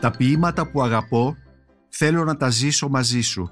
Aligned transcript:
Τα 0.00 0.10
ποίηματα 0.10 0.70
που 0.70 0.82
αγαπώ 0.82 1.36
θέλω 1.88 2.24
να 2.24 2.36
τα 2.36 2.48
ζήσω 2.48 2.88
μαζί 2.88 3.20
σου. 3.20 3.50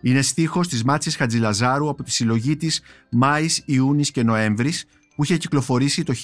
Είναι 0.00 0.22
στίχος 0.22 0.68
της 0.68 0.84
Μάτσης 0.84 1.16
Χατζηλαζάρου 1.16 1.88
από 1.88 2.02
τη 2.02 2.10
συλλογή 2.10 2.56
της 2.56 2.82
Μάης, 3.10 3.62
Ιούνις 3.66 4.10
και 4.10 4.22
Νοέμβρης 4.22 4.84
που 5.16 5.24
είχε 5.24 5.36
κυκλοφορήσει 5.36 6.02
το 6.02 6.14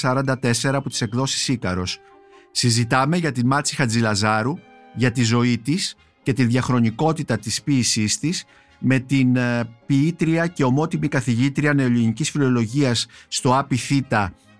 1944 0.00 0.74
από 0.74 0.88
τις 0.88 1.00
εκδόσεις 1.00 1.48
Ίκαρος. 1.48 1.98
Συζητάμε 2.50 3.16
για 3.16 3.32
τη 3.32 3.46
Μάτση 3.46 3.74
Χατζηλαζάρου, 3.74 4.58
για 4.94 5.10
τη 5.10 5.22
ζωή 5.22 5.58
της 5.58 5.96
και 6.22 6.32
τη 6.32 6.44
διαχρονικότητα 6.44 7.38
της 7.38 7.62
ποίησής 7.62 8.18
της 8.18 8.44
με 8.78 8.98
την 8.98 9.36
ε, 9.36 9.68
ποιήτρια 9.86 10.46
και 10.46 10.64
ομότιμη 10.64 11.08
καθηγήτρια 11.08 11.74
νεοελληνικής 11.74 12.30
φιλολογίας 12.30 13.06
στο 13.28 13.56
ΑΠΙ 13.56 14.06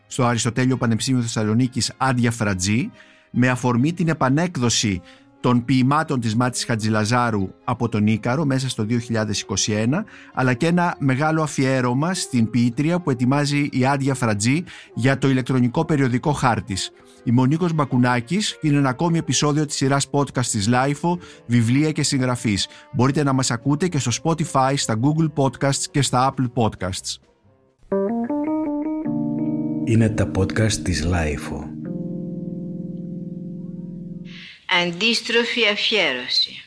στο 0.06 0.24
Αριστοτέλειο 0.24 0.76
Πανεπιστήμιο 0.76 1.22
Θεσσαλονίκης 1.22 1.92
Άντια 1.96 2.30
Φρατζή 2.30 2.90
με 3.30 3.48
αφορμή 3.48 3.92
την 3.92 4.08
επανέκδοση 4.08 5.00
των 5.40 5.64
ποιημάτων 5.64 6.20
της 6.20 6.36
Μάτης 6.36 6.64
Χατζηλαζάρου 6.64 7.48
από 7.64 7.88
τον 7.88 8.06
Ίκαρο 8.06 8.44
μέσα 8.44 8.68
στο 8.68 8.86
2021 8.88 9.86
αλλά 10.34 10.54
και 10.54 10.66
ένα 10.66 10.96
μεγάλο 10.98 11.42
αφιέρωμα 11.42 12.14
στην 12.14 12.50
ποιήτρια 12.50 13.00
που 13.00 13.10
ετοιμάζει 13.10 13.68
η 13.72 13.86
Άντια 13.86 14.14
Φρατζή 14.14 14.64
για 14.94 15.18
το 15.18 15.28
ηλεκτρονικό 15.28 15.84
περιοδικό 15.84 16.32
χάρτης. 16.32 16.90
Η 17.24 17.30
Μονίκος 17.30 17.72
Μπακουνάκης 17.72 18.58
είναι 18.60 18.76
ένα 18.76 18.88
ακόμη 18.88 19.18
επεισόδιο 19.18 19.66
της 19.66 19.76
σειράς 19.76 20.10
podcast 20.10 20.46
της 20.46 20.68
Lifeo, 20.72 21.18
βιβλία 21.46 21.92
και 21.92 22.02
συγγραφής. 22.02 22.68
Μπορείτε 22.92 23.22
να 23.22 23.32
μας 23.32 23.50
ακούτε 23.50 23.88
και 23.88 23.98
στο 23.98 24.10
Spotify, 24.22 24.72
στα 24.76 24.96
Google 25.00 25.32
Podcasts 25.42 25.84
και 25.90 26.02
στα 26.02 26.34
Apple 26.34 26.62
Podcasts. 26.62 27.16
Είναι 29.84 30.08
τα 30.08 30.30
podcast 30.36 30.72
της 30.72 31.06
Lifeo. 31.06 31.69
Αντίστροφη 34.72 35.68
αφιέρωση 35.68 36.62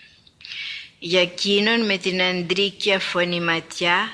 για 1.00 1.22
εκείνον 1.22 1.86
με 1.86 1.98
την 1.98 2.22
αντρίκια 2.22 3.00
φωνηματιά 3.00 4.12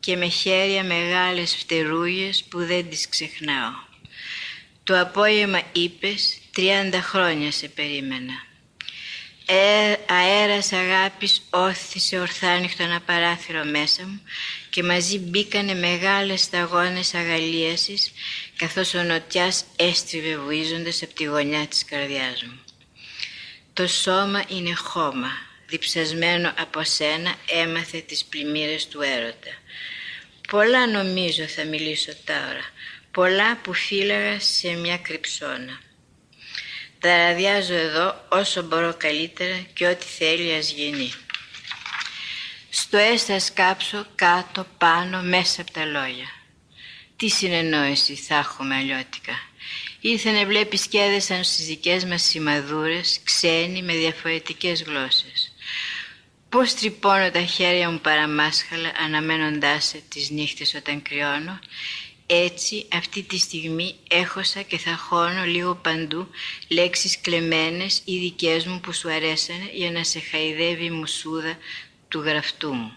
και 0.00 0.16
με 0.16 0.28
χέρια 0.28 0.84
μεγάλες 0.84 1.54
φτερούγες 1.56 2.44
που 2.44 2.66
δεν 2.66 2.88
τις 2.88 3.08
ξεχνάω. 3.08 3.72
Το 4.84 5.00
απόγευμα 5.00 5.62
είπες, 5.72 6.38
τριάντα 6.52 7.00
χρόνια 7.00 7.52
σε 7.52 7.68
περίμενα. 7.68 8.48
Ε, 9.46 9.96
αέρας 10.08 10.72
αγάπης 10.72 11.42
όθησε 11.50 12.18
ορθάνυχτο 12.18 12.82
ένα 12.82 13.00
παράθυρο 13.00 13.64
μέσα 13.64 14.06
μου 14.06 14.22
και 14.70 14.82
μαζί 14.82 15.18
μπήκανε 15.18 15.74
μεγάλες 15.74 16.40
σταγόνες 16.40 17.14
αγαλίασης 17.14 18.12
καθώς 18.56 18.94
ο 18.94 19.02
νοτιάς 19.02 19.64
έστριβε 19.76 20.36
βουίζοντας 20.36 21.02
από 21.02 21.14
τη 21.14 21.24
γωνιά 21.24 21.66
της 21.66 21.84
καρδιάς 21.84 22.42
μου. 22.42 22.60
Το 23.72 23.86
σώμα 23.86 24.44
είναι 24.48 24.74
χώμα, 24.74 25.30
διψασμένο 25.66 26.52
από 26.58 26.84
σένα 26.84 27.34
έμαθε 27.46 28.00
τις 28.00 28.24
πλημμύρες 28.24 28.88
του 28.88 29.00
έρωτα. 29.00 29.50
Πολλά 30.48 30.86
νομίζω 30.86 31.44
θα 31.46 31.64
μιλήσω 31.64 32.12
τώρα, 32.24 32.64
πολλά 33.10 33.56
που 33.56 33.72
φύλαγα 33.72 34.40
σε 34.40 34.68
μια 34.68 34.98
κρυψώνα. 34.98 35.80
Τα 36.98 37.16
ραδιάζω 37.16 37.74
εδώ 37.74 38.26
όσο 38.28 38.62
μπορώ 38.62 38.94
καλύτερα 38.98 39.56
και 39.72 39.86
ό,τι 39.86 40.04
θέλει 40.04 40.54
ας 40.54 40.70
γίνει. 40.70 41.12
Στο 42.70 42.96
έστας 42.96 43.52
κάψω 43.52 44.06
κάτω, 44.14 44.66
πάνω, 44.78 45.22
μέσα 45.22 45.60
από 45.60 45.70
τα 45.70 45.84
λόγια. 45.84 46.28
Τι 47.16 47.28
συνεννόηση 47.28 48.14
θα 48.14 48.36
έχουμε 48.36 48.74
αλλιώτικα; 48.74 49.32
Ήρθε 50.00 50.30
να 50.30 50.46
βλέπει 50.46 50.78
και 50.88 50.98
έδεσαν 50.98 51.44
στις 51.44 51.66
δικές 51.66 52.04
μας 52.04 52.22
σημαδούρες, 52.22 53.20
ξένοι 53.24 53.82
με 53.82 53.94
διαφορετικές 53.94 54.82
γλώσσες. 54.82 55.52
Πώς 56.48 56.74
τρυπώνω 56.74 57.30
τα 57.30 57.42
χέρια 57.42 57.90
μου 57.90 58.00
παραμάσχαλα 58.00 58.92
αναμένοντάς 59.04 59.84
σε 59.84 60.02
τις 60.08 60.30
νύχτες 60.30 60.74
όταν 60.74 61.02
κρυώνω 61.02 61.58
έτσι 62.32 62.86
αυτή 62.92 63.22
τη 63.22 63.38
στιγμή 63.38 63.94
έχωσα 64.08 64.62
και 64.62 64.78
θα 64.78 64.96
χώνω 64.96 65.44
λίγο 65.44 65.74
παντού 65.74 66.28
λέξεις 66.68 67.20
κλεμμένες 67.20 68.02
ή 68.04 68.18
δικές 68.18 68.66
μου 68.66 68.80
που 68.80 68.92
σου 68.92 69.10
αρέσανε 69.10 69.70
για 69.72 69.90
να 69.90 70.04
σε 70.04 70.20
χαϊδεύει 70.20 70.84
η 70.84 70.90
μουσούδα 70.90 71.56
του 72.08 72.20
γραφτού 72.20 72.72
μου. 72.72 72.92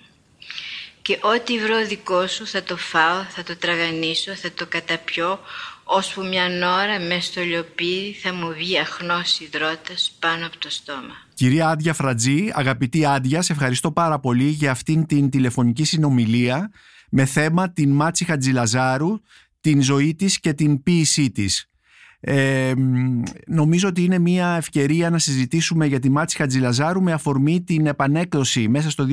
Και 1.01 1.19
ό,τι 1.21 1.59
βρω 1.59 1.85
δικό 1.85 2.27
σου 2.27 2.47
θα 2.47 2.63
το 2.63 2.77
φάω, 2.77 3.23
θα 3.23 3.43
το 3.43 3.55
τραγανίσω, 3.57 4.35
θα 4.35 4.51
το 4.51 4.65
καταπιώ 4.65 5.39
ώσπου 5.95 6.25
μια 6.25 6.45
ώρα 6.83 6.99
μες 6.99 7.25
στο 7.25 7.41
λιοπύρι 7.41 8.17
θα 8.21 8.33
μου 8.33 8.53
βγει 8.53 8.79
αχνός 8.79 9.39
υδρότας 9.39 10.15
πάνω 10.19 10.45
από 10.45 10.57
το 10.57 10.69
στόμα. 10.69 11.13
Κυρία 11.33 11.69
Άντια 11.69 11.93
Φρατζή, 11.93 12.51
αγαπητή 12.53 13.05
Άντια, 13.05 13.41
σε 13.41 13.53
ευχαριστώ 13.53 13.91
πάρα 13.91 14.19
πολύ 14.19 14.47
για 14.47 14.71
αυτήν 14.71 15.05
την 15.05 15.29
τηλεφωνική 15.29 15.83
συνομιλία 15.83 16.71
με 17.09 17.25
θέμα 17.25 17.71
την 17.71 17.91
Μάτση 17.91 18.25
Χατζηλαζάρου, 18.25 19.19
την 19.61 19.81
ζωή 19.81 20.15
της 20.15 20.39
και 20.39 20.53
την 20.53 20.83
ποίησή 20.83 21.31
της. 21.31 21.67
Ε, 22.25 22.73
νομίζω 23.47 23.87
ότι 23.87 24.03
είναι 24.03 24.19
μια 24.19 24.47
ευκαιρία 24.47 25.09
να 25.09 25.17
συζητήσουμε 25.19 25.85
για 25.85 25.99
τη 25.99 26.09
Μάτση 26.09 26.37
Χατζηλαζάρου 26.37 27.01
με 27.01 27.11
αφορμή 27.11 27.61
την 27.61 27.85
επανέκδοση 27.85 28.67
μέσα 28.67 28.89
στο 28.89 29.07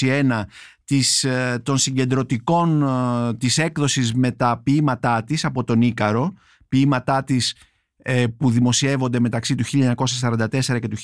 2021 0.00 0.42
της, 0.84 1.24
ε, 1.24 1.60
των 1.62 1.78
συγκεντρωτικών 1.78 2.82
ε, 2.82 3.34
της 3.34 3.58
έκδοσης 3.58 4.14
με 4.14 4.30
τα 4.30 4.60
ποίηματά 4.64 5.24
της 5.24 5.44
από 5.44 5.64
τον 5.64 5.82
Ίκαρο, 5.82 6.32
ποίηματά 6.68 7.24
της 7.24 7.54
ε, 8.02 8.26
που 8.26 8.50
δημοσιεύονται 8.50 9.20
μεταξύ 9.20 9.54
του 9.54 9.64
1944 9.64 10.80
και 10.80 10.88
του 10.88 10.96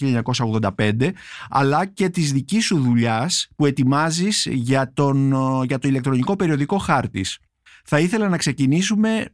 1985 0.76 1.10
αλλά 1.48 1.86
και 1.86 2.08
της 2.08 2.32
δικής 2.32 2.64
σου 2.64 2.78
δουλειάς 2.78 3.48
που 3.56 3.66
ετοιμάζεις 3.66 4.46
για, 4.50 4.92
τον, 4.92 5.32
για 5.64 5.78
το 5.78 5.88
ηλεκτρονικό 5.88 6.36
περιοδικό 6.36 6.78
χάρτης. 6.78 7.38
Θα 7.84 8.00
ήθελα 8.00 8.28
να 8.28 8.36
ξεκινήσουμε 8.36 9.26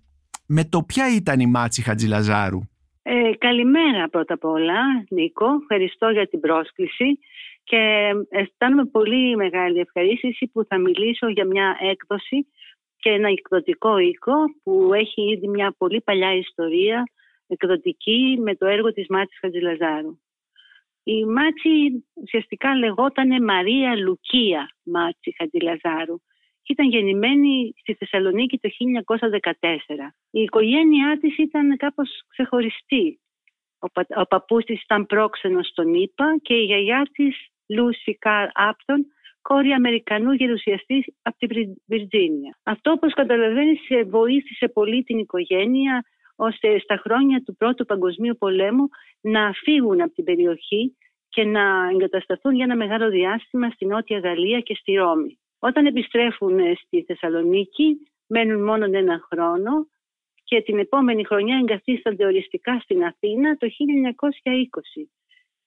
με 0.54 0.64
το 0.64 0.82
ποια 0.82 1.14
ήταν 1.14 1.40
η 1.40 1.46
Μάτση 1.46 1.82
Χατζηλαζάρου; 1.82 2.60
Ε, 3.02 3.30
καλημέρα 3.38 4.08
πρώτα 4.08 4.34
απ' 4.34 4.44
όλα 4.44 4.80
Νίκο, 5.08 5.46
ευχαριστώ 5.60 6.08
για 6.08 6.26
την 6.26 6.40
πρόσκληση 6.40 7.18
και 7.64 8.12
αισθάνομαι 8.28 8.84
πολύ 8.84 9.36
μεγάλη 9.36 9.78
ευχαρίστηση 9.78 10.46
που 10.52 10.64
θα 10.64 10.78
μιλήσω 10.78 11.28
για 11.28 11.46
μια 11.46 11.76
έκδοση 11.80 12.46
και 12.96 13.10
ένα 13.10 13.28
εκδοτικό 13.28 13.98
οίκο 13.98 14.34
που 14.62 14.90
έχει 14.94 15.22
ήδη 15.32 15.48
μια 15.48 15.74
πολύ 15.78 16.00
παλιά 16.00 16.34
ιστορία 16.34 17.02
εκδοτική 17.46 18.38
με 18.42 18.54
το 18.54 18.66
έργο 18.66 18.92
της 18.92 19.06
Μάτσης 19.08 19.38
Χατζηλαζάρου. 19.40 20.18
Η 21.02 21.24
Μάτση 21.24 22.04
ουσιαστικά 22.14 22.76
λεγόταν 22.76 23.44
Μαρία 23.44 23.96
Λουκία 23.96 24.70
Μάτση 24.82 25.34
Χατζηλαζάρου 25.38 26.16
ήταν 26.68 26.88
γεννημένη 26.88 27.72
στη 27.76 27.94
Θεσσαλονίκη 27.94 28.58
το 28.58 28.68
1914. 28.68 30.14
Η 30.30 30.40
οικογένειά 30.40 31.18
της 31.20 31.38
ήταν 31.38 31.76
κάπως 31.76 32.22
ξεχωριστή. 32.28 33.20
Ο, 33.78 33.90
πα, 33.90 34.06
ο 34.16 34.26
παππούς 34.26 34.64
της 34.64 34.82
ήταν 34.82 35.06
πρόξενος 35.06 35.66
στον 35.66 35.94
ΗΠΑ 35.94 36.36
και 36.42 36.54
η 36.54 36.64
γιαγιά 36.64 37.08
της 37.12 37.36
Λούση 37.68 38.18
Καρ 38.18 38.48
Άπτον 38.52 39.06
κόρη 39.42 39.72
Αμερικανού 39.72 40.32
γερουσιαστής 40.32 41.04
από 41.22 41.36
την 41.38 41.48
Βιρτζίνια. 41.86 42.58
Αυτό 42.62 42.90
όπως 42.90 43.12
καταλαβαίνεις 43.14 43.80
βοήθησε 44.06 44.68
πολύ 44.68 45.02
την 45.02 45.18
οικογένεια 45.18 46.04
ώστε 46.36 46.78
στα 46.78 46.96
χρόνια 46.96 47.42
του 47.44 47.56
Πρώτου 47.56 47.84
Παγκοσμίου 47.84 48.36
Πολέμου 48.38 48.88
να 49.20 49.52
φύγουν 49.52 50.00
από 50.00 50.12
την 50.12 50.24
περιοχή 50.24 50.96
και 51.28 51.44
να 51.44 51.88
εγκατασταθούν 51.92 52.54
για 52.54 52.64
ένα 52.64 52.76
μεγάλο 52.76 53.08
διάστημα 53.08 53.70
στη 53.70 53.86
Νότια 53.86 54.18
Γαλλία 54.18 54.60
και 54.60 54.74
στη 54.74 54.92
Ρώμη. 54.92 55.38
Όταν 55.64 55.86
επιστρέφουν 55.86 56.58
στη 56.76 57.02
Θεσσαλονίκη 57.02 57.96
μένουν 58.26 58.64
μόνο 58.64 58.84
ένα 58.84 59.26
χρόνο 59.30 59.86
και 60.44 60.62
την 60.62 60.78
επόμενη 60.78 61.24
χρονιά 61.24 61.56
εγκαθίστανται 61.56 62.24
οριστικά 62.24 62.80
στην 62.80 63.04
Αθήνα 63.04 63.56
το 63.56 63.66
1920. 63.66 65.06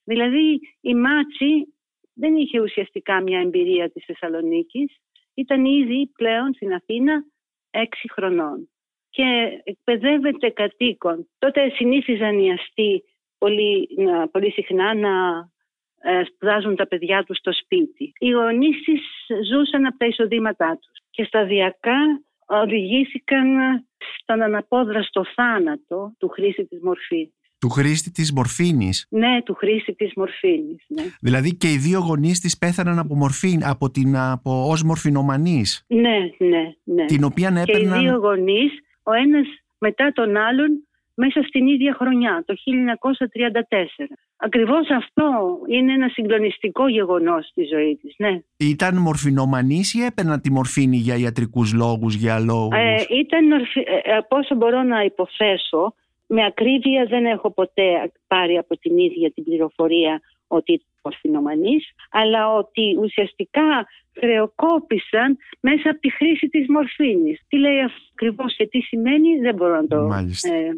Δηλαδή 0.04 0.60
η 0.82 0.96
Μάτσι 0.96 1.74
δεν 2.14 2.36
είχε 2.36 2.60
ουσιαστικά 2.60 3.22
μια 3.22 3.40
εμπειρία 3.40 3.90
της 3.92 4.06
Θεσσαλονίκης, 4.06 4.98
ήταν 5.34 5.66
ήδη 5.66 6.12
πλέον 6.16 6.54
στην 6.54 6.74
Αθήνα 6.74 7.26
έξι 7.70 8.12
χρονών 8.12 8.70
και 9.10 9.62
εκπαιδεύεται 9.64 10.50
κατοίκον. 10.50 11.28
Τότε 11.38 11.70
συνήθιζαν 11.70 12.40
οι 12.40 12.52
αστεί 12.52 13.04
πολύ, 13.38 13.88
πολύ 14.32 14.52
συχνά 14.52 14.94
να 14.94 15.10
ε, 15.40 15.55
σπουδάζουν 16.26 16.76
τα 16.76 16.88
παιδιά 16.88 17.24
τους 17.24 17.38
στο 17.38 17.54
σπίτι. 17.54 18.14
Οι 18.18 18.30
γονείς 18.30 18.84
της 18.84 19.02
ζούσαν 19.50 19.86
από 19.86 19.98
τα 19.98 20.06
εισοδήματά 20.06 20.80
τους 20.82 21.02
και 21.10 21.24
σταδιακά 21.24 22.00
οδηγήθηκαν 22.46 23.48
στον 24.22 24.42
αναπόδραστο 24.42 25.26
θάνατο 25.36 26.16
του 26.20 26.28
χρήστη 26.28 26.66
της 26.68 26.80
μορφής. 26.82 27.30
Του 27.60 27.70
χρήστη 27.70 28.12
της 28.12 28.34
μορφήνης; 28.34 29.08
Ναι, 29.10 29.42
του 29.46 29.54
χρήστη 29.54 29.96
της 29.96 30.12
μορφήνης. 30.16 30.86
Ναι. 30.88 31.04
Δηλαδή 31.22 31.56
και 31.56 31.72
οι 31.72 31.78
δύο 31.78 32.00
γονείς 32.00 32.40
της 32.40 32.58
πέθαναν 32.58 33.00
από, 33.00 33.16
μορφή, 33.16 33.58
από, 33.64 33.92
την, 33.92 34.18
από 34.18 34.68
ως 34.70 34.84
Ναι, 35.88 36.18
ναι, 36.38 36.74
ναι. 36.84 37.06
Την 37.06 37.24
οποία 37.24 37.48
έπαιρναν... 37.48 37.94
Και 37.94 38.06
οι 38.06 38.08
δύο 38.08 38.18
γονείς, 38.18 38.72
ο 39.04 39.14
ένας 39.14 39.48
μετά 39.78 40.12
τον 40.12 40.38
άλλον 40.38 40.88
μέσα 41.16 41.42
στην 41.48 41.68
ίδια 41.68 41.94
χρονιά, 41.94 42.44
το 42.46 42.54
1934. 42.54 44.08
Ακριβώς 44.38 44.90
αυτό 44.90 45.60
είναι 45.68 45.94
ένα 45.94 46.08
συγκλονιστικό 46.08 46.88
γεγονός 46.88 47.48
στη 47.48 47.64
ζωή 47.64 47.96
της, 48.02 48.16
ναι. 48.18 48.42
Ήταν 48.58 48.98
μορφινομανής 48.98 49.94
ή 49.94 50.04
έπαιρνα 50.04 50.40
τη 50.40 50.52
μορφήνη 50.52 50.98
για 50.98 51.16
ιατρικούς 51.16 51.74
λόγους, 51.74 52.16
για 52.16 52.40
λόγους; 52.40 52.78
Ε, 52.78 53.06
ήταν, 53.10 53.52
ε, 53.52 53.56
ε, 54.04 54.16
από 54.16 54.38
όσο 54.38 54.56
μπορώ 54.56 54.84
να 54.84 55.02
υποθέσω, 55.04 55.94
με 56.28 56.46
ακρίβεια 56.46 57.06
δεν 57.06 57.26
έχω 57.26 57.52
ποτέ 57.52 58.12
πάρει 58.28 58.58
από 58.58 58.78
την 58.78 58.98
ίδια 58.98 59.32
την 59.32 59.44
πληροφορία 59.44 60.22
ότι 60.48 60.72
ήταν 60.72 60.88
μορφινομανής, 61.04 61.86
αλλά 62.12 62.54
ότι 62.54 62.98
ουσιαστικά 63.02 63.88
χρεοκόπησαν 64.20 65.38
μέσα 65.60 65.90
από 65.90 66.00
τη 66.00 66.12
χρήση 66.12 66.48
της 66.48 66.66
μορφήνης. 66.70 67.42
Τι 67.48 67.58
λέει 67.58 67.80
ακριβώς 68.14 68.56
και 68.56 68.68
τι 68.68 68.80
σημαίνει 68.80 69.40
δεν 69.40 69.56
μπορώ 69.56 69.76
να 69.76 69.88
το 69.88 69.98
ε, 70.54 70.70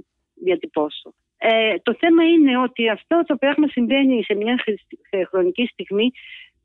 διατυπώσω. 0.43 1.13
Ε, 1.37 1.75
το 1.83 1.95
θέμα 1.99 2.23
είναι 2.23 2.57
ότι 2.57 2.89
αυτό 2.89 3.23
το 3.27 3.35
πράγμα 3.35 3.67
συμβαίνει 3.67 4.23
σε 4.23 4.33
μια 4.33 4.63
χρονική 5.29 5.65
στιγμή 5.71 6.11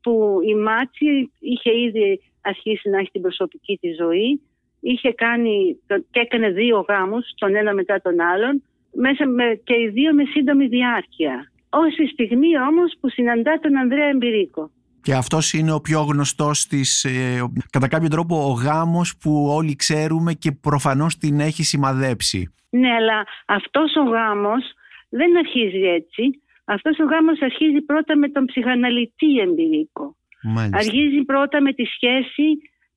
που 0.01 0.39
η 0.45 0.55
Μάτση 0.55 1.31
είχε 1.39 1.79
ήδη 1.79 2.21
αρχίσει 2.41 2.89
να 2.89 2.97
έχει 2.99 3.11
την 3.11 3.21
προσωπική 3.21 3.77
της 3.81 3.95
ζωή, 3.95 4.41
είχε 4.79 5.13
κάνει 5.13 5.79
και 6.11 6.19
έκανε 6.19 6.49
δύο 6.49 6.85
γάμους, 6.87 7.25
τον 7.35 7.55
ένα 7.55 7.73
μετά 7.73 8.01
τον 8.01 8.19
άλλον, 8.19 8.63
μέσα 8.93 9.27
με, 9.27 9.61
και 9.63 9.73
οι 9.73 9.87
δύο 9.87 10.13
με 10.13 10.23
σύντομη 10.25 10.67
διάρκεια. 10.67 11.51
Όση 11.69 12.07
στιγμή 12.07 12.59
όμως 12.59 12.93
που 12.99 13.09
συναντά 13.09 13.59
τον 13.59 13.77
Ανδρέα 13.77 14.07
Εμπειρίκο. 14.07 14.71
Και 15.03 15.13
αυτός 15.13 15.53
είναι 15.53 15.71
ο 15.71 15.81
πιο 15.81 16.01
γνωστός 16.01 16.67
της, 16.67 17.03
ε, 17.03 17.43
κατά 17.69 17.87
κάποιο 17.87 18.07
τρόπο 18.07 18.35
ο 18.35 18.51
γάμος 18.51 19.17
που 19.17 19.47
όλοι 19.49 19.75
ξέρουμε 19.75 20.33
και 20.33 20.51
προφανώς 20.51 21.17
την 21.17 21.39
έχει 21.39 21.63
σημαδέψει. 21.63 22.53
Ναι, 22.69 22.91
αλλά 22.93 23.25
αυτός 23.45 23.95
ο 23.95 24.03
γάμος 24.09 24.63
δεν 25.09 25.37
αρχίζει 25.37 25.81
έτσι. 25.99 26.23
Αυτός 26.65 26.99
ο 26.99 27.03
γάμος 27.03 27.41
αρχίζει 27.41 27.81
πρώτα 27.81 28.17
με 28.17 28.29
τον 28.29 28.45
ψυχαναλυτή 28.45 29.37
εμπειρίκο. 29.37 30.15
Μάλιστα. 30.43 30.77
Αρχίζει 30.77 31.23
πρώτα 31.23 31.61
με 31.61 31.73
τη 31.73 31.83
σχέση 31.85 32.47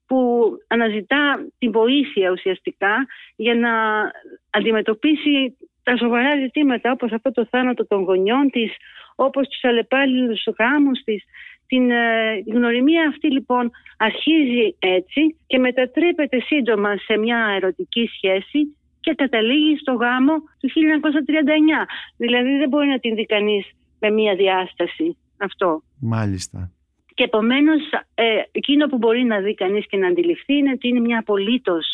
που 0.06 0.50
αναζητά 0.66 1.46
την 1.58 1.72
βοήθεια 1.72 2.30
ουσιαστικά 2.30 3.06
για 3.36 3.54
να 3.54 3.70
αντιμετωπίσει 4.50 5.56
τα 5.82 5.96
σοβαρά 5.96 6.36
ζητήματα 6.36 6.90
όπως 6.90 7.12
αυτό 7.12 7.30
το 7.30 7.46
θάνατο 7.50 7.86
των 7.86 8.02
γονιών 8.02 8.50
της, 8.50 8.72
όπως 9.14 9.48
τους 9.48 9.64
αλλεπάλληλους 9.64 10.44
γάμους 10.58 10.98
της. 11.04 11.24
Την 11.66 11.90
ε, 11.90 12.42
γνωριμία 12.46 13.08
αυτή 13.08 13.32
λοιπόν 13.32 13.70
αρχίζει 13.96 14.76
έτσι 14.78 15.36
και 15.46 15.58
μετατρέπεται 15.58 16.40
σύντομα 16.40 16.96
σε 16.96 17.16
μια 17.16 17.52
ερωτική 17.56 18.10
σχέση 18.16 18.76
και 19.00 19.14
καταλήγει 19.14 19.78
στο 19.78 19.92
γάμο 19.92 20.32
του 20.60 20.68
1939. 20.68 20.72
Δηλαδή 22.16 22.56
δεν 22.56 22.68
μπορεί 22.68 22.88
να 22.88 22.98
την 22.98 23.14
δει 23.14 23.26
κανείς 23.26 23.64
με 24.00 24.10
μία 24.10 24.34
διάσταση 24.34 25.16
αυτό. 25.36 25.82
Μάλιστα. 26.00 26.70
Και 27.14 27.24
επομένως, 27.24 27.82
ε, 28.14 28.24
εκείνο 28.52 28.86
που 28.86 28.96
μπορεί 28.98 29.24
να 29.24 29.40
δει 29.40 29.54
κανείς 29.54 29.86
και 29.86 29.96
να 29.96 30.06
αντιληφθεί 30.08 30.54
είναι 30.54 30.70
ότι 30.70 30.88
είναι 30.88 31.00
μια 31.00 31.18
απολύτως 31.18 31.86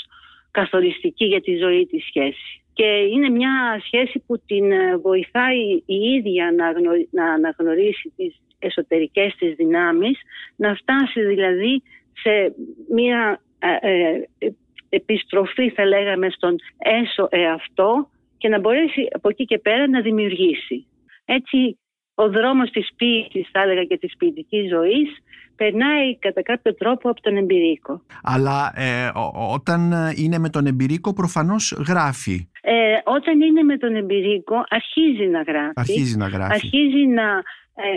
καθοριστική 0.51 1.25
για 1.25 1.41
τη 1.41 1.57
ζωή 1.57 1.87
της 1.87 2.05
σχέση. 2.07 2.63
Και 2.73 2.85
είναι 2.85 3.29
μια 3.29 3.81
σχέση 3.85 4.23
που 4.27 4.43
την 4.47 4.73
ε, 4.73 4.97
βοηθάει 4.97 5.83
η 5.87 5.95
ίδια 6.17 6.53
να, 6.57 6.73
να 7.11 7.33
αναγνωρίσει 7.33 8.13
τις 8.17 8.42
εσωτερικές 8.63 9.35
της 9.39 9.55
δυνάμεις, 9.55 10.19
να 10.57 10.75
φτάσει 10.75 11.21
δηλαδή 11.25 11.83
σε 12.13 12.55
μια 12.95 13.41
ε, 13.59 14.21
επιστροφή 14.89 15.71
θα 15.71 15.85
λέγαμε 15.87 16.31
στον 16.31 16.57
έσω 16.79 17.29
εαυτό 17.31 18.09
και 18.39 18.49
να 18.49 18.61
μπορέσει 18.61 19.09
από 19.13 19.29
εκεί 19.29 19.45
και 19.45 19.59
πέρα 19.59 19.89
να 19.89 20.01
δημιουργήσει. 20.01 20.87
Έτσι 21.25 21.79
ο 22.15 22.31
δρόμος 22.31 22.71
της 22.71 22.89
ποίησης 22.97 23.49
θα 23.53 23.61
έλεγα 23.61 23.85
και 23.85 23.99
της 23.99 24.17
ποιητικής 24.17 24.69
ζωής 24.71 25.09
περνάει 25.57 26.19
κατά 26.19 26.43
κάποιο 26.43 26.75
τρόπο 26.75 27.11
από 27.11 27.21
τον 27.21 27.37
εμπειρίκο. 27.37 28.03
Αλλά 28.23 28.73
ε, 28.77 29.11
όταν 29.53 29.93
είναι 30.17 30.39
με 30.39 30.49
τον 30.49 30.67
εμπειρίκο 30.67 31.13
προφανώς 31.13 31.85
γράφει. 31.89 32.49
Ε, 32.63 32.73
όταν 33.05 33.41
είναι 33.41 33.63
με 33.63 33.77
τον 33.77 33.95
εμπειρίκο 33.95 34.65
αρχίζει 34.69 35.27
να 35.31 35.43
γράφει. 35.43 35.73
Αρχίζει 35.75 36.17
να 36.17 36.29
γράφει. 36.29 36.53
Αρχίζει 36.53 37.07
να... 37.07 37.43
Ε, 37.75 37.97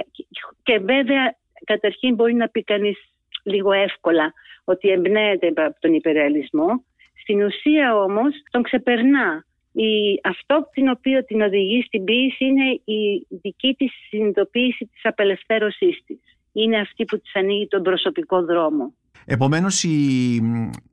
και 0.63 0.79
βέβαια 0.79 1.35
καταρχήν 1.65 2.15
μπορεί 2.15 2.33
να 2.33 2.49
πει 2.49 2.63
κανείς 2.63 2.97
λίγο 3.43 3.71
εύκολα 3.71 4.33
ότι 4.63 4.89
εμπνέεται 4.89 5.47
από 5.47 5.79
τον 5.79 5.93
υπερεαλισμό. 5.93 6.83
Στην 7.21 7.43
ουσία 7.43 7.97
όμως 7.97 8.33
τον 8.51 8.63
ξεπερνά. 8.63 9.45
Η, 9.71 10.19
αυτό 10.23 10.69
την 10.71 10.89
οποίο 10.89 11.25
την 11.25 11.41
οδηγεί 11.41 11.81
στην 11.81 12.03
ποίηση 12.03 12.45
είναι 12.45 12.81
η 12.85 13.27
δική 13.29 13.73
της 13.73 13.91
συνειδητοποίηση 14.09 14.85
της 14.85 15.05
απελευθέρωσής 15.05 16.03
της. 16.05 16.19
Είναι 16.53 16.79
αυτή 16.79 17.05
που 17.05 17.19
της 17.19 17.35
ανοίγει 17.35 17.67
τον 17.67 17.81
προσωπικό 17.81 18.43
δρόμο. 18.43 18.93
Επομένως 19.25 19.83
η, 19.83 20.35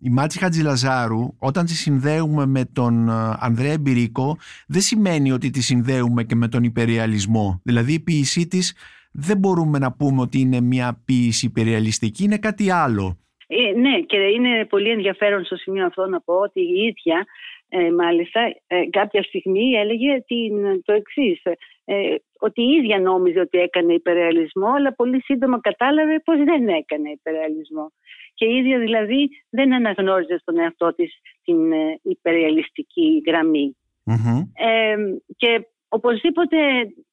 η 0.01 0.11
Μάτση 0.11 0.39
Χατζηλαζάρου 0.39 1.37
όταν 1.39 1.65
τη 1.65 1.75
συνδέουμε 1.75 2.47
με 2.47 2.65
τον 2.73 3.09
ε, 3.09 3.13
Ανδρέα 3.41 3.79
Μπυρίκο 3.81 4.37
δεν 4.69 4.81
σημαίνει 4.81 5.33
ότι 5.33 5.51
τη 5.51 5.63
συνδέουμε 5.63 6.25
και 6.25 6.35
με 6.35 6.49
τον 6.49 6.63
υπεριαλισμό. 6.63 7.61
Δηλαδή 7.65 7.93
η 7.93 8.01
ποίησή 8.01 8.47
της 8.47 8.77
δεν 9.13 9.39
μπορούμε 9.39 9.79
να 9.79 9.93
πούμε 9.93 10.21
ότι 10.21 10.39
είναι 10.39 10.61
μια 10.61 11.03
ποίηση 11.05 11.47
υπεριαλιστική, 11.47 12.25
είναι 12.25 12.39
κάτι 12.39 12.71
άλλο. 12.71 13.17
Ε, 13.47 13.79
ναι, 13.79 14.01
και 14.01 14.17
είναι 14.17 14.65
πολύ 14.65 14.91
ενδιαφέρον 14.91 15.45
στο 15.45 15.57
σημείο 15.57 15.87
αυτό 15.87 16.07
να 16.07 16.21
πω 16.21 16.35
ότι 16.35 16.61
η 16.61 16.83
ίδια 16.83 17.27
ε, 17.69 17.91
μάλιστα 17.93 18.41
ε, 18.67 18.89
κάποια 18.91 19.23
στιγμή 19.23 19.71
έλεγε 19.73 20.23
την, 20.27 20.83
το 20.85 20.93
εξής. 20.93 21.43
Ε, 21.85 22.15
ότι 22.39 22.63
η 22.63 22.73
ίδια 22.73 22.99
νόμιζε 23.01 23.41
ότι 23.41 23.59
έκανε 23.59 23.93
υπερεαλισμό 23.93 24.67
αλλά 24.77 24.95
πολύ 24.95 25.23
σύντομα 25.23 25.61
κατάλαβε 25.61 26.23
πως 26.25 26.37
δεν 26.37 26.69
έκανε 26.69 27.11
υπερεαλισμό. 27.11 27.93
Και 28.43 28.49
η 28.49 28.57
ίδια 28.57 28.79
δηλαδή 28.79 29.29
δεν 29.51 29.73
αναγνώριζε 29.73 30.39
στον 30.39 30.59
εαυτό 30.59 30.95
της 30.95 31.21
την 31.45 31.73
ε, 31.73 31.99
υπερεαλιστική 32.03 33.23
γραμμη 33.27 33.77
και 35.37 35.67
οπωσδήποτε 35.89 36.57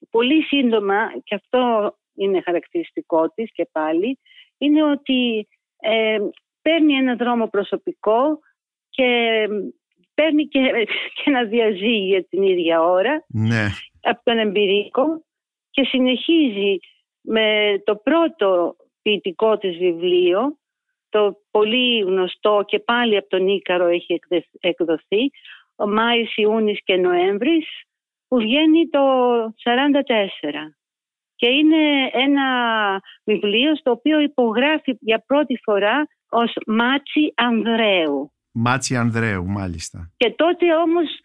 πολύ 0.10 0.44
σύντομα, 0.44 1.12
και 1.24 1.36
αυτό 1.36 1.94
είναι 2.16 2.42
χαρακτηριστικό 2.42 3.30
της 3.30 3.52
και 3.52 3.70
πάλι, 3.72 4.20
είναι 4.58 4.84
ότι 4.84 5.48
ε, 5.80 6.18
παίρνει 6.62 6.94
ένα 6.94 7.16
δρόμο 7.16 7.48
προσωπικό 7.48 8.40
και 8.90 9.08
παίρνει 10.14 10.48
και, 10.48 10.60
και 11.16 11.24
ένα 11.26 11.44
διαζύγι 11.44 12.08
για 12.08 12.24
την 12.24 12.42
ίδια 12.44 12.82
ώρα 12.82 13.26
ναι. 13.28 13.66
από 14.02 14.22
τον 14.24 14.38
εμπειρίκο 14.38 15.04
και 15.70 15.84
συνεχίζει 15.84 16.78
με 17.22 17.82
το 17.84 17.96
πρώτο 17.96 18.76
ποιητικό 19.02 19.58
της 19.58 19.78
βιβλίο 19.78 20.59
το 21.10 21.42
πολύ 21.52 22.00
γνωστό 22.00 22.64
και 22.66 22.80
πάλι 22.80 23.18
από 23.18 23.30
τον 23.30 23.48
Ίκαρο 23.48 23.88
έχει 23.88 24.20
εκδοθεί 24.60 25.32
ο 25.76 25.88
Μάης, 25.88 26.38
Ιούνις 26.38 26.84
και 26.84 26.96
Νοέμβρης 26.96 27.68
που 28.28 28.38
βγαίνει 28.38 28.90
το 28.90 29.00
1944 29.46 30.76
και 31.36 31.48
είναι 31.48 32.10
ένα 32.12 32.48
βιβλίο 33.24 33.76
στο 33.76 33.92
οποίο 33.92 34.20
υπογράφει 34.20 34.98
για 35.00 35.24
πρώτη 35.28 35.60
φορά 35.64 36.08
ως 36.30 36.54
Μάτσι 36.68 37.34
Ανδρέου. 37.36 38.32
Μάτσι 38.52 38.96
Ανδρέου, 38.96 39.46
μάλιστα. 39.46 40.12
Και 40.18 40.32
τότε 40.32 40.76
όμως 40.76 41.20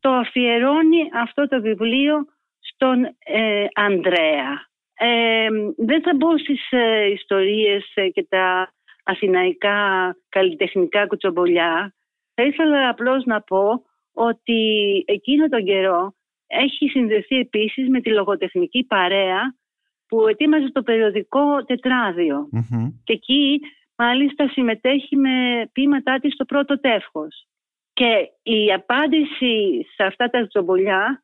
το 0.00 0.10
αφιερώνει 0.10 1.08
αυτό 1.14 1.48
το 1.48 1.60
βιβλίο 1.60 2.14
στον 2.58 3.04
ε, 3.18 3.66
Ανδρέα. 3.74 4.66
Ε, 4.94 5.48
δεν 5.76 6.02
θα 6.02 6.12
μπω 6.16 6.38
στις 6.38 6.70
ε, 6.70 7.10
ιστορίες 7.10 7.92
ε, 7.94 8.08
και 8.08 8.26
τα 8.28 8.72
αθηναϊκά 9.08 9.78
καλλιτεχνικά 10.28 11.06
κουτσομπολιά. 11.06 11.94
Θα 12.34 12.42
ήθελα 12.42 12.88
απλώς 12.88 13.24
να 13.24 13.40
πω 13.42 13.82
ότι 14.12 14.60
εκείνο 15.06 15.48
τον 15.48 15.64
καιρό 15.64 16.14
έχει 16.46 16.88
συνδεθεί 16.88 17.36
επίσης 17.36 17.88
με 17.88 18.00
τη 18.00 18.10
λογοτεχνική 18.10 18.84
παρέα 18.84 19.56
που 20.08 20.28
ετοίμαζε 20.28 20.70
το 20.72 20.82
περιοδικό 20.82 21.64
Και 23.04 23.12
εκεί 23.12 23.60
μάλιστα 23.96 24.48
συμμετέχει 24.48 25.16
με 25.16 25.68
ποίηματά 25.72 26.18
της 26.18 26.32
στο 26.32 26.44
πρώτο 26.44 26.80
τεύχος. 26.80 27.46
Και 27.92 28.30
η 28.42 28.72
απάντηση 28.72 29.86
σε 29.94 30.04
αυτά 30.04 30.30
τα 30.30 30.46
τζομπολιά, 30.46 31.22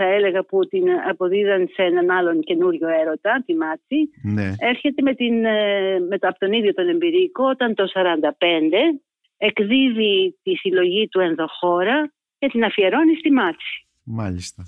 θα 0.00 0.08
έλεγα 0.16 0.44
που 0.44 0.66
την 0.66 0.84
αποδίδαν 1.10 1.68
σε 1.74 1.82
έναν 1.82 2.10
άλλον 2.10 2.40
καινούριο 2.40 2.88
έρωτα, 2.88 3.42
τη 3.46 3.54
Μάτση, 3.54 4.00
ναι. 4.22 4.48
έρχεται 4.58 5.02
με, 5.02 5.14
την, 5.14 5.44
ε, 5.44 5.98
με 6.08 6.18
το, 6.18 6.28
από 6.28 6.38
τον 6.38 6.52
ίδιο 6.52 6.74
τον 6.74 6.88
εμπειρικό 6.88 7.44
όταν 7.44 7.74
το 7.74 7.84
1945 7.94 8.30
εκδίδει 9.36 10.38
τη 10.42 10.54
συλλογή 10.54 11.08
του 11.08 11.20
ενδοχώρα 11.20 12.12
και 12.38 12.48
την 12.48 12.64
αφιερώνει 12.64 13.14
στη 13.14 13.30
Μάτση. 13.32 13.86
Μάλιστα. 14.04 14.62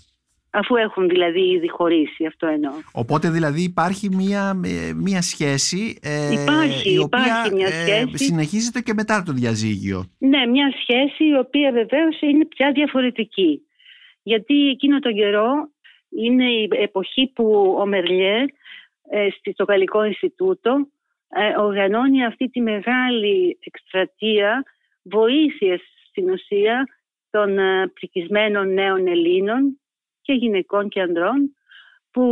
Αφού 0.51 0.77
έχουν 0.77 1.09
δηλαδή 1.09 1.41
ήδη 1.41 1.69
χωρίσει, 1.69 2.27
αυτό 2.27 2.47
εννοώ. 2.47 2.73
Οπότε 2.93 3.31
δηλαδή 3.31 3.63
υπάρχει 3.63 4.09
μία, 4.11 4.61
ε, 4.65 4.93
μία 4.93 5.23
σχέση 5.23 5.99
ε, 6.03 6.33
υπάρχει, 6.43 6.93
η 6.93 6.99
οποία 6.99 7.51
μια 7.53 7.67
ε, 7.67 7.71
σχέση. 7.71 8.25
συνεχίζεται 8.25 8.81
και 8.81 8.95
μετά 8.95 9.23
το 9.23 9.33
διαζύγιο. 9.33 10.05
Ναι, 10.19 10.47
μια 10.47 10.73
σχέση 10.81 11.25
η 11.25 11.37
οποία 11.39 11.73
βεβαίως 11.73 12.21
είναι 12.21 12.45
πια 12.45 12.73
διαφορετική. 12.73 13.63
Γιατί 14.23 14.69
εκείνο 14.69 14.99
τον 14.99 15.15
καιρό 15.15 15.71
είναι 16.09 16.51
η 16.51 16.69
εποχή 16.71 17.33
που 17.35 17.77
ο 17.79 17.87
Μερλιέρ 17.87 18.45
ε, 19.11 19.29
στο 19.53 19.65
Γαλλικό 19.65 20.05
Ινστιτούτο 20.05 20.89
ε, 21.29 21.61
οργανώνει 21.61 22.25
αυτή 22.25 22.49
τη 22.49 22.61
μεγάλη 22.61 23.59
εκστρατεία 23.61 24.63
βοήθειας 25.03 25.81
στην 26.09 26.31
ουσία 26.31 26.89
των 27.31 27.59
ε, 27.59 27.87
πρικισμένων 27.95 28.73
νέων 28.73 29.07
Ελλήνων 29.07 29.81
και 30.21 30.33
γυναικών 30.33 30.89
και 30.89 31.01
ανδρών 31.01 31.57
που 32.11 32.23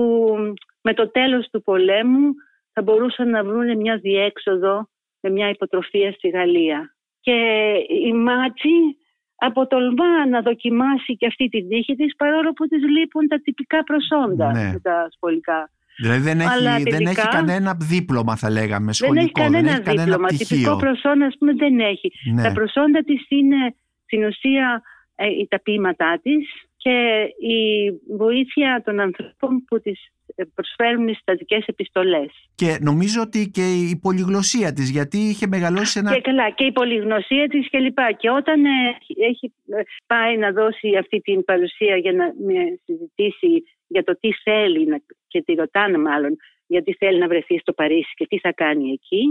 με 0.81 0.95
το 0.95 1.11
τέλος 1.11 1.49
του 1.51 1.63
πολέμου 1.63 2.33
θα 2.73 2.83
μπορούσαν 2.83 3.31
να 3.31 3.45
βρουν 3.45 3.77
μια 3.77 3.97
διέξοδο 3.97 4.89
με 5.21 5.31
μια 5.31 5.49
υποτροφία 5.49 6.13
στη 6.13 6.29
Γαλλία. 6.29 6.95
Και 7.21 7.73
η 7.89 8.13
Μάτσι 8.13 8.97
αποτολμά 9.41 10.29
να 10.31 10.41
δοκιμάσει 10.41 11.17
και 11.17 11.27
αυτή 11.27 11.49
την 11.49 11.69
τύχη 11.69 11.95
της 11.95 12.17
παρόλο 12.17 12.53
που 12.53 12.67
της 12.67 12.83
λείπουν 12.97 13.29
τα 13.29 13.41
τυπικά 13.41 13.79
προσόντα 13.85 14.53
Ναι. 14.53 14.81
τα 14.83 15.09
σχολικά. 15.17 15.71
Δηλαδή 15.97 16.21
δεν 16.21 16.41
Αλλά 16.41 16.71
έχει, 16.71 16.83
δεν 16.83 16.93
τελικά- 16.93 17.11
έχει 17.23 17.29
κανένα 17.31 17.77
δίπλωμα 17.81 18.37
θα 18.37 18.51
λέγαμε 18.51 18.85
δεν 18.85 18.95
σχολικό, 18.95 19.23
έχει 19.23 19.33
κανένα 19.33 19.73
δίπλωμα. 19.81 20.27
πτυχίο. 20.27 20.47
Τυπικό 20.57 20.77
προσόντα 20.77 21.27
ας 21.27 21.37
πούμε 21.39 21.53
δεν 21.55 21.81
έχει. 21.81 22.13
Ναι. 22.35 22.43
Τα 22.43 22.53
προσόντα 22.53 23.01
της 23.05 23.27
είναι 23.29 23.75
στην 24.05 24.25
ουσία 24.25 24.83
ε, 25.15 25.25
τα 25.49 25.61
ποίηματά 25.61 26.21
της 26.23 26.49
και 26.83 26.99
η 27.47 27.91
βοήθεια 28.17 28.83
των 28.85 29.01
ανθρώπων 29.01 29.65
που 29.65 29.81
της 29.81 30.01
ε, 30.35 30.45
προσφέρουν 30.55 31.09
οι 31.09 31.15
στατικές 31.15 31.67
επιστολές. 31.67 32.31
Και 32.55 32.79
νομίζω 32.81 33.21
ότι 33.21 33.51
και 33.51 33.67
η 33.91 33.99
πολυγλωσία 34.03 34.73
της, 34.73 34.91
γιατί 34.91 35.19
είχε 35.19 35.47
μεγαλώσει 35.47 35.93
σε 35.93 35.99
ένα... 35.99 36.15
Και 36.15 36.21
καλά, 36.21 36.51
και 36.51 36.65
η 36.65 36.73
πολυγνωσία 36.73 37.49
της 37.49 37.69
και 37.71 37.79
λοιπά. 37.79 38.13
Και 38.13 38.31
όταν 38.31 38.65
ε, 38.65 38.97
έχει 39.31 39.53
ε, 39.69 39.83
πάει 40.07 40.37
να 40.37 40.53
δώσει 40.53 40.97
αυτή 40.97 41.21
την 41.21 41.45
παρουσία 41.45 41.97
για 41.97 42.13
να 42.13 42.25
με 42.25 42.79
συζητήσει 42.85 43.65
για 43.87 44.05
το 44.05 44.19
τι 44.21 44.33
θέλει 44.33 44.87
να, 44.87 44.99
και 45.29 45.43
τη 45.43 45.53
ρωτάνε 45.53 45.99
μάλλον 45.99 46.37
γιατί 46.67 46.93
θέλει 46.93 47.19
να 47.19 47.29
βρεθεί 47.29 47.59
στο 47.59 47.73
Παρίσι 47.73 48.13
και 48.15 48.27
τι 48.27 48.39
θα 48.39 48.53
κάνει 48.53 48.91
εκεί, 48.91 49.23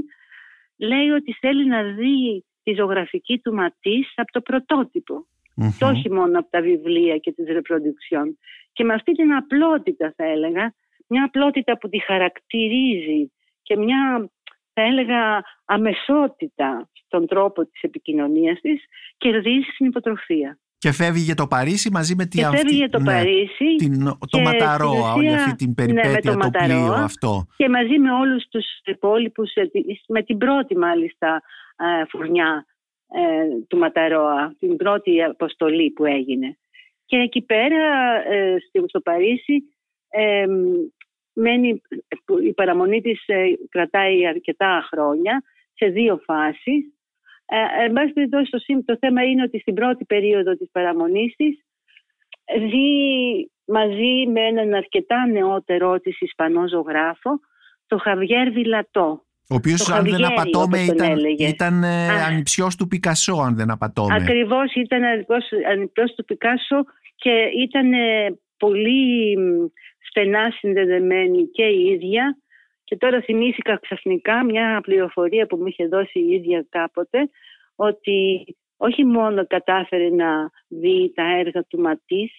λέει 0.77 1.09
ότι 1.09 1.33
θέλει 1.39 1.67
να 1.67 1.83
δει 1.83 2.45
τη 2.63 2.73
ζωγραφική 2.73 3.37
του 3.37 3.53
Ματής 3.53 4.13
από 4.15 4.31
το 4.31 4.41
πρωτότυπο 4.41 5.25
Μμμ. 5.59 5.69
και 5.77 5.85
όχι 5.85 6.11
μόνο 6.11 6.39
από 6.39 6.49
τα 6.49 6.61
βιβλία 6.61 7.17
και 7.17 7.31
τις 7.31 7.45
reproduction. 7.47 8.25
Και 8.73 8.83
με 8.83 8.93
αυτή 8.93 9.11
την 9.11 9.33
απλότητα 9.33 10.13
θα 10.15 10.23
έλεγα, 10.25 10.73
μια 11.07 11.23
απλότητα 11.23 11.77
που 11.77 11.89
τη 11.89 11.99
χαρακτηρίζει 12.03 13.31
και 13.61 13.77
μια 13.77 14.29
θα 14.73 14.81
έλεγα 14.81 15.43
αμεσότητα 15.65 16.89
στον 17.05 17.27
τρόπο 17.27 17.65
της 17.65 17.81
επικοινωνίας 17.81 18.59
της, 18.61 18.83
κερδίζει 19.17 19.67
στην 19.73 19.85
υποτροφία. 19.85 20.59
Και 20.77 20.91
φεύγει 20.91 21.21
για 21.23 21.35
το 21.35 21.47
Παρίσι 21.47 21.91
μαζί 21.91 22.15
με 22.15 22.25
τη 22.25 22.37
Και 22.37 22.45
αυτή- 22.45 22.57
φεύγει 22.57 22.75
για 22.75 22.89
το 22.89 22.99
ναι, 22.99 23.05
Παρίσι 23.05 23.75
την, 23.77 24.03
το 24.05 24.17
και 24.27 24.41
Ματαρόα, 24.41 24.91
στην 24.91 25.03
όλη 25.15 25.25
ουσία- 25.27 25.35
αυτή 25.43 25.55
την 25.55 25.73
ναι, 25.77 25.83
με 25.83 25.93
περιπέτεια, 26.01 26.31
το 26.33 26.37
το, 26.39 26.49
πλοίο 26.49 26.75
Ματαρόα. 26.79 27.03
αυτό. 27.03 27.45
και 27.57 27.69
μαζί 27.69 27.99
με 27.99 28.11
όλους 28.11 28.47
τους 28.49 28.65
υπόλοιπους, 28.85 29.53
ε, 29.53 29.65
τη- 29.67 29.81
με 30.07 30.23
την 30.23 30.37
πρώτη 30.37 30.77
μάλιστα 30.77 31.41
ε, 31.77 32.05
φουρνιά 32.09 32.65
ε, 33.13 33.47
του 33.67 33.77
Ματαρόα, 33.77 34.55
την 34.59 34.75
πρώτη 34.75 35.23
αποστολή 35.23 35.91
που 35.91 36.05
έγινε. 36.05 36.57
Και 37.05 37.17
εκεί 37.17 37.41
πέρα 37.41 37.83
ε, 38.31 38.57
στο- 38.67 38.87
στο 38.87 39.01
Παρίσι 39.01 39.63
ε, 40.09 40.45
μένει, 41.33 41.81
που 42.25 42.39
η 42.39 42.53
παραμονή 42.53 43.01
της 43.01 43.23
ε, 43.27 43.43
κρατάει 43.69 44.27
αρκετά 44.27 44.87
χρόνια 44.91 45.43
σε 45.73 45.85
δύο 45.85 46.17
φάσεις. 46.25 46.93
Ε, 47.45 47.83
εν 47.83 47.93
πάση 47.93 48.13
περιπτώσει, 48.13 48.51
το, 48.51 48.57
σύμ- 48.57 48.85
το 48.85 48.97
θέμα 48.99 49.23
είναι 49.23 49.43
ότι 49.43 49.59
στην 49.59 49.73
πρώτη 49.73 50.05
περίοδο 50.05 50.55
της 50.57 50.69
παραμονής 50.71 51.35
της 51.35 51.63
ζει 52.57 53.45
μαζί 53.65 54.27
με 54.27 54.41
έναν 54.41 54.73
αρκετά 54.73 55.27
νεότερο 55.27 55.99
της 55.99 56.21
Ισπανός 56.21 56.69
ζωγράφο, 56.69 57.39
το 57.87 57.97
Χαβιέρ 57.97 58.51
Βιλατό. 58.51 59.23
Ο 59.51 59.55
οποίος, 59.55 59.83
Το 59.83 59.93
αν 59.93 60.03
δεν 60.03 60.11
Χαβιέρι, 60.11 60.33
απατώμε, 60.33 60.77
όπως 60.77 60.85
τον 60.85 60.95
ήταν, 60.95 61.11
έλεγες. 61.11 61.49
ήταν 61.49 61.83
ε, 61.83 62.09
Α. 62.09 62.25
ανιψιός 62.25 62.75
του 62.75 62.87
Πικασό, 62.87 63.33
αν 63.33 63.55
δεν 63.55 63.71
απατώμε. 63.71 64.15
Ακριβώς 64.15 64.73
ήταν 64.73 65.03
ανυπλός 65.71 66.13
του 66.15 66.25
Πικάσο 66.25 66.83
και 67.15 67.49
ήταν 67.65 67.93
ε, 67.93 68.39
πολύ 68.57 69.37
μ, 69.37 69.65
στενά 70.09 70.51
συνδεδεμένη 70.59 71.47
και 71.47 71.63
η 71.63 71.85
ίδια 71.85 72.37
και 72.83 72.97
τώρα 72.97 73.21
θυμήθηκα 73.21 73.79
ξαφνικά 73.81 74.43
μια 74.43 74.79
πληροφορία 74.81 75.45
που 75.47 75.57
μου 75.57 75.67
είχε 75.67 75.87
δώσει 75.87 76.19
η 76.19 76.33
ίδια 76.33 76.65
κάποτε 76.69 77.29
ότι 77.75 78.45
όχι 78.77 79.05
μόνο 79.05 79.47
κατάφερε 79.47 80.09
να 80.09 80.49
δει 80.67 81.11
τα 81.15 81.23
έργα 81.37 81.63
του 81.63 81.79
Ματής 81.79 82.31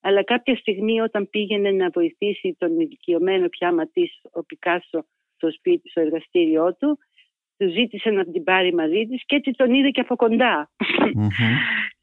αλλά 0.00 0.24
κάποια 0.24 0.56
στιγμή 0.56 1.00
όταν 1.00 1.28
πήγαινε 1.30 1.70
να 1.70 1.90
βοηθήσει 1.90 2.56
τον 2.58 2.80
ηλικιωμένο 2.80 3.48
πια 3.48 3.72
Ματής 3.72 4.20
ο 4.30 4.44
Πικάσο 4.44 5.04
στο 5.38 5.50
σπίτι, 5.50 5.90
στο 5.90 6.00
εργαστήριό 6.00 6.74
του 6.74 6.98
του 7.58 7.70
ζήτησε 7.70 8.10
να 8.10 8.24
την 8.24 8.44
πάρει 8.44 8.74
μαζί 8.74 9.06
της 9.06 9.22
και 9.26 9.36
έτσι 9.36 9.50
τον 9.50 9.74
είδε 9.74 9.90
και 9.90 10.00
από 10.00 10.16
κοντά. 10.16 10.70
Μμμ. 11.14 11.28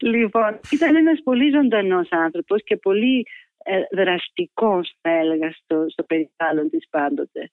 Λοιπόν, 0.02 0.60
ήταν 0.70 0.96
ένας 0.96 1.20
πολύ 1.24 1.50
ζωντανός 1.50 2.08
άνθρωπος 2.10 2.62
και 2.64 2.76
πολύ 2.76 3.26
ε, 3.64 3.80
δραστικός 3.90 4.94
θα 5.00 5.10
έλεγα 5.10 5.52
στο, 5.52 5.84
στο 5.88 6.02
περιβάλλον 6.02 6.70
της 6.70 6.88
πάντοτε. 6.90 7.50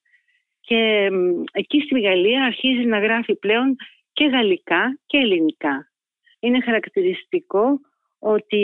Και 0.60 1.10
μ, 1.12 1.44
εκεί 1.52 1.80
στη 1.80 2.00
Γαλλία 2.00 2.44
αρχίζει 2.44 2.86
να 2.86 3.00
γράφει 3.00 3.36
πλέον 3.36 3.76
και 4.14 4.26
γαλλικά 4.26 5.00
και 5.06 5.18
ελληνικά. 5.18 5.92
Είναι 6.40 6.62
χαρακτηριστικό 6.62 7.80
ότι 8.20 8.64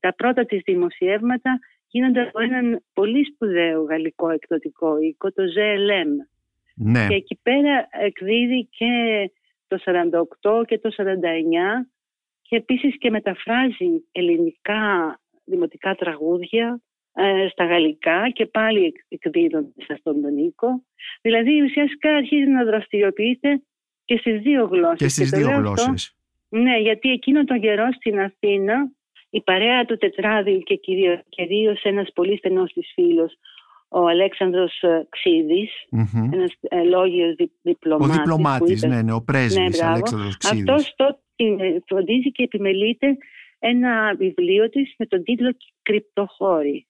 τα 0.00 0.14
πρώτα 0.14 0.44
της 0.44 0.62
δημοσιεύματα 0.64 1.58
γίνονται 1.94 2.20
από 2.20 2.40
έναν 2.40 2.84
πολύ 2.92 3.24
σπουδαίο 3.24 3.82
γαλλικό 3.82 4.30
εκδοτικό 4.30 4.98
οίκο, 4.98 5.32
το 5.32 5.42
ZLM. 5.56 6.10
Ναι. 6.76 7.06
Και 7.08 7.14
εκεί 7.14 7.38
πέρα 7.42 7.88
εκδίδει 7.90 8.68
και 8.70 8.90
το 9.66 9.78
48 10.42 10.64
και 10.66 10.78
το 10.78 10.90
49 10.96 11.02
και 12.42 12.56
επίσης 12.56 12.98
και 12.98 13.10
μεταφράζει 13.10 14.04
ελληνικά 14.12 14.82
δημοτικά 15.44 15.94
τραγούδια 15.94 16.80
ε, 17.14 17.48
στα 17.48 17.64
γαλλικά 17.64 18.30
και 18.30 18.46
πάλι 18.46 18.84
εκ- 18.84 19.04
εκδίδονται 19.08 19.72
σε 19.84 19.92
αυτόν 19.92 20.20
τον 20.22 20.36
οίκο. 20.38 20.84
Δηλαδή 21.22 21.62
ουσιαστικά 21.62 22.14
αρχίζει 22.16 22.50
να 22.50 22.64
δραστηριοποιείται 22.64 23.62
και 24.04 24.16
στις 24.16 24.40
δύο 24.40 24.64
γλώσσες. 24.64 24.96
Και 24.98 25.08
στις 25.08 25.30
το 25.30 25.36
δύο 25.36 25.46
λέω 25.46 25.56
αυτό, 25.58 25.82
γλώσσες. 25.84 26.16
ναι, 26.48 26.78
γιατί 26.78 27.10
εκείνο 27.10 27.44
τον 27.44 27.60
καιρό 27.60 27.92
στην 27.92 28.20
Αθήνα 28.20 28.90
η 29.36 29.40
παρέα 29.42 29.84
του 29.84 29.96
τετράδι 29.96 30.62
και 30.62 30.74
κυρίως, 30.74 31.20
κυρίως 31.28 31.82
ένας 31.82 32.10
πολύ 32.14 32.36
στενός 32.36 32.72
της 32.72 32.90
φίλος, 32.94 33.32
ο 33.88 34.06
Αλέξανδρος 34.06 34.82
ε, 34.82 35.06
Ξίδης, 35.08 35.70
Μμμ. 35.90 36.32
ένας 36.32 36.52
ε, 36.60 36.82
λόγιος 36.82 37.34
δι, 37.34 37.44
Ο 37.44 37.48
διπλωμάτης. 37.62 38.06
που 38.08 38.12
διπλωμάτης, 38.22 38.78
ήταν- 38.78 38.90
ναι, 38.90 39.02
ναι, 39.02 39.12
ο 39.12 39.22
πρέσβης 39.22 39.76
μπράβο. 39.78 39.92
Αλέξανδρος 39.92 40.36
Ξίδης. 40.36 40.68
Αυτός 40.68 40.94
τότε 40.96 41.18
ε, 41.36 41.76
φροντίζει 41.86 42.32
και 42.32 42.42
επιμελείται 42.42 43.16
ένα 43.58 44.14
βιβλίο 44.14 44.68
της 44.68 44.94
με 44.98 45.06
τον 45.06 45.22
τίτλο 45.24 45.56
«Κρυπτοχώρη». 45.82 46.86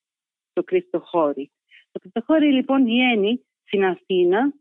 Το 0.52 0.62
«Κρυπτοχώρη». 0.62 1.50
Το 1.92 1.98
«Κρυπτοχώρη» 1.98 2.52
λοιπόν 2.52 2.84
βγαίνει 2.84 3.44
στην 3.64 3.84
Αθήνα 3.84 4.52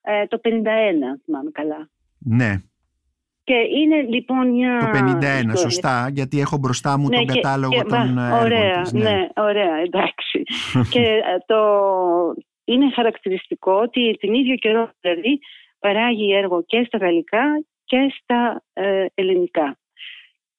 ε, 0.00 0.26
το 0.26 0.40
51, 0.44 0.48
θυμάμαι 1.24 1.50
καλά. 1.52 1.90
Ναι, 2.18 2.54
Και 3.44 3.54
είναι 3.54 4.02
λοιπόν 4.02 4.48
μια... 4.50 4.78
το 4.78 4.98
51, 4.98 5.02
ιστορία. 5.04 5.56
σωστά, 5.56 6.08
γιατί 6.12 6.40
έχω 6.40 6.58
μπροστά 6.58 6.98
μου 6.98 7.08
τον 7.08 7.26
και- 7.26 7.32
κατάλογο 7.34 7.72
και- 7.72 7.82
των 7.88 8.12
μα, 8.12 8.24
έργων 8.26 8.40
ωραία, 8.44 8.80
της. 8.80 8.92
ναι. 8.92 9.28
ωραία, 9.36 9.74
εντάξει. 9.76 10.42
και 10.94 11.00
ε, 11.00 11.38
το 11.46 11.58
είναι 12.64 12.90
χαρακτηριστικό 12.94 13.72
ότι 13.72 14.16
την 14.20 14.34
ίδιο 14.34 14.54
καιρό 14.56 14.90
δηλαδή 15.00 15.38
παράγει 15.78 16.32
έργο 16.34 16.64
και 16.66 16.84
στα 16.86 16.98
γαλλικά 16.98 17.64
και 17.84 18.14
στα 18.22 18.62
ε, 18.72 19.06
ελληνικά 19.14 19.78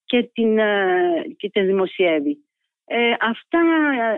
και 0.06 0.30
την, 0.34 0.58
ε, 0.60 1.24
και 1.38 1.50
την 1.50 1.66
δημοσιεύει. 1.66 2.38
Ε, 2.86 3.12
αυτά 3.20 3.62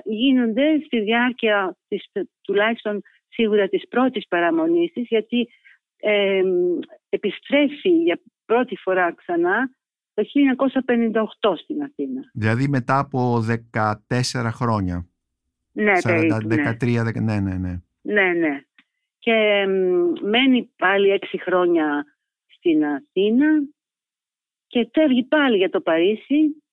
γίνονται 0.03 0.79
στη 0.85 0.99
διάρκεια 0.99 1.77
της, 1.87 2.09
τουλάχιστον 2.41 3.01
σίγουρα 3.27 3.67
της 3.67 3.87
πρώτης 3.87 4.27
παραμονής 4.27 4.91
της 4.91 5.07
γιατί 5.07 5.49
ε, 5.97 6.41
επιστρέφει 7.09 7.89
για 7.89 8.19
πρώτη 8.45 8.75
φορά 8.75 9.13
ξανά 9.13 9.69
το 10.13 10.23
1958 11.41 11.57
στην 11.57 11.83
Αθήνα. 11.83 12.21
Δηλαδή 12.33 12.67
μετά 12.67 12.97
από 12.99 13.43
14 13.71 14.49
χρόνια. 14.51 15.07
Ναι, 15.71 15.91
40, 15.97 16.01
περίπου, 16.03 16.47
ναι. 16.47 16.77
13, 16.81 17.01
10, 17.07 17.21
ναι, 17.21 17.39
ναι, 17.39 17.57
ναι. 17.57 17.81
Ναι, 18.01 18.33
ναι. 18.33 18.61
Και 19.17 19.65
μ, 19.67 20.27
μένει 20.29 20.71
πάλι 20.77 21.09
έξι 21.09 21.41
χρόνια 21.41 22.05
στην 22.47 22.85
Αθήνα 22.85 23.47
και 24.67 24.89
φεύγει 24.93 25.23
πάλι 25.23 25.57
για 25.57 25.69
το 25.69 25.81
Παρίσι 25.81 26.63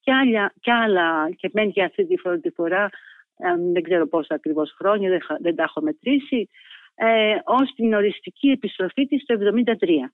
και 0.00 0.12
άλλα, 0.12 0.52
και, 0.60 0.72
άλλα, 0.72 1.30
και 1.36 1.50
μένει 1.52 1.72
και 1.72 1.82
αυτή 1.82 2.06
τη 2.06 2.16
φορά, 2.16 2.38
τη 2.38 2.50
φορά 2.50 2.90
ε, 3.36 3.54
δεν 3.72 3.82
ξέρω 3.82 4.06
πόσα 4.06 4.34
ακριβώς 4.34 4.74
χρόνια, 4.78 5.10
δεν, 5.10 5.22
χα- 5.22 5.38
δεν 5.40 5.54
τα 5.54 5.62
έχω 5.62 5.80
μετρήσει, 5.82 6.48
ε, 6.94 7.36
ως 7.44 7.72
την 7.74 7.94
οριστική 7.94 8.48
επιστροφή 8.48 9.06
της 9.06 9.24
το 9.24 9.34
1973. 9.38 10.12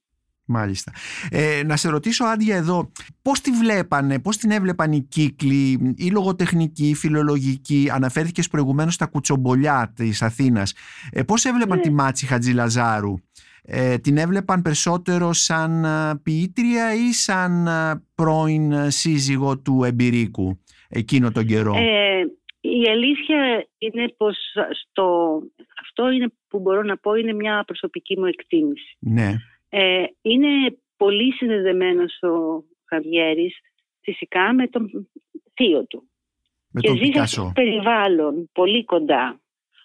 Μάλιστα. 0.53 0.93
Ε, 1.31 1.63
να 1.67 1.77
σε 1.77 1.89
ρωτήσω, 1.89 2.25
Άντια, 2.25 2.57
εδώ, 2.57 2.93
πώς 3.23 3.41
τη 3.41 3.51
βλέπανε, 3.51 4.19
πώς 4.19 4.37
την 4.37 4.51
έβλεπαν 4.51 4.93
οι 4.93 5.01
κύκλοι, 5.03 5.95
η 5.97 6.11
λογοτεχνική, 6.11 6.89
η 6.89 6.95
φιλολογική, 6.95 7.89
αναφέρθηκες 7.93 8.49
προηγουμένως 8.49 8.95
στα 8.95 9.07
κουτσομπολιά 9.07 9.93
της 9.97 10.23
Αθήνας. 10.23 10.75
Ε, 11.13 11.23
πώς 11.23 11.45
έβλεπαν 11.45 11.77
Ναι. 11.77 11.83
τη 11.83 11.91
Μάτση 11.91 12.27
Χατζηλαζάρου, 12.27 13.15
ε, 13.63 13.99
την 13.99 14.17
έβλεπαν 14.17 14.63
περισσότερο 14.63 15.33
σαν 15.33 15.85
ε, 15.85 16.21
ποιήτρια 16.23 16.95
ή 16.95 17.13
σαν 17.13 17.67
ε, 17.67 18.03
πρώην 18.15 18.73
ε, 18.73 18.91
σύζυγο 18.91 19.59
του 19.59 19.85
Εμπειρίκου 19.85 20.61
εκείνο 20.89 21.31
τον 21.33 21.47
καιρό; 21.47 21.75
Ε, 21.77 22.21
η 22.61 22.89
αλήθεια 22.91 23.67
είναι 23.79 24.15
πως 24.17 24.37
στο, 24.83 25.39
αυτό 25.81 26.11
είναι 26.11 26.33
που 26.49 26.59
μπορώ 26.61 26.83
να 26.83 26.97
πω 26.97 27.15
είναι 27.15 27.33
μια 27.33 27.63
προσωπική 27.67 28.19
μου 28.19 28.25
εκτίμηση. 28.25 28.97
ναι, 28.99 29.35
Ε, 29.73 30.05
είναι 30.23 30.49
πολύ 30.97 31.33
συνδεδεμένος 31.33 32.23
ο 32.23 32.65
Χαβιέρης 32.89 33.59
φυσικά 34.01 34.53
με 34.55 34.67
τον 34.69 35.09
θείο 35.55 35.85
του. 35.87 36.09
με 36.71 36.81
και 36.81 36.87
τον 36.89 36.97
ζει 36.97 37.03
σε 37.05 37.09
αυτό 37.21 37.21
Πικάσο. 37.21 37.43
το 37.43 37.51
περιβάλλον 37.55 38.51
πολύ 38.53 38.85
κοντά. 38.85 39.41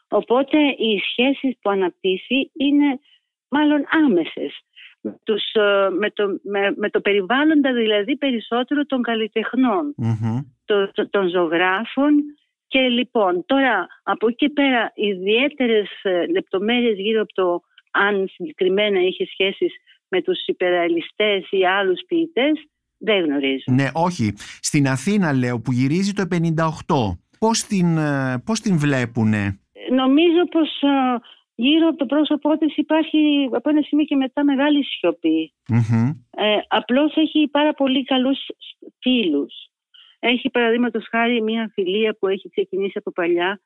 Οπότε 0.10 0.58
οι 0.60 1.00
σχέσεις 1.12 1.58
που 1.62 1.70
αναπτύσσει 1.70 2.52
είναι 2.54 3.00
μάλλον 3.48 3.86
άμεσες. 4.06 4.60
Με, 5.02 5.20
τους, 5.24 5.44
ε, 5.54 5.90
με, 6.00 6.10
το, 6.12 6.40
με, 6.44 6.74
με 6.76 6.90
το 6.90 7.02
περιβάλλοντα 7.02 7.74
δηλαδή 7.74 8.16
περισσότερο 8.18 8.86
των 8.86 9.02
καλλιτεχνών, 9.02 9.94
Μμμ. 9.98 10.40
το- 10.66 10.92
το- 10.92 11.10
των 11.10 11.30
ζωγράφων 11.30 12.14
και 12.68 12.80
λοιπόν 12.80 13.46
τώρα 13.46 13.88
από 14.04 14.28
εκεί 14.28 14.36
και 14.46 14.50
πέρα 14.50 14.92
ιδιαίτερες 14.96 15.90
ε, 16.04 16.26
λεπτομέρειες 16.28 16.98
γύρω 16.98 17.22
από 17.22 17.34
το 17.34 17.62
αν 17.96 18.28
συγκεκριμένα 18.28 19.00
είχε 19.00 19.26
σχέσεις 19.26 19.74
με 20.08 20.22
τους 20.22 20.46
υπεραλιστές 20.46 21.48
ή 21.50 21.66
άλλους 21.66 22.02
ποιητές 22.08 22.66
δεν 22.98 23.26
γνωρίζω. 23.26 23.64
Ναι, 23.66 23.88
όχι. 23.94 24.34
Στην 24.62 24.88
Αθήνα 24.88 25.34
λέω 25.34 25.60
που 25.60 25.72
γυρίζει 25.72 26.14
το 26.14 26.24
58. 26.32 27.18
Πώς 27.40 27.64
την, 27.64 27.98
ε, 27.98 28.42
πώς 28.46 28.60
την 28.60 28.78
βλέπουνε; 28.78 29.60
Νομίζω 29.90 30.44
πως 30.52 30.82
ε, 30.82 31.20
γύρω 31.56 31.88
από 31.88 31.98
το 31.98 32.06
πρόσωπό 32.06 32.58
της 32.58 32.78
υπάρχει 32.78 33.50
από 33.52 33.70
ένα 33.70 33.82
σημείο 33.82 34.06
και 34.06 34.16
μετά 34.16 34.44
μεγάλη 34.44 34.84
σιωπή. 34.86 35.54
Μμμ. 35.68 36.08
Ε, 36.30 36.58
απλώς 36.68 37.16
έχει 37.16 37.48
πάρα 37.52 37.74
πολύ 37.74 38.04
καλούς 38.04 38.40
φίλους. 39.00 39.54
Έχει 40.20 40.50
παραδείγματος 40.50 41.08
χάρη 41.10 41.42
μια 41.42 41.72
φιλία 41.74 42.16
που 42.20 42.28
έχει 42.28 42.50
ξεκινήσει 42.50 42.94
από 42.96 43.12
παλιά 43.12 43.62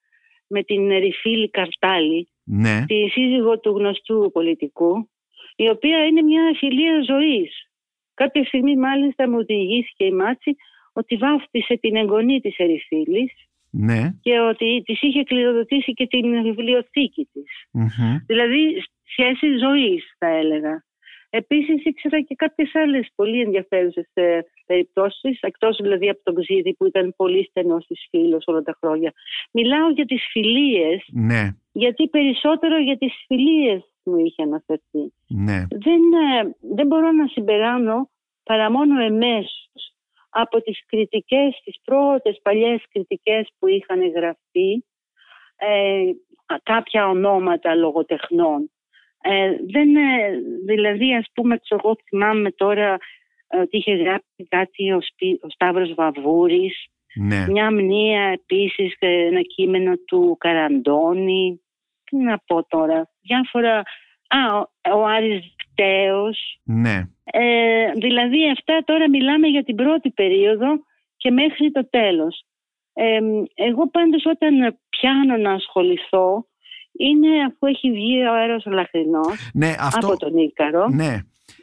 με 0.48 0.63
την 0.63 0.88
Ριφίλη 0.89 1.50
Καρτάλη, 1.50 2.29
Ναι, 2.51 2.86
τη 2.86 3.10
σύζυγο 3.10 3.60
του 3.60 3.70
γνωστού 3.70 4.29
πολιτικού, 4.34 5.10
η 5.56 5.70
οποία 5.70 6.06
είναι 6.06 6.22
μια 6.22 6.44
φιλία 6.58 7.03
ζωής. 7.08 7.70
Κάποια 8.13 8.46
στιγμή 8.46 8.77
μάλιστα 8.77 9.29
μου 9.29 9.38
οδηγήθηκε 9.39 10.06
η 10.06 10.12
Μάτση 10.12 10.56
ότι 10.94 11.15
βάφτισε 11.15 11.77
την 11.77 11.96
εγγονή 11.96 12.39
της 12.39 12.58
Ερυφίλης 12.58 13.32
ναι. 13.70 14.13
και 14.22 14.39
ότι 14.39 14.82
της 14.86 15.01
είχε 15.01 15.24
κληροδοτήσει 15.24 15.94
και 15.94 16.08
την 16.08 16.41
βιβλιοθήκη 16.44 17.29
της. 17.34 17.51
Μμμ. 17.72 18.18
Δηλαδή 18.25 18.84
σχέση 19.03 19.58
ζωής 19.58 20.15
θα 20.18 20.27
έλεγα. 20.27 20.84
Επίσης 21.29 21.86
ήξερα 21.86 22.22
και 22.22 22.36
κάποιες 22.36 22.75
άλλες 22.75 23.08
πολύ 23.15 23.41
ενδιαφέρουσες 23.41 24.10
ε, 24.13 24.39
περιπτώσεις, 24.65 25.39
εκτός 25.41 25.77
δηλαδή 25.82 26.10
από 26.10 26.24
τον 26.24 26.36
Ξίδη 26.36 26.74
που 26.74 26.86
ήταν 26.86 27.13
πολύ 27.15 27.44
στενός 27.50 27.86
της 27.86 28.08
φίλος 28.10 28.44
όλα 28.48 28.62
τα 28.62 28.77
χρόνια. 28.79 29.13
Μιλάω 29.51 29.89
για 29.89 30.06
τις 30.06 30.24
φιλίες, 30.32 31.03
Ναι, 31.12 31.50
γιατί 31.79 32.07
περισσότερο 32.07 32.77
για 32.77 32.98
τις 32.98 33.13
φιλίες 33.27 33.81
μου 34.03 34.17
είχε 34.17 34.43
αναφερθεί. 34.43 35.13
ναι. 35.27 35.59
Δεν, 35.69 36.01
ε, 36.27 36.55
δεν 36.75 36.88
μπορώ 36.88 37.12
να 37.12 37.27
συμπεράνω 37.27 38.09
παρά 38.43 38.71
μόνο 38.71 39.01
εμέσως 39.01 39.81
από 40.29 40.62
τις 40.62 40.86
κριτικές, 40.86 41.62
τις 41.63 41.75
πρώτες 41.83 42.39
παλιές 42.41 42.83
κριτικές 42.91 43.50
που 43.59 43.68
είχαν 43.68 44.11
γραφτεί 44.11 44.85
ε, 45.55 46.11
κάποια 46.63 47.07
ονόματα 47.07 47.75
λογοτεχνών. 47.75 48.72
Ε, 49.22 49.51
δεν, 49.72 49.96
ε, 49.96 50.39
δηλαδή 50.65 51.15
ας 51.15 51.25
πούμε 51.33 51.59
εγώ 51.70 51.96
θυμάμαι 52.07 52.51
τώρα 52.51 52.98
ε, 53.48 53.57
ότι 53.57 53.77
είχε 53.77 53.94
γράψει 53.96 54.48
κάτι 54.50 54.92
ο, 54.92 55.01
Σπι- 55.01 55.44
ο 55.44 55.50
Σταύρος 55.50 55.94
Βαβούρης 55.94 56.87
ναι. 57.15 57.46
μια 57.48 57.72
μνήα 57.72 58.22
επίσης 58.22 58.98
και 58.98 59.07
ένα 59.07 59.42
κείμενο 59.42 59.94
του 60.07 60.35
Καραντώνη 60.39 61.61
τι 62.09 62.17
να 62.17 62.37
πω 62.37 62.65
τώρα 62.67 63.09
διάφορα 63.22 63.77
α, 64.27 64.57
ο, 64.57 65.00
ο 65.00 65.05
Άρης 65.05 65.39
Δικταίος 65.39 66.59
ναι. 66.63 67.03
ε, 67.24 67.91
δηλαδή 67.91 68.50
αυτά 68.51 68.83
τώρα 68.85 69.09
μιλάμε 69.09 69.48
για 69.48 69.63
την 69.63 69.75
πρώτη 69.75 70.09
περίοδο 70.11 70.67
και 71.17 71.31
μέχρι 71.31 71.72
το 71.72 71.89
τέλος. 71.89 72.43
Ε, 72.93 73.19
εγώ 73.53 73.89
πάντως 73.89 74.25
όταν 74.25 74.79
πιάνω 74.89 75.37
να 75.37 75.51
ασχοληθώ 75.51 76.45
είναι 76.91 77.43
αφού 77.45 77.65
έχει 77.65 77.91
βγει 77.91 78.24
ο 78.24 78.33
αέρος 78.33 78.65
ο 78.65 78.69
λαχρινός 78.69 79.51
Ναι, 79.53 79.75
αυτό... 79.79 80.07
από 80.07 80.17
τον 80.17 80.37
Ίκαρο. 80.37 80.87
Ναι. 80.87 81.17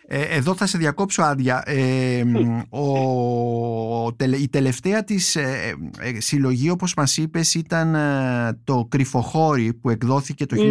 Ε, 0.09 0.37
εδώ 0.37 0.55
θα 0.55 0.67
σε 0.67 0.79
διακόψω 0.79 1.23
άδεια. 1.23 1.63
Ε, 1.67 2.23
ο, 2.71 4.15
τελε- 4.17 4.41
η 4.41 4.49
τελευταία 4.49 5.05
της 5.05 5.37
ε, 5.37 5.75
ε, 6.01 6.21
συλλογή 6.21 6.71
όπως 6.71 6.95
μας 6.97 7.17
είπες 7.17 7.55
ήταν 7.55 7.95
ε, 7.95 8.61
το 8.65 8.87
Κρυφοχώρι 8.91 9.75
που 9.75 9.91
εκδόθηκε 9.91 10.47
το 10.47 10.57
1951. 10.57 10.67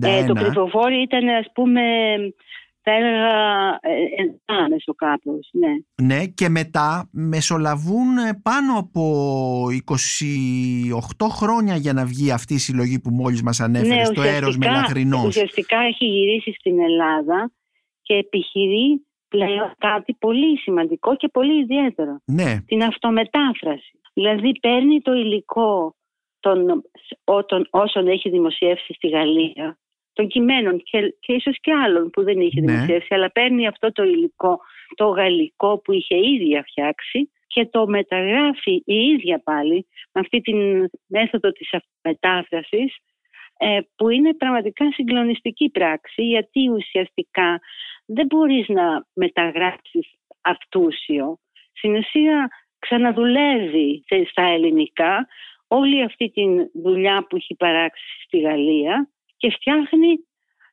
Ε, 0.00 0.24
το 0.24 0.32
κρυφοφόρι 0.32 1.02
ήταν 1.02 1.28
ας 1.28 1.46
πούμε 1.54 1.80
θα 2.82 2.90
έλεγα 2.96 3.28
ε, 3.80 4.22
ενδιάμεσο 4.22 4.94
κάπως, 4.94 5.50
ναι. 5.52 6.04
Ναι 6.06 6.26
και 6.26 6.48
μετά 6.48 7.08
μεσολαβούν 7.12 8.18
ε, 8.18 8.40
πάνω 8.42 8.78
από 8.78 9.02
28 9.86 11.26
χρόνια 11.30 11.76
για 11.76 11.92
να 11.92 12.04
βγει 12.04 12.30
αυτή 12.30 12.54
η 12.54 12.58
συλλογή 12.58 13.00
που 13.00 13.10
μόλις 13.10 13.42
μας 13.42 13.60
ανέφερες, 13.60 14.10
το 14.10 14.22
Έρος 14.22 14.56
Μελαχρινός. 14.56 15.26
ουσιαστικά 15.26 15.76
έχει 15.78 16.04
γυρίσει 16.04 16.52
στην 16.58 16.80
Ελλάδα 16.80 17.50
και 18.08 18.14
επιχειρεί 18.14 19.06
πλέον 19.28 19.72
κάτι 19.78 20.14
πολύ 20.18 20.58
σημαντικό 20.58 21.16
και 21.16 21.28
πολύ 21.28 21.60
ιδιαίτερο. 21.60 22.20
Ναι, 22.24 22.60
Την 22.66 22.82
αυτομετάφραση. 22.82 24.00
Δηλαδή 24.12 24.58
παίρνει 24.60 25.00
το 25.00 25.12
υλικό 25.12 25.94
των, 26.40 26.82
ό- 27.24 27.44
των 27.44 27.66
όσων 27.70 28.08
έχει 28.08 28.28
δημοσιεύσει 28.30 28.92
στη 28.94 29.08
Γαλλία, 29.08 29.78
των 30.12 30.28
κειμένων 30.28 30.82
και, 30.82 31.14
και 31.20 31.32
ίσως 31.32 31.56
και 31.60 31.72
άλλων 31.72 32.10
που 32.10 32.22
δεν 32.22 32.40
είχε 32.40 32.60
Ναι. 32.60 32.72
δημοσιεύσει, 32.72 33.14
αλλά 33.14 33.30
παίρνει 33.32 33.66
αυτό 33.66 33.92
το 33.92 34.02
υλικό, 34.02 34.60
το 34.94 35.06
γαλλικό 35.06 35.78
που 35.78 35.92
είχε 35.92 36.16
ίδια 36.16 36.62
φτιάξει 36.62 37.30
και 37.46 37.66
το 37.66 37.86
μεταγράφει 37.88 38.82
η 38.84 38.94
ίδια 38.94 39.40
πάλι 39.44 39.86
με 40.12 40.20
αυτή 40.20 40.40
τη 40.40 40.52
μέθοδο 41.06 41.52
της 41.52 41.70
μετάφρασης 42.02 42.96
ε, 42.96 42.96
που 43.96 44.08
είναι 44.08 44.34
πραγματικά 44.34 44.92
συγκλονιστική 44.92 45.70
πράξη 45.70 46.22
γιατί 46.22 46.68
ουσιαστικά 46.68 47.60
δεν 48.06 48.26
μπορείς 48.26 48.68
να 48.68 49.06
μεταγράψεις 49.14 50.12
αυτούσιο. 50.40 51.38
Στην 51.72 51.94
ουσία 51.94 52.48
ξαναδουλεύει 52.78 54.02
σε- 54.06 54.26
στα 54.30 54.42
ελληνικά 54.42 55.26
όλη 55.66 56.02
αυτή 56.02 56.30
τη 56.30 56.42
δουλειά 56.82 57.26
που 57.28 57.36
έχει 57.36 57.54
παράξει 57.54 58.22
στη 58.24 58.38
Γαλλία 58.38 59.08
και 59.36 59.50
φτιάχνει 59.50 60.12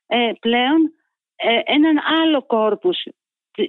ε, 0.06 0.30
πλέον 0.40 0.92
ε, 1.36 1.60
έναν 1.64 1.98
άλλο 2.22 2.42
κόρπους, 2.46 2.98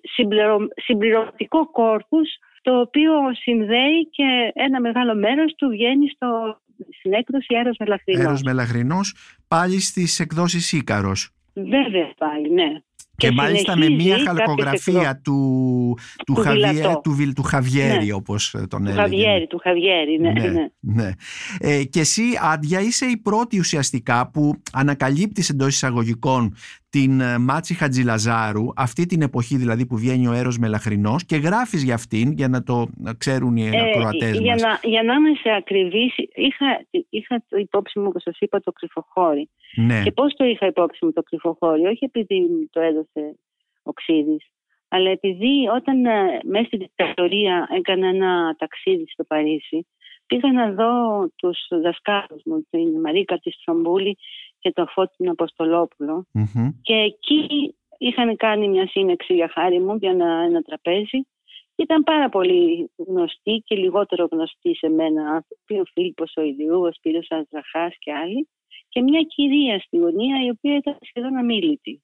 συμπληρω- 0.02 0.68
συμπληρωματικό 0.76 1.72
κόρπους 1.72 2.30
το 2.62 2.80
οποίο 2.80 3.14
συνδέει 3.34 4.10
και 4.10 4.52
ένα 4.54 4.80
μεγάλο 4.82 5.16
μέρος 5.16 5.54
του 5.56 5.68
βγαίνει 5.70 6.10
στο, 6.10 6.62
στην 7.00 7.14
έκδοση 7.14 7.48
Έρος 7.60 7.78
Μελαχρινός. 7.80 8.26
Έρος 8.26 8.42
Μελαχρινός 8.42 9.16
πάλι 9.48 9.80
στις 9.80 10.20
εκδόσεις 10.20 10.72
Ίκαρος. 10.72 11.30
Βέβαια 11.54 12.14
πάλι, 12.18 12.54
ναι. 12.54 12.82
Και, 13.18 13.32
μάλιστα 13.32 13.78
με 13.78 13.84
συνεχίζει 13.84 14.08
μία 14.08 14.18
κάποιες 14.24 14.28
χαλκογραφία 14.38 15.00
εκδο- 15.02 15.22
του, 15.24 15.98
του, 16.26 16.34
Του 16.34 16.42
Χαβιέ, 16.42 16.72
Βιλατό. 16.72 17.00
του, 17.04 17.12
Βιλ- 17.12 17.36
του 17.36 17.44
Χαβιέρη 17.44 18.06
Ναι. 18.06 18.14
όπως 18.14 18.50
τον 18.52 18.68
Του 18.70 18.78
έλεγε. 18.82 19.00
Χαβιέρη, 19.02 19.48
του 19.48 19.58
Χαβιέρη, 19.64 20.20
ναι. 20.20 20.32
ναι. 20.32 20.68
ναι. 20.80 21.12
Ε, 21.60 21.84
και 21.84 22.00
εσύ 22.00 22.22
Άντια 22.42 22.80
είσαι 22.82 23.06
η 23.06 23.18
πρώτη 23.18 23.60
ουσιαστικά 23.60 24.30
που 24.32 24.54
ανακαλύπτεις 24.74 25.50
εντός 25.50 25.68
εισαγωγικών 25.76 26.56
την 26.90 27.20
ε, 27.20 27.38
Μάτση 27.38 27.74
Χατζηλαζάρου 27.74 28.66
αυτή 28.76 29.06
την 29.06 29.22
εποχή 29.22 29.56
δηλαδή 29.58 29.86
που 29.86 29.98
βγαίνει 29.98 30.28
ο 30.28 30.32
Έρος 30.34 30.58
Μελαχρινός 30.58 31.26
και 31.26 31.36
γράφεις 31.36 31.84
για 31.84 31.94
αυτήν 31.94 32.32
για 32.32 32.48
να 32.48 32.64
το 32.64 32.88
να 32.98 33.14
ξέρουν 33.14 33.56
οι 33.58 33.68
Ε, 33.68 33.80
ακροατές 33.82 34.40
για, 34.40 34.52
μας. 34.52 34.62
να, 34.62 34.80
για 34.84 35.04
να 35.04 35.14
είμαι 35.14 35.34
σε 35.42 35.50
ακριβής, 35.58 36.14
είχα, 36.34 36.86
είχα 37.10 37.44
το 37.50 37.58
υπόψη 37.58 38.00
μου, 38.00 38.06
όπως 38.10 38.22
σας 38.22 38.38
είπα, 38.40 38.62
το 38.62 38.72
κρυφοχώρι. 38.72 39.50
Ναι, 39.76 40.02
Και 40.04 40.12
πώς 40.12 40.34
το 40.34 40.44
είχα 40.46 40.66
υπόψη 40.68 41.06
μου 41.06 41.12
το 41.14 41.24
κρυφοχώρι, 41.24 41.86
όχι 41.86 42.06
επειδή 42.06 42.40
μου 42.40 42.68
το 42.70 42.80
έδωσε 42.80 43.36
ο 43.84 43.92
Ξίδης, 43.94 44.46
αλλά 44.88 45.10
επειδή 45.10 45.68
όταν 45.76 46.06
ε, 46.06 46.40
μέσα 46.44 46.66
στην 46.66 46.80
δικτατορία 46.80 47.68
έκανα 47.78 48.08
ένα 48.08 48.56
ταξίδι 48.58 49.06
στο 49.08 49.24
Παρίσι, 49.24 49.88
πήγα 50.26 50.52
να 50.52 50.72
δω 50.72 50.92
τους 51.36 51.68
δασκάλους 51.70 52.42
μου, 52.46 52.68
την 52.70 53.00
Μαρίκα 53.04 53.38
τη 53.40 53.52
Στρομπούλη 53.52 54.18
και 54.60 54.72
τον 54.72 54.88
Φώτη 54.88 55.16
τον 55.18 55.30
Αποστολόπουλο 55.30 56.26
Μμμ. 56.32 56.70
και 56.82 56.94
εκεί 56.94 57.76
είχαν 57.98 58.36
κάνει 58.36 58.68
μια 58.68 58.88
σύνεξη 58.88 59.34
για 59.34 59.50
χάρη 59.54 59.80
μου 59.80 59.96
για 59.96 60.10
ένα, 60.10 60.44
ένα 60.48 60.62
τραπέζι. 60.62 61.28
Ήταν 61.76 62.04
πάρα 62.04 62.30
πολύ 62.30 62.92
γνωστοί 62.98 63.64
και 63.66 63.76
λιγότερο 63.76 64.28
γνωστοί 64.32 64.76
σε 64.76 64.90
μένα 64.90 65.22
άνθρωποι, 65.22 65.80
ο 65.80 65.84
Φίλιππος 65.94 66.34
ο 66.36 66.42
Ιδιού, 66.42 66.82
ο 66.82 66.92
Σπύρος 66.92 67.32
Αζραχάς 67.32 67.96
και 68.00 68.14
άλλοι 68.14 68.48
και 68.90 69.02
μια 69.02 69.22
κυρία 69.22 69.80
στη 69.80 69.98
γωνία 69.98 70.46
η 70.46 70.50
οποία 70.50 70.76
ήταν 70.76 70.98
σχεδόν 71.02 71.36
αμήλυτη. 71.38 72.02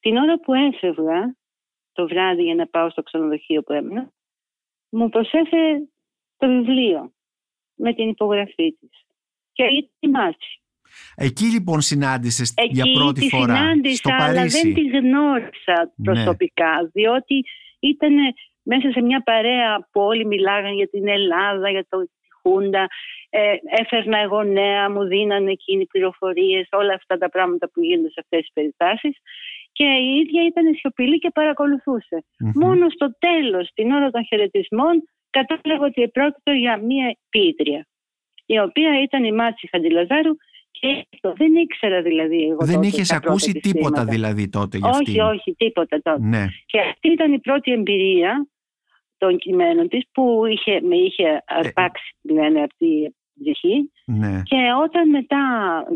Την 0.00 0.16
ώρα 0.16 0.40
που 0.40 0.54
έφευγα 0.54 1.36
το 1.92 2.06
βράδυ 2.06 2.42
για 2.42 2.54
να 2.54 2.66
πάω 2.66 2.90
στο 2.90 3.02
ξενοδοχείο 3.02 3.62
που 3.62 3.72
έμεινα, 3.72 4.12
μου 4.88 5.08
προσέφερε 5.08 5.78
το 6.36 6.46
βιβλίο 6.46 7.12
με 7.74 7.94
την 7.94 8.08
υπογραφή 8.08 8.72
της. 8.72 8.90
Και 9.52 9.62
ήταν 9.62 9.90
η 10.00 10.08
Μάτση. 10.08 10.60
Εκεί 11.16 11.44
λοιπόν 11.44 11.80
συνάντησες 11.80 12.54
για 12.70 12.84
πρώτη 12.94 13.20
τη 13.20 13.28
φορά 13.28 13.56
συνάντησα, 13.56 13.94
στο 13.96 14.10
Παρίσι. 14.18 14.38
αλλά 14.38 14.46
δεν 14.48 14.74
τη 14.74 14.98
γνώρισα 14.98 15.92
Ναι. 15.96 16.04
προσωπικά, 16.04 16.90
διότι 16.92 17.44
ήταν 17.78 18.14
μέσα 18.62 18.90
σε 18.90 19.00
μια 19.02 19.22
παρέα 19.22 19.88
που 19.92 20.00
όλοι 20.00 20.26
μιλάγαν 20.26 20.74
για 20.74 20.88
την 20.88 21.08
Ελλάδα, 21.08 21.70
για 21.70 21.86
το, 21.88 22.02
τη 22.02 22.28
Χούντα. 22.42 22.86
Ε, 23.30 23.54
έφερνα 23.80 24.18
εγώ 24.18 24.42
νέα, 24.42 24.90
μου 24.90 25.04
δίνανε 25.04 25.50
εκείνοι 25.50 25.86
πληροφορίες, 25.86 26.68
όλα 26.70 26.94
αυτά 26.94 27.18
τα 27.18 27.28
πράγματα 27.28 27.70
που 27.70 27.82
γίνονται 27.82 28.08
σε 28.08 28.20
αυτές 28.20 28.40
τις 28.40 28.50
περιστάσεις. 28.52 29.16
Και 29.72 29.84
η 29.84 30.18
ίδια 30.18 30.44
ήταν 30.46 30.74
σιωπηλή 30.74 31.18
και 31.18 31.30
παρακολουθούσε. 31.34 32.24
Μμμ. 32.38 32.50
Μόνο 32.54 32.88
στο 32.90 33.16
τέλος, 33.18 33.70
την 33.74 33.90
ώρα 33.90 34.10
των 34.10 34.24
χαιρετισμών, 34.24 35.08
κατάλαβα 35.30 35.84
ότι 35.86 36.08
πρόκειται 36.08 36.58
για 36.58 36.76
μία 36.76 37.16
ποιήτρια, 37.28 37.86
η 38.46 38.58
οποία 38.58 39.02
ήταν 39.02 39.24
η 39.24 39.32
Μάτση 39.32 39.68
Χαντιλαζάρου 39.70 40.34
και 40.34 40.47
αυτό 41.12 41.32
δεν 41.36 41.54
ήξερα 41.54 42.02
δηλαδή 42.02 42.42
εγώ 42.42 42.58
Δεν 42.64 42.74
τότε 42.74 42.86
είχες 42.86 43.08
τα 43.08 43.14
πρώτα 43.14 43.28
ακούσει 43.28 43.52
της 43.52 43.60
τίποτα 43.60 43.88
βήματα. 43.90 44.04
δηλαδή 44.04 44.48
τότε 44.48 44.78
για 44.78 44.88
Όχι, 44.88 44.98
αυτήν; 44.98 45.20
όχι, 45.20 45.54
τίποτα 45.56 46.02
τότε. 46.02 46.20
Ναι. 46.22 46.46
Και 46.66 46.80
αυτή 46.80 47.08
ήταν 47.10 47.32
η 47.32 47.38
πρώτη 47.38 47.72
εμπειρία 47.72 48.48
των 49.18 49.38
κειμένων 49.38 49.88
της 49.88 50.04
που 50.12 50.46
είχε, 50.46 50.80
με 50.80 50.96
είχε 50.96 51.42
αρπάξει 51.46 52.16
λένε 52.22 52.62
από 52.62 52.74
τη 52.76 52.86
ψυχή 53.40 53.90
ναι. 54.04 54.42
και 54.44 54.56
όταν 54.84 55.08
μετά 55.10 55.38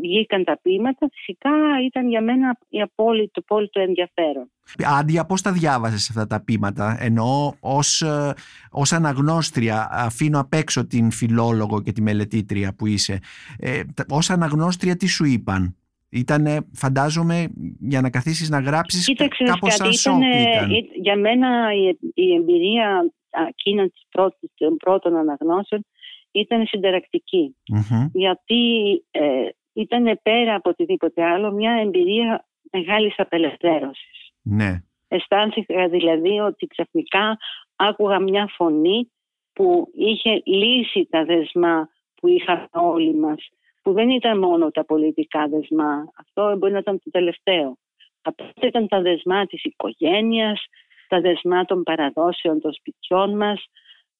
βγήκαν 0.02 0.44
τα 0.44 0.58
ποίηματα 0.62 1.08
φυσικά 1.12 1.50
ήταν 1.86 2.08
για 2.08 2.22
μένα 2.22 2.58
η 2.68 2.80
απόλυτο, 2.80 3.30
το 3.32 3.40
απόλυτο 3.44 3.80
ενδιαφέρον. 3.80 4.50
Άντια, 4.98 5.24
πώς 5.24 5.42
τα 5.42 5.52
διάβασες 5.52 6.08
αυτά 6.08 6.26
τα 6.26 6.44
πείματα, 6.44 6.96
εννοώ 7.00 7.52
ως, 7.60 8.00
ε, 8.02 8.32
ως 8.70 8.92
αναγνώστρια, 8.92 9.88
αφήνω 9.92 10.40
απ' 10.40 10.54
έξω 10.54 10.86
την 10.86 11.10
φιλόλογο 11.10 11.82
και 11.82 11.92
τη 11.92 12.02
μελετήτρια 12.02 12.74
που 12.74 12.86
είσαι, 12.86 13.18
ε, 13.58 13.80
τα- 13.94 14.04
ως 14.08 14.30
αναγνώστρια 14.30 14.96
τι 14.96 15.06
σου 15.06 15.24
είπαν; 15.24 15.76
Ήτανε, 16.14 16.60
φαντάζομαι, 16.72 17.46
για 17.80 18.00
να 18.00 18.10
καθίσεις 18.10 18.48
να 18.50 18.60
γράψεις 18.60 19.04
Κοίταξε 19.06 19.44
κάπως 19.44 19.76
κάτι, 19.76 19.94
σαν 19.96 20.12
σοκ 20.14 20.22
ήτανε- 20.22 20.54
ήταν. 20.54 20.70
ή- 20.70 20.90
για 21.00 21.16
μένα 21.16 21.48
η, 21.74 21.98
η 22.14 22.34
εμπειρία 22.34 23.12
εκείνων 23.48 23.90
της 23.90 24.02
πρώτης, 24.10 24.50
των 24.54 24.76
πρώτων 24.76 25.16
αναγνώσεων 25.16 25.86
ήταν 26.32 26.66
συνταρακτική. 26.66 27.56
Μμμ. 27.68 28.08
γιατί 28.12 28.92
ε, 29.10 29.48
ήταν 29.72 30.20
πέρα 30.22 30.54
από 30.54 30.70
οτιδήποτε 30.70 31.24
άλλο 31.24 31.52
μια 31.52 31.72
εμπειρία 31.72 32.46
μεγάλης 32.70 33.14
απελευθέρωσης. 33.16 34.32
Ναι, 34.42 34.82
Αισθάνθηκα 35.08 35.88
δηλαδή 35.88 36.38
ότι 36.38 36.66
ξαφνικά 36.66 37.38
άκουγα 37.76 38.18
μια 38.18 38.46
φωνή 38.56 39.10
που 39.52 39.90
είχε 39.94 40.42
λύσει 40.44 41.06
τα 41.10 41.24
δεσμά 41.24 41.88
που 42.14 42.28
είχαμε 42.28 42.68
όλοι 42.72 43.14
μας, 43.14 43.48
που 43.82 43.92
δεν 43.92 44.10
ήταν 44.10 44.38
μόνο 44.38 44.70
τα 44.70 44.84
πολιτικά 44.84 45.48
δεσμά, 45.48 46.04
αυτό 46.16 46.56
μπορεί 46.56 46.72
να 46.72 46.78
ήταν 46.78 47.00
το 47.04 47.10
τελευταίο. 47.10 47.76
Αυτό 48.22 48.66
ήταν 48.66 48.88
τα 48.88 49.00
δεσμά 49.00 49.46
της 49.46 49.64
οικογένειας, 49.64 50.64
τα 51.08 51.20
δεσμά 51.20 51.64
των 51.64 51.82
παραδόσεων 51.82 52.60
των 52.60 52.72
σπιτιών 52.72 53.36
μας, 53.36 53.64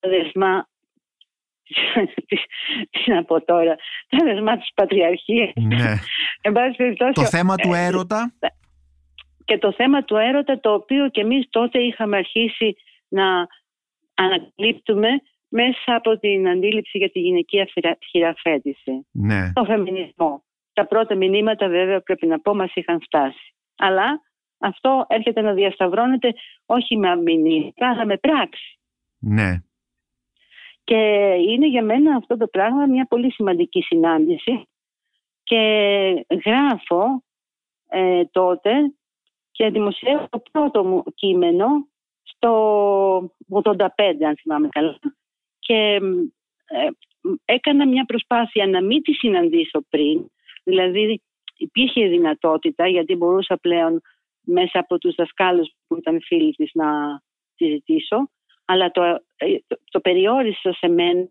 τα 0.01 0.09
δεσμά 0.09 0.67
τι 2.91 3.11
να 3.11 3.25
πω 3.25 3.45
τώρα, 3.45 3.77
τα 4.09 4.19
δεσμά 4.25 4.57
της 4.59 4.71
πατριαρχίας. 4.75 5.53
ναι. 5.55 5.95
Εν 6.41 6.53
πάση 6.53 6.77
περιπτώσει, 6.77 7.13
Το 7.13 7.25
θέμα 7.25 7.57
του 7.57 7.73
ε, 7.73 7.85
έρωτα, 7.87 8.33
και 9.45 9.59
το 9.59 9.73
θέμα 9.73 10.05
του 10.05 10.17
έρωτα 10.17 10.61
το 10.61 10.73
οποίο 10.73 11.09
και 11.09 11.21
εμείς 11.21 11.47
τότε 11.51 11.79
είχαμε 11.79 12.17
αρχίσει 12.17 12.77
να 13.09 13.47
ανακαλύπτουμε 14.15 15.09
μέσα 15.49 15.95
από 15.97 16.19
την 16.19 16.49
αντίληψη 16.49 16.99
για 16.99 17.11
τη 17.11 17.19
γυναικεία 17.21 17.65
χειρα- 17.73 17.99
χειραφέτηση. 18.11 19.07
ναι. 19.11 19.53
Το 19.53 19.65
φεμινισμό. 19.65 20.45
Τα 20.73 20.87
πρώτα 20.87 21.15
μηνύματα 21.15 21.69
βέβαια 21.69 22.01
πρέπει 22.01 22.27
να 22.27 22.41
πω 22.41 22.55
μας 22.55 22.71
είχαν 22.75 23.01
φτάσει. 23.01 23.55
Αλλά 23.77 24.21
αυτό 24.59 25.05
έρχεται 25.09 25.41
να 25.41 25.53
διασταυρώνεται 25.53 26.33
όχι 26.67 26.97
με 26.97 27.17
μηνύματα 27.17 27.89
αλλά 27.91 28.07
με 28.07 28.17
πράξη. 28.17 28.79
Ναι, 29.19 29.53
Και 30.85 31.35
είναι 31.49 31.67
για 31.67 31.83
μένα 31.83 32.17
αυτό 32.17 32.37
το 32.37 32.47
πράγμα 32.47 32.87
μια 32.87 33.07
πολύ 33.07 33.33
σημαντική 33.33 33.83
συνάντηση. 33.83 34.67
Και 35.43 36.27
γράφω 36.45 37.23
ε, 37.89 38.25
τότε 38.25 38.95
και 39.51 39.71
δημοσιεύω 39.71 40.29
το 40.31 40.43
πρώτο 40.53 40.85
μου 40.85 41.03
κείμενο 41.15 41.67
στο 42.23 43.35
85 43.63 43.87
αν 44.27 44.37
θυμάμαι 44.41 44.69
καλά. 44.69 44.99
Και 45.59 46.01
ε, 46.65 46.89
έκανα 47.45 47.87
μια 47.87 48.05
προσπάθεια 48.05 48.67
να 48.67 48.83
μην 48.83 49.03
τη 49.03 49.13
συναντήσω 49.13 49.85
πριν. 49.89 50.27
Δηλαδή 50.65 51.23
υπήρχε 51.57 52.07
δυνατότητα 52.07 52.89
γιατί 52.89 53.15
μπορούσα 53.15 53.57
πλέον 53.57 54.01
μέσα 54.41 54.79
από 54.79 54.99
τους 54.99 55.15
δασκάλους 55.15 55.73
που 55.87 55.97
ήταν 55.97 56.21
φίλοι 56.23 56.53
της 56.53 56.71
να 56.75 57.21
τη 57.57 57.67
ζητήσω 57.67 58.31
αλλά 58.73 58.91
το, 58.91 59.03
ε, 59.37 59.47
το, 59.67 59.79
το 59.91 60.01
περιόρισα 60.01 60.73
σε 60.73 60.89
μένα. 60.89 61.29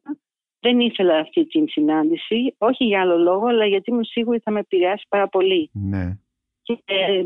Δεν 0.59 0.79
ήθελα 0.79 1.17
αυτή 1.17 1.45
την 1.45 1.65
συνάντηση, 1.69 2.55
όχι 2.57 2.83
για 2.83 3.01
άλλο 3.01 3.17
λόγο, 3.17 3.45
αλλά 3.47 3.65
γιατί 3.65 3.93
μου 3.93 4.03
σίγουρη 4.03 4.39
θα 4.43 4.51
με 4.51 4.59
επηρεάσει 4.59 5.05
πάρα 5.09 5.27
πολύ. 5.27 5.69
ναι. 5.73 6.17
Και 6.61 6.77
ε, 6.85 7.23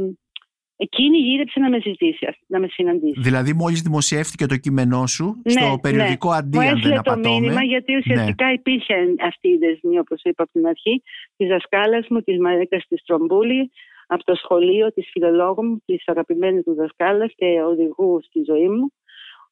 εκείνη 0.75 1.17
γύρεψε 1.17 1.59
να 1.59 1.69
με 1.69 1.79
ζητήσει, 1.81 2.27
να 2.47 2.59
με 2.59 2.67
συναντήσει. 2.67 3.19
Δηλαδή 3.21 3.53
μόλις 3.53 3.81
δημοσιεύτηκε 3.81 4.45
το 4.45 4.57
κείμενό 4.57 5.07
σου 5.07 5.41
Ναι, 5.43 5.51
στο 5.51 5.77
περιοδικό 5.81 6.27
Μου 6.27 6.33
αντί 6.33 6.57
αν 6.57 6.63
δεν 6.63 6.75
έστειλε 6.75 6.93
το 6.93 6.99
απατώμε. 6.99 7.39
μήνυμα 7.39 7.63
γιατί 7.63 7.97
ουσιαστικά 7.97 8.51
υπήρχε 8.51 8.93
αυτή 9.21 9.47
η 9.47 9.57
δεσμή, 9.57 9.99
όπως 9.99 10.21
είπα 10.23 10.43
από 10.43 10.51
την 10.51 10.67
αρχή, 10.67 11.03
της 11.35 11.47
δασκάλας 11.47 12.07
μου, 12.09 12.21
της 12.21 12.39
Μαρίκας 12.39 12.85
της 12.87 13.03
Τρομπούλη, 13.05 13.71
από 14.07 14.23
το 14.23 14.35
σχολείο 14.35 14.91
της 14.93 15.09
φιλολόγου 15.11 15.63
μου, 15.65 15.81
της 15.85 16.03
αγαπημένης 16.05 16.63
μου 16.65 16.75
δασκάλας 16.75 17.33
και 17.35 17.61
οδηγού 17.61 18.19
στη 18.23 18.43
ζωή 18.47 18.69
μου, 18.69 18.91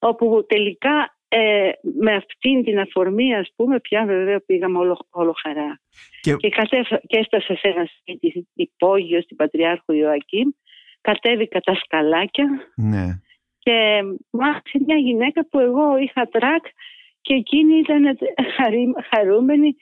όπου 0.10 0.46
τελικά 0.48 1.18
ε, 1.28 1.70
με 1.82 2.16
αυτήν 2.16 2.64
την 2.64 2.80
αφορμή, 2.80 3.36
ας 3.36 3.50
πούμε, 3.56 3.80
πια 3.80 4.06
βέβαια 4.06 4.40
πήγαμε 4.40 4.78
όλο, 4.78 4.98
όλο 5.10 5.36
χαρά. 5.42 5.80
Και- 6.22 6.36
Και, 6.36 6.50
κατέφτα-, 6.50 7.02
και 7.08 7.18
έφτασα 7.18 7.56
σε 7.56 7.68
ένα 7.68 7.90
σπίτι 8.00 8.48
υπόγειο 8.54 9.22
στην 9.22 9.36
Πατριάρχου 9.38 9.94
Ιωακήμ, 9.94 10.50
κατέβηκα 11.02 11.60
τα 11.60 11.76
σκαλάκια 11.76 12.46
Ναι. 12.76 13.06
και 13.60 14.02
μου 14.32 14.46
άρχισε 14.48 14.84
μια 14.86 14.96
γυναίκα 14.98 15.48
που 15.48 15.60
εγώ 15.60 15.98
είχα 15.98 16.28
τρακ 16.28 16.66
και 17.22 17.34
εκείνη 17.34 17.78
ήταν 17.78 18.18
χαρί- 18.56 19.06
χαρούμενη, 19.14 19.76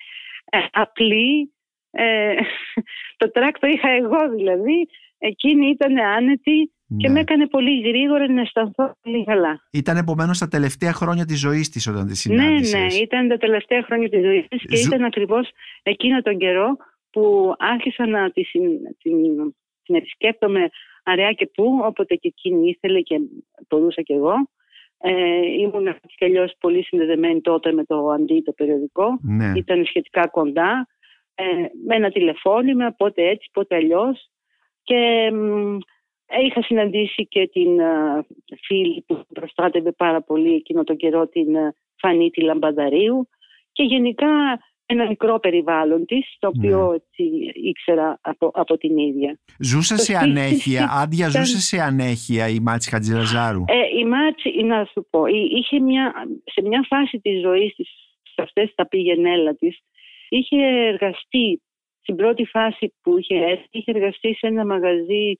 ε, 0.52 0.58
απλή. 0.72 1.54
Ε, 1.92 2.36
το 3.18 3.32
τρακ 3.32 3.60
το 3.60 3.68
είχα 3.68 3.90
εγώ 3.90 4.30
δηλαδή, 4.36 4.88
εκείνη 5.18 5.68
ήταν 5.70 5.98
άνετη 6.00 6.72
και 6.97 7.08
ναι. 7.08 7.13
με 7.13 7.19
έκανε 7.19 7.47
πολύ 7.47 7.82
γρήγορα 7.82 8.32
να 8.32 8.41
αισθανθώ 8.41 8.95
πολύ 9.01 9.23
καλά. 9.23 9.62
Ήταν 9.71 9.97
επομένως 9.97 10.38
τα 10.38 10.47
τελευταία 10.47 10.93
χρόνια 10.93 11.25
της 11.25 11.39
ζωής 11.39 11.69
της 11.69 11.88
όταν 11.88 12.01
τη 12.01 12.08
Ναι, 12.10 12.13
συνάντησες. 12.15 12.80
ναι, 12.93 13.01
ήταν 13.01 13.27
τα 13.27 13.38
τελευταία 13.38 13.84
χρόνια 13.84 14.10
της 14.10 14.21
ζωής 14.23 14.47
της 14.47 14.65
και 14.65 14.75
Ζου- 14.75 14.93
ήταν 14.93 15.04
ακριβώς 15.06 15.49
εκείνο 15.84 16.21
τον 16.21 16.38
καιρό 16.38 16.77
που 17.12 17.54
άρχισα 17.58 18.08
να 18.08 18.32
τη 18.32 18.43
συν- 18.43 18.97
την, 19.01 19.15
την 19.84 19.95
επισκέπτομαι 19.95 20.69
αραιά 21.04 21.32
και 21.32 21.49
πού, 21.54 21.80
όποτε 21.84 22.15
και 22.15 22.27
εκείνη 22.27 22.69
ήθελε 22.69 23.01
και 23.01 23.19
μπορούσα 23.69 24.01
κι 24.01 24.13
εγώ. 24.13 24.34
Ε, 25.04 25.12
ήμουν 25.60 25.88
έτσι 25.88 26.15
κι 26.17 26.25
αλλιώς 26.25 26.54
πολύ 26.60 26.84
συνδεδεμένη 26.84 27.41
τότε 27.41 27.71
με 27.71 27.84
το 27.86 28.08
Αντί, 28.10 28.41
το 28.41 28.51
περιοδικό. 28.51 29.19
Ναι. 29.21 29.51
Ήταν 29.56 29.86
σχετικά 29.86 30.27
κοντά, 30.27 30.88
ε, 31.36 31.43
με 31.88 31.95
ένα 31.95 32.10
τηλεφώνημα, 32.12 32.91
πότε 32.91 33.27
έτσι, 33.27 33.49
πότε 33.54 33.75
αλλιώς. 33.75 34.30
Και 34.84 35.32
μ, 35.34 35.77
είχα 36.46 36.62
συναντήσει 36.63 37.28
και 37.28 37.48
την 37.54 37.82
α, 37.82 38.26
φίλη 38.62 39.04
που 39.08 39.26
προστάτευε 39.34 39.91
πάρα 39.91 40.22
πολύ 40.22 40.54
εκείνο 40.56 40.84
τον 40.84 40.96
καιρό, 40.98 41.28
την 41.28 41.58
α, 41.58 41.74
Φανή 42.00 42.30
τη 42.30 42.41
Λαμπαδαρίου 42.41 43.30
και 43.72 43.84
γενικά 43.84 44.28
ένα 44.86 45.08
μικρό 45.08 45.39
περιβάλλον 45.39 46.06
της, 46.06 46.36
το 46.39 46.48
οποίο 46.48 46.88
Ναι. 46.89 46.96
έτσι, 46.96 47.52
ήξερα 47.63 48.17
από, 48.22 48.52
από 48.54 48.78
την 48.78 48.98
ίδια. 48.98 49.39
Ζούσε 49.60 49.96
Το 49.96 50.02
σε 50.02 50.13
σπίτι 50.13 50.24
ανέχεια, 50.30 50.82
της 50.82 51.02
Άντια 51.04 51.28
ήταν- 51.28 51.46
ζούσε 51.46 51.60
σε 51.62 51.82
ανέχεια 51.82 52.48
η 52.50 52.60
Μάτση 52.60 52.89
Χατζηλαζάρου. 52.89 53.63
Ε, 53.67 54.00
η 54.00 54.06
Μάτση, 54.06 54.62
να 54.63 54.86
σου 54.91 55.08
πω, 55.10 55.26
εί- 55.26 55.52
είχε 55.58 55.80
μια, 55.80 56.13
σε 56.46 56.62
μια 56.67 56.86
φάση 56.88 57.20
της 57.20 57.41
ζωής 57.41 57.76
της, 57.76 57.88
σε 58.34 58.41
αυτές 58.41 58.72
τα 58.76 58.88
πηγενέλα 58.88 59.56
της, 59.56 59.80
είχε 60.30 60.58
εργαστεί 60.65 61.62
στην 62.02 62.15
πρώτη 62.15 62.46
φάση 62.46 62.94
που 63.02 63.17
είχε 63.17 63.36
έρθει, 63.36 63.67
είχε 63.72 63.91
εργαστεί 63.91 64.34
σε 64.36 64.48
ένα 64.48 64.65
μαγαζί 64.65 65.38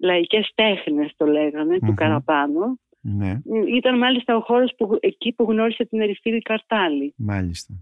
λαϊκές 0.00 0.52
τέχνες 0.54 1.12
το 1.16 1.26
λεγανε 1.26 1.78
του 1.78 1.94
Καραπάνου. 1.94 2.80
Ναι, 3.00 3.40
Ήταν 3.76 3.98
μάλιστα 3.98 4.36
ο 4.36 4.40
χώρος 4.40 4.74
που, 4.76 4.98
εκεί 5.00 5.32
που 5.32 5.44
γνώρισε 5.44 5.84
την 5.84 6.00
Ερυφίλη 6.00 6.40
Καρτάλη. 6.40 7.14
μάλιστα. 7.16 7.74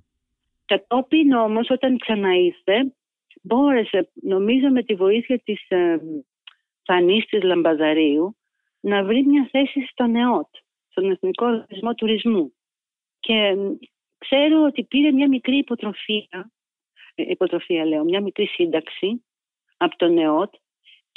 Κατόπιν 0.64 1.32
όμως 1.32 1.70
όταν 1.70 1.98
ξαναήρθε 1.98 2.92
μπόρεσε 3.42 4.10
νομίζω 4.14 4.68
με 4.70 4.82
τη 4.82 4.94
βοήθεια 4.94 5.38
της 5.38 5.68
ε, 5.68 5.98
Φανής 6.84 7.24
της 7.24 7.42
Λαμπαδαρίου 7.42 8.36
να 8.80 9.04
βρει 9.04 9.26
μια 9.26 9.48
θέση 9.50 9.86
στο 9.90 10.06
ΝΕΟΤ, 10.06 10.48
στον 10.88 11.10
Εθνικό 11.10 11.46
Οργανισμό 11.46 11.94
Τουρισμού. 11.94 12.52
Και 13.20 13.32
ε, 13.32 13.56
ξέρω 14.18 14.62
ότι 14.62 14.84
πήρε 14.84 15.12
μια 15.12 15.28
μικρή 15.28 15.56
υποτροφία, 15.56 16.50
ε, 17.14 17.22
υποτροφία 17.22 17.84
λέω, 17.84 18.04
μια 18.04 18.20
μικρή 18.20 18.46
σύνταξη 18.46 19.24
από 19.76 19.96
το 19.96 20.08
ΝΕΟΤ 20.08 20.54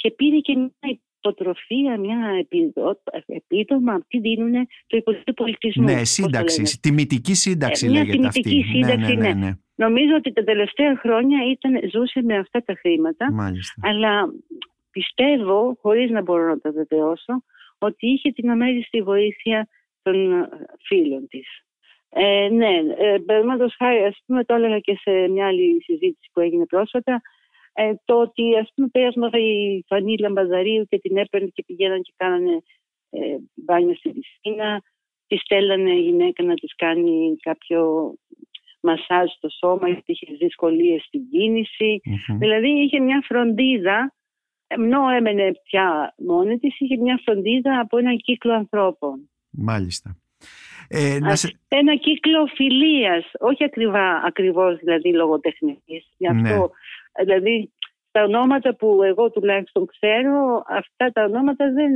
και 0.02 0.10
πήρε 0.10 0.36
και 0.38 0.56
μια 0.56 0.98
υποτροφία, 1.20 1.98
μια 1.98 2.18
επιδο- 2.40 3.02
επίδομα, 3.26 4.04
τι 4.08 4.18
δίνουν 4.20 4.52
το 4.86 4.96
Υπουργείο 4.96 5.32
Πολιτισμού. 5.34 5.84
Ναι, 5.84 5.90
πώς 5.92 6.00
το 6.00 6.04
σύνταξη. 6.22 6.60
λένε. 6.60 6.70
Τιμητική 6.80 7.34
σύνταξη 7.34 7.86
Ε, 7.86 7.90
μια 7.90 8.04
λέγεται 8.04 8.26
αυτή. 8.26 8.40
τιμητική 8.40 8.78
Ναι, 8.78 8.86
σύνταξη, 8.86 9.14
ναι, 9.16 9.22
ναι, 9.28 9.34
ναι. 9.34 9.46
ναι. 9.46 9.52
Νομίζω 9.74 10.14
ότι 10.16 10.32
τα 10.32 10.44
τελευταία 10.44 10.96
χρόνια 10.96 11.38
ήταν, 11.50 11.90
ζούσε 11.92 12.22
με 12.22 12.36
αυτά 12.36 12.62
τα 12.64 12.74
χρήματα, 12.80 13.32
Μάλιστα. 13.32 13.80
αλλά 13.88 14.32
πιστεύω, 14.90 15.78
χωρίς 15.80 16.10
να 16.10 16.22
μπορώ 16.22 16.48
να 16.48 16.58
το 16.60 16.72
βεβαιώσω, 16.72 17.44
ότι 17.78 18.06
είχε 18.06 18.30
την 18.30 18.50
αμέριστη 18.50 19.02
βοήθεια 19.02 19.68
των 20.02 20.32
ε, 20.32 20.48
φίλων 20.86 21.28
της. 21.28 21.46
Ε, 22.08 22.48
ναι, 22.48 22.72
ε, 22.98 23.18
παραδείγματος 23.26 23.74
χάρη, 23.78 24.04
ας 24.04 24.22
πούμε, 24.26 24.44
το 24.44 24.54
έλεγα 24.54 24.78
και 24.78 24.96
σε 25.00 25.10
μια 25.28 25.46
άλλη 25.46 25.82
συζήτηση 25.82 26.30
που 26.32 26.40
έγινε 26.40 26.66
πρόσφατα, 26.66 27.20
ε, 27.72 27.92
το 28.04 28.20
ότι 28.20 28.56
ας 28.56 28.72
πούμε 28.74 28.88
πέρασμα 28.92 29.30
η 29.32 29.84
Φανή 29.86 30.18
Λαμπαδαρίου 30.18 30.84
και 30.88 30.98
την 30.98 31.16
έπαιρνε 31.16 31.48
και 31.52 31.64
πηγαίναν 31.66 32.02
και 32.02 32.12
κάνανε 32.16 32.62
ε, 33.10 33.36
μπάνιο 33.54 33.94
στην 33.94 34.12
πισίνα, 34.12 34.82
τη 35.26 35.36
στέλνανε 35.36 35.90
η 35.90 36.00
γυναίκα 36.00 36.42
να 36.42 36.54
της 36.54 36.74
κάνει 36.76 37.36
κάποιο 37.40 38.12
μασάζ 38.80 39.30
στο 39.30 39.48
σώμα 39.48 39.88
γιατί 39.88 40.12
είχε 40.12 40.34
δυσκολίες 40.38 41.02
στην 41.02 41.28
κίνηση. 41.30 42.00
Μμμ. 42.04 42.38
Δηλαδή 42.38 42.68
είχε 42.68 43.00
μια 43.00 43.24
φροντίδα, 43.24 44.14
ενώ 44.66 45.08
έμενε 45.08 45.52
πια 45.62 46.14
μόνη 46.16 46.58
της, 46.58 46.80
είχε 46.80 46.96
μια 46.96 47.20
φροντίδα 47.24 47.80
από 47.80 47.98
έναν 47.98 48.16
κύκλο 48.16 48.52
ανθρώπων. 48.52 49.30
Μάλιστα. 49.50 50.16
Ε, 50.88 51.18
να 51.18 51.30
Ας- 51.30 51.40
σε... 51.40 51.60
Ένα 51.68 51.96
κύκλο 51.96 52.46
φιλίας, 52.46 53.30
όχι 53.38 53.64
ακριβά, 53.64 54.22
ακριβώς 54.24 54.78
δηλαδή 54.78 55.12
λογοτεχνικής. 55.12 56.12
Γι' 56.16 56.28
αυτό, 56.28 56.70
δηλαδή, 57.24 57.72
τα 58.10 58.22
ονόματα 58.22 58.74
που 58.76 59.02
εγώ 59.02 59.30
τουλάχιστον 59.30 59.86
ξέρω, 59.86 60.62
αυτά 60.68 61.10
τα 61.12 61.24
ονόματα 61.24 61.72
δεν, 61.72 61.92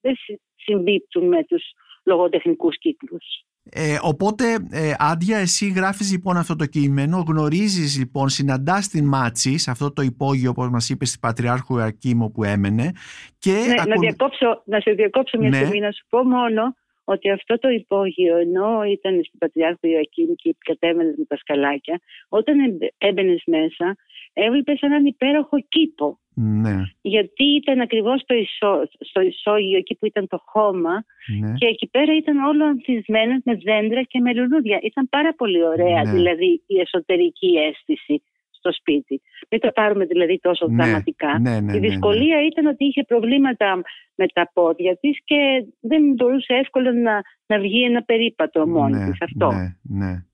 δεν 0.00 0.14
συ- 0.16 0.40
συμπίπτουν 0.56 1.28
με 1.28 1.44
τους 1.44 1.62
λογοτεχνικούς 2.04 2.78
κύκλους. 2.78 3.24
Ε, 3.70 3.96
οπότε, 4.02 4.44
ε, 4.70 4.92
Άντια, 4.98 5.38
εσύ 5.38 5.68
γράφεις 5.76 6.10
λοιπόν 6.12 6.36
αυτό 6.36 6.56
το 6.56 6.66
κείμενο, 6.66 7.24
γνωρίζεις 7.28 7.98
λοιπόν, 7.98 8.28
συναντάς 8.28 8.88
την 8.88 9.04
Μάτση 9.04 9.58
σε 9.58 9.70
αυτό 9.70 9.92
το 9.92 10.02
υπόγειο, 10.02 10.50
όπως 10.50 10.68
μας 10.70 10.88
είπες, 10.88 11.08
της 11.08 11.18
Πατριάρχου 11.18 11.80
Ακίμο 11.80 12.30
που 12.30 12.44
έμενε 12.44 12.90
και 13.38 13.50
Ναι, 13.52 13.74
να, 13.74 13.82
ακολου- 13.82 14.00
διακόψω, 14.00 14.62
να 14.64 14.80
σε 14.80 14.90
διακόψω 14.92 15.38
μια 15.38 15.48
Ναι. 15.48 15.56
στιγμή 15.56 15.80
να 15.80 15.90
σου 15.92 16.04
πω 16.08 16.22
μόνο 16.24 16.74
ότι 17.04 17.30
αυτό 17.30 17.58
το 17.58 17.68
υπόγειο 17.68 18.36
ενώ 18.36 18.82
ήταν 18.82 19.24
στην 19.24 19.38
Πατριάρχου 19.38 19.86
Ιωακήμ 19.86 20.28
και 20.34 20.56
κατέβαινε 20.64 21.14
με 21.18 21.24
τα 21.24 21.36
σκαλάκια, 21.36 22.00
όταν 22.28 22.56
έμπαινες 22.98 23.42
μέσα 23.46 23.96
έβλεπες 24.32 24.80
έναν 24.80 25.04
υπέροχο 25.06 25.56
κήπο. 25.68 26.16
Ναι, 26.34 26.82
Γιατί 27.00 27.44
ήταν 27.44 27.80
ακριβώς 27.80 28.20
στο, 28.20 28.34
ισό, 28.34 28.82
στο 28.98 29.20
ισόγειο 29.20 29.78
εκεί 29.78 29.94
που 29.94 30.06
ήταν 30.06 30.26
το 30.28 30.42
χώμα 30.44 31.04
ναι. 31.40 31.52
και 31.52 31.66
εκεί 31.66 31.88
πέρα 31.88 32.16
ήταν 32.16 32.36
όλο 32.44 32.64
ανθισμένο 32.64 33.40
με 33.44 33.54
δέντρα 33.54 34.02
και 34.02 34.20
με 34.20 34.34
λουλούδια. 34.34 34.78
Ήταν 34.82 35.08
πάρα 35.08 35.34
πολύ 35.34 35.64
ωραία 35.64 36.02
Ναι. 36.02 36.12
δηλαδή 36.12 36.62
η 36.66 36.80
εσωτερική 36.80 37.52
αίσθηση 37.56 38.22
στο 38.50 38.72
σπίτι. 38.72 39.22
Μην 39.50 39.60
το 39.60 39.70
πάρουμε 39.74 40.04
δηλαδή 40.04 40.38
τόσο 40.38 40.66
Ναι, 40.68 40.84
δραματικά. 40.84 41.38
ναι, 41.38 41.60
ναι, 41.60 41.72
Η 41.76 41.80
ναι, 41.80 41.88
δυσκολία 41.88 42.46
ήταν 42.46 42.66
ότι 42.66 42.84
είχε 42.84 43.04
προβλήματα 43.04 43.82
με 44.14 44.26
τα 44.26 44.50
πόδια 44.52 44.96
της 45.00 45.18
και 45.24 45.64
δεν 45.80 46.02
μπορούσε 46.14 46.54
εύκολα 46.54 46.92
να, 46.92 47.22
να 47.46 47.58
βγει 47.58 47.82
ένα 47.84 48.02
περίπατο 48.02 48.68
μόνη 48.68 48.98
ναι, 48.98 49.10
της. 49.10 49.22
Αυτό. 49.22 49.52
Ναι, 49.52 49.76
ναι. 50.06 50.24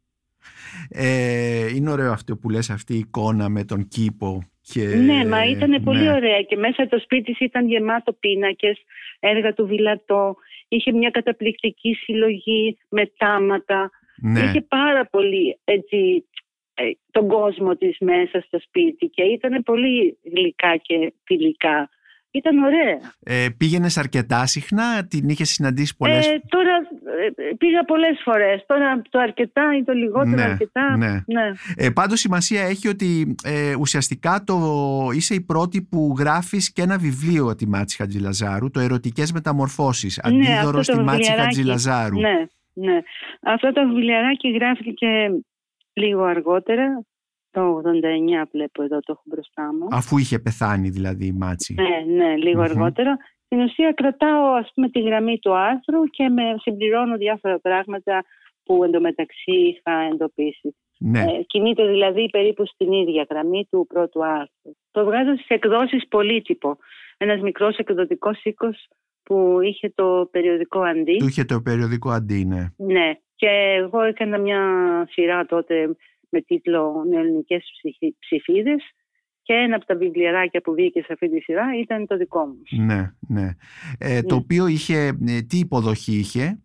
Ε, 0.88 1.74
είναι 1.74 1.90
ωραίο 1.90 2.12
αυτό 2.12 2.37
που 2.37 2.51
λες 2.51 2.70
αυτή 2.70 2.94
η 2.94 2.98
εικόνα 2.98 3.48
με 3.48 3.64
τον 3.64 3.88
κήπο. 3.88 4.42
Και... 4.72 4.85
Ναι, 4.85 5.24
μα 5.24 5.44
ήταν 5.44 5.83
πολύ 5.85 6.03
ναι. 6.03 6.12
ωραία 6.12 6.42
και 6.42 6.57
μέσα 6.57 6.88
το 6.88 6.98
σπίτι 6.98 7.22
της 7.22 7.40
ήταν 7.40 7.68
γεμάτο 7.68 8.12
πίνακες, 8.12 8.79
έργα 9.20 9.53
του 9.53 9.66
Βιλατό, 9.66 10.37
είχε 10.68 10.92
μια 10.92 11.11
καταπληκτική 11.11 11.94
συλλογή 11.94 12.79
με 12.88 13.12
τάματα, 13.16 13.90
Ναι. 14.22 14.40
είχε 14.40 14.61
πάρα 14.61 15.07
πολύ 15.07 15.59
έτσι, 15.64 16.24
ε, 16.74 16.90
τον 17.11 17.29
κόσμο 17.29 17.77
της 17.77 17.96
μέσα 18.01 18.40
στο 18.46 18.61
σπίτι 18.61 19.07
και 19.07 19.22
ήταν 19.22 19.62
πολύ 19.62 20.18
γλυκά 20.35 20.77
και 20.77 21.12
φιλικά. 21.24 21.88
Ήταν 22.31 22.59
ωραία. 22.59 22.98
Ε, 23.22 23.46
πήγαινες 23.59 23.96
αρκετά 23.96 24.46
συχνά, 24.46 25.07
την 25.07 25.29
είχες 25.29 25.48
συναντήσει 25.48 25.96
πολλές 25.96 26.27
Ε, 26.27 26.40
τώρα 26.48 26.77
ε, 26.77 26.88
πήγα 27.59 27.85
πολλές 27.85 28.21
φορές. 28.25 28.64
Τώρα 28.66 29.03
το 29.11 29.18
αρκετά 29.18 29.77
ή 29.81 29.85
το 29.85 29.92
λιγότερο 29.92 30.29
Ναι, 30.37 30.42
αρκετά. 30.42 30.97
ναι. 30.97 31.11
ναι. 31.27 31.53
Ε, 31.77 31.90
πάντως 31.90 32.21
σημασία 32.21 32.62
έχει 32.62 32.88
ότι 32.88 33.35
ε, 33.44 33.75
ουσιαστικά 33.81 34.42
το, 34.47 34.57
είσαι 35.14 35.35
η 35.35 35.40
πρώτη 35.40 35.83
που 35.83 36.14
γράφεις 36.18 36.73
και 36.73 36.83
ένα 36.83 36.99
βιβλίο 36.99 37.55
τη 37.55 37.68
Μάτση 37.68 37.97
Χατζηλαζάρου, 37.97 38.71
το 38.71 38.81
«Ερωτικές 38.81 39.33
μεταμορφώσεις», 39.33 40.21
Ναι, 40.25 40.29
αντίδωρο 40.37 40.79
αυτό 40.79 40.92
το 40.92 40.99
στη 40.99 41.05
Μάτση 41.05 41.16
βιβλιαράκι. 41.16 41.42
Χατζηλαζάρου. 41.44 42.21
Ναι, 42.21 42.47
ναι. 42.73 43.01
Αυτό 43.42 43.73
το 43.73 43.87
βιβλιαράκι 43.88 44.51
γράφτηκε 44.51 45.09
λίγο 45.92 46.23
αργότερα. 46.25 47.03
Το 47.51 47.81
89 47.85 48.47
βλέπω 48.53 48.83
εδώ, 48.83 48.99
το 49.01 49.12
έχω 49.12 49.23
μπροστά 49.25 49.62
μου. 49.62 49.87
Αφού 49.90 50.18
είχε 50.18 50.38
πεθάνει 50.38 50.88
δηλαδή 50.88 51.27
η 51.27 51.33
Μάτση. 51.33 51.75
Ναι, 51.75 52.14
ναι, 52.25 52.37
λίγο 52.37 52.61
Μμμ. 52.61 52.64
αργότερα. 52.71 53.16
Στην 53.51 53.61
ουσία 53.61 53.93
κρατάω 53.93 54.45
ας 54.53 54.71
πούμε 54.75 54.89
τη 54.89 55.01
γραμμή 55.01 55.39
του 55.39 55.55
άρθρου 55.55 56.05
και 56.05 56.29
με 56.29 56.43
συμπληρώνω 56.61 57.17
διάφορα 57.17 57.59
πράγματα 57.61 58.25
που 58.65 58.85
εντωμεταξύ 58.85 59.53
είχα 59.53 59.93
εντοπίσει. 60.13 60.77
Ναι. 60.99 61.21
Ε, 61.21 61.43
κινείται 61.47 61.87
δηλαδή 61.87 62.29
περίπου 62.31 62.67
στην 62.67 62.93
ίδια 62.93 63.27
γραμμή 63.31 63.67
του 63.71 63.87
πρώτου 63.89 64.25
άρθρου. 64.25 64.73
Το 64.91 65.05
βγάζω 65.05 65.35
στις 65.35 65.49
εκδόσεις 65.49 66.09
πολύτυπο. 66.09 66.77
Ένας 67.17 67.41
μικρός 67.41 67.77
εκδοτικός 67.77 68.45
οίκος 68.45 68.89
που 69.23 69.59
είχε 69.61 69.93
το 69.95 70.29
περιοδικό 70.31 70.81
αντί. 70.81 71.17
Του 71.17 71.27
είχε 71.27 71.45
το 71.45 71.61
περιοδικό 71.61 72.11
αντί, 72.11 72.45
ναι. 72.45 72.67
Ναι. 72.77 73.13
Και 73.35 73.49
εγώ 73.77 74.03
έκανα 74.03 74.39
μια 74.39 74.61
σειρά 75.11 75.47
τότε 75.47 75.97
με 76.29 76.41
τίτλο 76.41 77.05
«Νεοελληνικές 77.09 77.71
ψυχι- 77.77 78.17
ψηφίδες» 78.19 78.83
και 79.49 79.55
ένα 79.55 79.77
από 79.77 79.87
τα 79.87 79.97
βιβλιαράκια 79.97 80.61
που 80.61 80.73
βγήκε 80.75 81.01
σε 81.01 81.13
αυτή 81.13 81.31
τη 81.31 81.41
σειρά 81.41 81.65
ήταν 81.83 82.07
το 82.07 82.17
δικό 82.17 82.39
μου. 82.47 82.85
Ναι, 82.85 83.11
ναι. 83.29 83.49
Ε, 83.99 84.23
Το 84.23 84.35
Ναι. 84.35 84.41
οποίο 84.41 84.67
είχε, 84.67 85.07
ε, 85.27 85.41
τι 85.49 85.59
υποδοχή 85.59 86.13
είχε; 86.19 86.59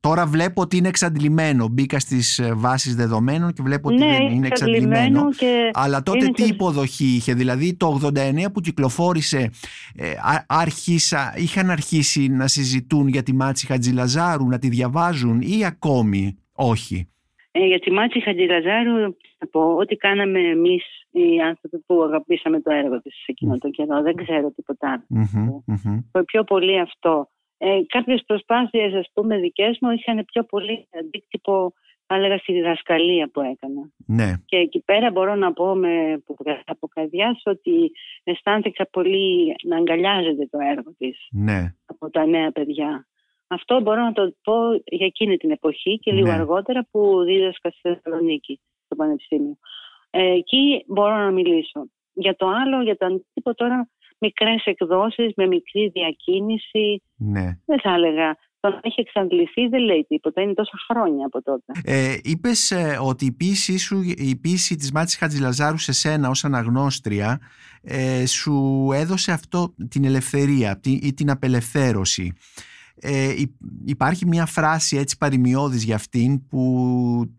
Τώρα 0.00 0.26
βλέπω 0.26 0.60
ότι 0.60 0.76
είναι 0.76 0.88
εξαντλημένο. 0.88 1.68
Μπήκα 1.68 1.98
στις 1.98 2.38
ε, 2.38 2.52
βάσεις 2.54 2.94
δεδομένων 2.94 3.52
και 3.52 3.62
βλέπω 3.62 3.88
ότι 3.88 3.98
ναι, 4.04 4.10
δεν 4.16 4.26
είναι 4.34 4.46
εξαντλημένο. 4.46 4.94
εξαντλημένο 4.96 5.30
και 5.32 5.70
Αλλά 5.72 6.02
τότε 6.02 6.24
είναι 6.24 6.32
τι 6.32 6.42
σε- 6.42 6.52
υποδοχή 6.52 7.04
είχε, 7.04 7.34
δηλαδή 7.34 7.76
το 7.76 7.86
89 7.86 8.52
που 8.52 8.60
κυκλοφόρησε, 8.60 9.50
ε, 9.96 10.10
α- 10.10 10.44
άρχισα, 10.48 11.34
είχαν 11.36 11.70
αρχίσει 11.70 12.28
να 12.28 12.46
συζητούν 12.46 13.08
για 13.08 13.22
τη 13.22 13.34
Μάτση 13.34 13.66
Χατζηλαζάρου, 13.66 14.46
να 14.48 14.58
τη 14.58 14.68
διαβάζουν 14.68 15.40
ή 15.40 15.64
ακόμη 15.64 16.38
όχι; 16.52 17.08
Ε, 17.50 17.66
για 17.66 17.78
τη 17.80 17.90
Μάτση 17.90 18.20
Χατζηλαζάρου 18.22 19.16
θα 19.38 19.48
πω 19.50 19.60
ότι 19.76 19.96
κάναμε 19.96 20.38
εμείς 20.40 20.84
οι 21.20 21.40
άνθρωποι 21.40 21.78
που 21.86 22.02
αγαπήσαμε 22.02 22.60
το 22.60 22.70
έργο 22.72 23.00
της 23.02 23.14
σε 23.14 23.24
εκείνο 23.26 23.58
τον 23.58 23.70
καιρό. 23.70 24.02
Δεν 24.02 24.14
ξέρω 24.14 24.50
τίποτα 24.50 24.90
άλλο. 24.90 25.04
Μμμ, 25.08 25.62
μμμ. 25.66 26.00
Το 26.10 26.24
πιο 26.24 26.44
πολύ 26.44 26.78
αυτό. 26.80 27.28
Ε, 27.58 27.80
κάποιες 27.86 28.22
προσπάθειες 28.26 28.94
ας 28.94 29.10
πούμε 29.12 29.38
δικές 29.38 29.78
μου 29.80 29.90
είχαν 29.90 30.24
πιο 30.24 30.42
πολύ 30.44 30.88
αντίκτυπο 30.98 31.72
θα 32.06 32.14
έλεγα 32.14 32.38
στη 32.38 32.52
διδασκαλία 32.52 33.30
που 33.32 33.40
έκανα. 33.40 33.90
Ναι, 34.06 34.32
Και 34.44 34.56
εκεί 34.56 34.82
πέρα 34.84 35.10
μπορώ 35.10 35.34
να 35.34 35.52
πω 35.52 35.74
με, 35.74 36.22
από 36.64 36.88
καρδιάς 36.88 37.42
ότι 37.44 37.90
αισθάνθηκα 38.24 38.88
πολύ 38.90 39.54
να 39.64 39.76
αγκαλιάζεται 39.76 40.46
το 40.50 40.58
έργο 40.70 40.94
της 40.98 41.28
ναι, 41.30 41.74
από 41.86 42.10
τα 42.10 42.26
νέα 42.26 42.50
παιδιά. 42.50 43.06
Αυτό 43.46 43.80
μπορώ 43.80 44.02
να 44.02 44.12
το 44.12 44.34
πω 44.42 44.54
για 44.84 45.06
εκείνη 45.06 45.36
την 45.36 45.50
εποχή 45.50 45.98
και 45.98 46.12
λίγο 46.12 46.26
Ναι. 46.26 46.32
αργότερα 46.32 46.86
που 46.90 47.22
δίδασκα 47.24 47.70
στη 47.70 47.80
Θεσσαλονίκη, 47.82 48.60
στο 48.84 48.96
Πανεπιστήμιο. 48.96 49.56
Ε, 50.10 50.30
εκεί 50.30 50.84
μπορώ 50.86 51.16
να 51.16 51.30
μιλήσω. 51.30 51.88
Για 52.12 52.36
το 52.36 52.46
άλλο, 52.48 52.82
για 52.82 52.96
το 52.96 53.06
αντίπο 53.06 53.54
τώρα, 53.54 53.88
μικρές 54.18 54.64
εκδόσεις 54.64 55.32
με 55.36 55.46
μικρή 55.46 55.88
διακίνηση, 55.88 57.02
ναι. 57.16 57.58
δεν 57.64 57.80
θα 57.80 57.94
έλεγα. 57.94 58.36
το 58.60 58.78
έχει 58.82 59.00
εξαντληθεί 59.00 59.68
δεν 59.68 59.82
λέει 59.82 60.04
τίποτα. 60.08 60.42
Είναι 60.42 60.54
τόσα 60.54 60.78
χρόνια 60.88 61.26
από 61.26 61.42
τότε. 61.42 61.72
Ε, 61.84 62.16
είπες 62.22 62.70
ε, 62.70 62.98
ότι 63.02 63.24
η 63.24 63.32
ποίησή 63.32 63.78
σου, 63.78 64.02
η 64.16 64.36
ποίηση 64.36 64.76
της 64.76 64.92
Μάτσης 64.92 65.18
Χατζηλαζάρου 65.18 65.78
σε 65.78 65.92
σένα 65.92 66.28
ως 66.28 66.44
αναγνώστρια 66.44 67.40
ε, 67.82 68.26
σου 68.26 68.88
έδωσε 68.94 69.32
αυτό 69.32 69.74
την 69.88 70.04
ελευθερία 70.04 70.80
ή 70.82 71.14
την 71.14 71.30
απελευθέρωση. 71.30 72.32
Ε, 73.00 73.34
υπάρχει 73.84 74.26
μια 74.26 74.46
φράση 74.46 74.96
έτσι 74.96 75.16
παρημιώδης 75.16 75.84
για 75.84 75.94
αυτήν 75.94 76.46
που, 76.46 77.36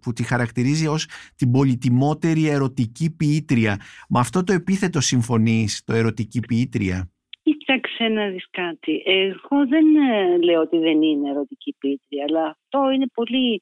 που 0.00 0.12
τη 0.12 0.22
χαρακτηρίζει 0.22 0.86
ως 0.86 1.06
την 1.36 1.50
πολυτιμότερη 1.50 2.48
ερωτική 2.48 3.16
ποιήτρια. 3.16 3.80
Με 4.08 4.18
αυτό 4.18 4.44
το 4.44 4.52
επίθετο 4.52 5.00
συμφωνείς, 5.00 5.82
το 5.84 5.92
ερωτική 5.94 6.40
ποιήτρια; 6.40 7.10
Κοίταξε 7.42 8.08
να 8.08 8.28
δεις 8.28 8.50
κάτι. 8.50 9.02
Εγώ 9.04 9.66
δεν 9.68 9.96
ε, 9.96 10.38
λέω 10.42 10.60
ότι 10.60 10.78
δεν 10.78 11.02
είναι 11.02 11.30
ερωτική 11.30 11.74
ποιήτρια, 11.78 12.24
αλλά 12.28 12.46
αυτό 12.46 12.90
είναι 12.90 13.06
πολύ 13.14 13.60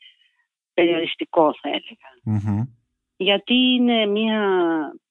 περιοριστικό 0.75 1.55
θα 1.61 1.69
ελεγα 1.69 2.69
Γιατί 3.17 3.55
είναι 3.55 4.07
μια 4.07 4.41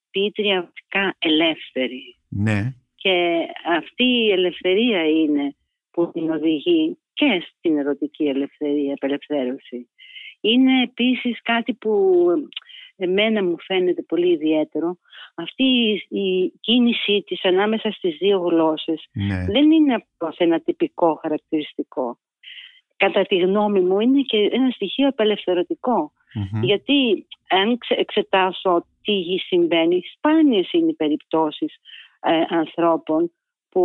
ποιήτρια 0.10 0.62
βασικά 0.62 1.15
ελεύθερη. 1.19 2.15
Ναι. 2.28 2.73
Και 2.95 3.45
αυτή 3.78 4.04
η 4.04 4.32
ελευθερία 4.32 5.10
είναι 5.10 5.56
που 5.91 6.12
την 6.12 6.30
οδηγεί 6.30 6.97
και 7.13 7.43
στην 7.47 7.78
ερωτική 7.78 8.23
ελευθερία, 8.23 8.93
απελευθέρωση. 8.93 9.89
Είναι 10.41 10.82
επίσης 10.82 11.41
κάτι 11.41 11.73
που 11.73 12.23
εμένα 12.97 13.43
μου 13.43 13.56
φαίνεται 13.60 14.02
πολύ 14.02 14.32
ιδιαίτερο. 14.32 14.97
Αυτή 15.36 15.63
η 16.10 16.54
κίνησή 16.60 17.23
της 17.26 17.45
ανάμεσα 17.45 17.91
στις 17.91 18.17
δύο 18.17 18.38
γλώσσες 18.39 19.08
ναι. 19.13 19.45
δεν 19.45 19.71
είναι 19.71 19.93
απλώς 19.93 20.38
ένα 20.38 20.60
τυπικό 20.60 21.19
χαρακτηριστικό. 21.21 22.17
Κατά 22.97 23.21
τη 23.21 23.38
γνώμη 23.38 23.80
μου 23.80 24.00
είναι 24.00 24.21
και 24.21 24.50
ένα 24.52 24.69
στοιχείο 24.69 25.12
Γιατί 26.62 27.28
αν 27.50 27.78
εξετάσω 27.88 28.86
τι 29.02 29.38
συμβαίνει, 29.38 30.02
σπάνιες 30.15 30.71
είναι 30.71 30.89
οι 30.89 30.93
περιπτώσεις 30.93 31.76
ε, 32.19 32.56
ανθρώπων 32.56 33.32
που 33.69 33.84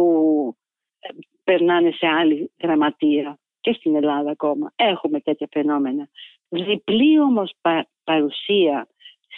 ε, 0.98 1.08
περνάνε 1.44 1.90
σε 1.90 2.06
άλλη 2.06 2.50
γραμματεία 2.62 3.38
και 3.60 3.72
στην 3.72 3.96
Ελλάδα 3.96 4.30
ακόμα. 4.30 4.72
Έχουμε 4.76 5.20
τέτοια 5.20 5.48
φαινόμενα. 5.50 6.08
Διπλή 6.52 7.20
όμως 7.20 7.54
παρουσία 8.04 8.88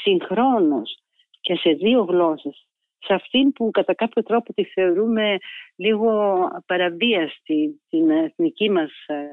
συγχρόνως 0.03 0.99
και 1.41 1.55
σε 1.55 1.71
δύο 1.71 2.03
γλώσσες 2.03 2.67
σε 2.99 3.15
αυτήν 3.15 3.53
που 3.53 3.71
κατά 3.71 3.95
κάποιο 3.95 4.23
τρόπο 4.23 4.53
τη 4.53 4.65
θεωρούμε 4.65 5.37
λίγο 5.77 6.41
παραβίαστη 6.67 7.81
την 7.89 8.11
εθνική 8.11 8.71
μας 8.71 8.91
ε, 9.07 9.25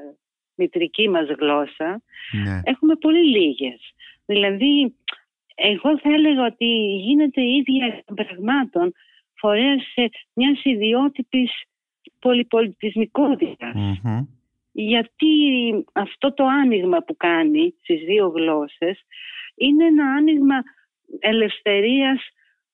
μητρική 0.54 1.08
μας 1.08 1.28
γλώσσα 1.38 2.02
ναι. 2.44 2.60
έχουμε 2.64 2.94
πολύ 2.94 3.38
λίγες 3.38 3.80
δηλαδή 4.26 4.94
εγώ 5.54 5.98
θα 5.98 6.12
έλεγα 6.12 6.44
ότι 6.44 6.96
γίνεται 6.96 7.40
η 7.40 7.56
ίδια 7.56 8.02
πραγμάτων 8.14 8.92
φορέας 9.34 9.82
σε 9.92 10.10
μιας 10.32 10.64
ιδιότυπης 10.64 11.50
πολυπολιτισμικότητας. 12.18 13.74
Γιατί 14.72 15.28
αυτό 15.92 16.34
το 16.34 16.44
άνοιγμα 16.44 16.98
που 16.98 17.16
κάνει 17.16 17.74
στις 17.82 18.04
δύο 18.04 18.28
γλώσσες 18.28 19.04
είναι 19.54 19.84
ένα 19.84 20.04
άνοιγμα 20.04 20.62
ελευθερίας 21.18 22.28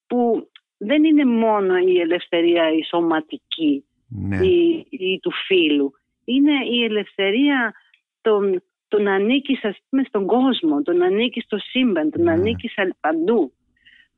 που 0.06 0.48
δεν 0.78 1.04
είναι 1.04 1.24
μόνο 1.24 1.76
η 1.76 2.00
ελευθερία 2.00 2.72
η 2.72 2.84
σωματική 2.84 3.84
ναι. 4.08 4.36
ή, 4.90 5.18
του 5.22 5.32
φίλου. 5.46 5.92
Είναι 6.24 6.52
η 6.70 6.84
ελευθερία 6.84 7.74
των, 8.20 8.62
το 8.88 9.02
να 9.02 9.14
ανήκεις 9.14 9.64
ας 9.64 9.78
πούμε 9.88 10.02
στον 10.02 10.26
κόσμο, 10.26 10.82
το 10.82 10.92
να 10.92 11.06
ανήκεις 11.06 11.44
στο 11.44 11.58
σύμπαν, 11.58 12.10
το 12.10 12.18
να 12.18 12.24
ναι. 12.24 12.40
ανήκεις 12.40 12.74
παντού. 13.00 13.52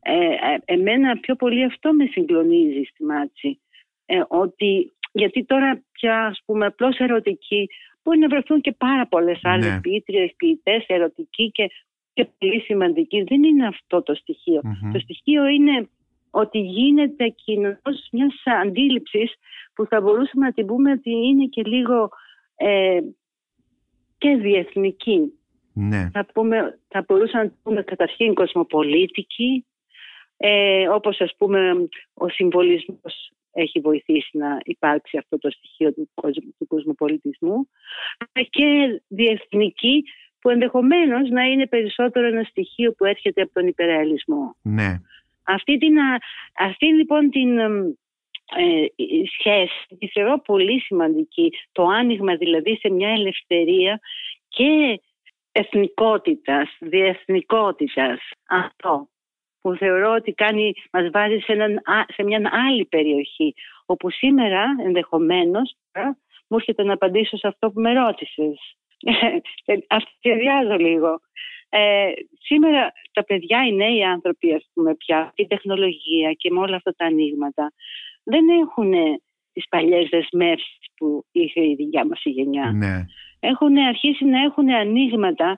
Ε, 0.03 0.15
ε, 0.15 0.59
εμένα 0.65 1.17
πιο 1.21 1.35
πολύ 1.35 1.65
αυτό 1.65 1.93
με 1.93 2.05
συγκλονίζει 2.05 2.83
στη 2.83 3.05
Μάτση. 3.05 3.61
Ε, 4.07 4.23
ότι 4.29 4.93
γιατί 5.13 5.45
τώρα 5.45 5.83
πια 5.93 6.27
ας 6.27 6.43
πούμε 6.45 6.67
απλώς 6.67 6.99
ερωτική 6.99 7.69
μπορεί 8.03 8.19
να 8.19 8.29
βρεθούν 8.29 8.61
και 8.61 8.73
πάρα 8.73 9.07
πολλές 9.07 9.41
άλλες 9.43 9.73
ναι. 9.73 9.81
ποιήτριες, 9.81 10.33
ποιητές, 10.37 10.85
ερωτικοί 10.87 11.51
και, 11.51 11.71
και 12.13 12.29
πολύ 12.39 12.61
σημαντικοί. 12.61 13.23
Δεν 13.23 13.43
είναι 13.43 13.67
αυτό 13.67 14.03
το 14.03 14.15
στοιχειο 14.15 14.61
Το 14.93 14.99
στοιχείο 14.99 15.47
είναι 15.47 15.89
ότι 16.31 16.59
γίνεται 16.59 17.29
κοινός 17.29 18.09
μιας 18.13 18.43
αντίληψης 18.63 19.35
που 19.75 19.87
θα 19.87 20.01
μπορούσαμε 20.01 20.47
να 20.47 20.53
την 20.53 20.67
πούμε 20.67 20.91
ότι 20.93 21.11
είναι 21.11 21.45
και 21.45 21.63
λίγο 21.65 22.09
ε, 22.57 23.01
και 24.19 24.37
διεθνική. 24.37 25.33
Ναι. 25.73 26.11
Θα, 26.13 26.27
πούμε, 26.35 26.79
θα 26.89 27.05
μπορούσαμε 27.09 27.45
να 27.45 27.53
πούμε 27.63 27.83
καταρχήν 27.83 28.35
κοσμοπολίτικη, 28.35 29.67
ε, 30.37 30.89
όπως 30.89 31.21
ας 31.21 31.35
πούμε 31.39 31.89
ο 32.15 32.29
συμβολισμός 32.29 33.31
έχει 33.53 33.81
βοηθήσει 33.81 34.39
να 34.39 34.59
υπάρξει 34.65 35.17
αυτό 35.17 35.39
το 35.39 35.51
στοιχείο 35.51 35.93
του, 35.93 36.11
του 36.59 36.67
κοσμοπολιτισμού 36.67 37.69
και 38.51 39.01
διεθνική 39.09 40.05
που 40.41 40.51
ενδεχομένως 40.51 41.29
να 41.29 41.43
είναι 41.43 41.67
περισσότερο 41.67 42.27
ένα 42.27 42.43
στοιχείο 42.43 42.93
που 42.93 43.05
έρχεται 43.05 43.43
από 43.43 43.53
τον 43.53 43.67
υπερεαλισμό. 43.67 44.57
Ναι. 44.63 45.01
Αυτή, 45.45 45.79
την, 45.79 45.97
αυτή 46.59 46.87
λοιπόν 46.87 47.31
την 47.31 47.59
ε, 47.59 48.87
σχέση 49.39 49.97
τη 49.99 50.09
θεωρώ 50.09 50.41
πολύ 50.41 50.81
σημαντική. 50.81 51.53
Το 51.73 51.87
άνοιγμα 51.87 52.37
δηλαδή 52.37 52.77
σε 52.77 52.91
μια 52.91 53.11
ελευθερία 53.11 54.01
και 54.49 55.01
εθνικότητας, 55.53 56.77
διεθνικότητας. 56.79 58.21
Αυτό 58.49 59.09
που 59.61 59.77
θεωρώ 59.77 60.15
ότι 60.15 60.33
κάνει, 60.33 60.73
μας 60.93 61.11
βάζει 61.11 61.39
σε, 61.39 61.53
έναν, 61.53 61.81
σε 62.15 62.23
μια 62.23 62.51
άλλη 62.69 62.85
περιοχή 62.85 63.55
όπου 63.87 64.11
σήμερα 64.11 64.65
ενδεχομένως 64.85 65.77
μου 66.49 66.57
έρχεται 66.57 66.83
να 66.83 66.93
απαντήσω 66.93 67.37
σε 67.37 67.47
αυτό 67.47 67.71
που 67.71 67.81
με 67.81 67.93
ρώτησες. 67.93 68.77
Αυτοδιάζω 69.99 70.77
λίγο. 70.77 71.21
Ε, 71.69 72.11
σήμερα 72.41 72.93
τα 73.13 73.25
παιδιά, 73.25 73.67
οι 73.67 73.73
νέοι 73.73 74.05
άνθρωποι, 74.05 74.55
ας 74.55 74.71
πούμε 74.75 74.95
πια, 74.95 75.33
η 75.35 75.47
τεχνολογία 75.47 76.33
και 76.33 76.51
με 76.51 76.59
όλα 76.59 76.77
αυτά 76.77 76.95
τα 76.97 77.05
ανοίγματα, 77.05 77.73
δεν 78.25 78.45
έχουν 78.61 78.93
τις 79.53 79.69
παλιές 79.69 80.09
δεσμεύσεις 80.09 80.79
που 80.97 81.25
είχε 81.33 81.61
η 81.61 81.75
δικιά 81.75 82.07
μας 82.07 82.25
η 82.25 82.31
γενιά. 82.31 82.73
Ναι. 82.73 83.05
Έχουν 83.41 83.77
αρχίσει 83.79 84.25
να 84.25 84.43
έχουν 84.43 84.71
ανοίγματα 84.71 85.57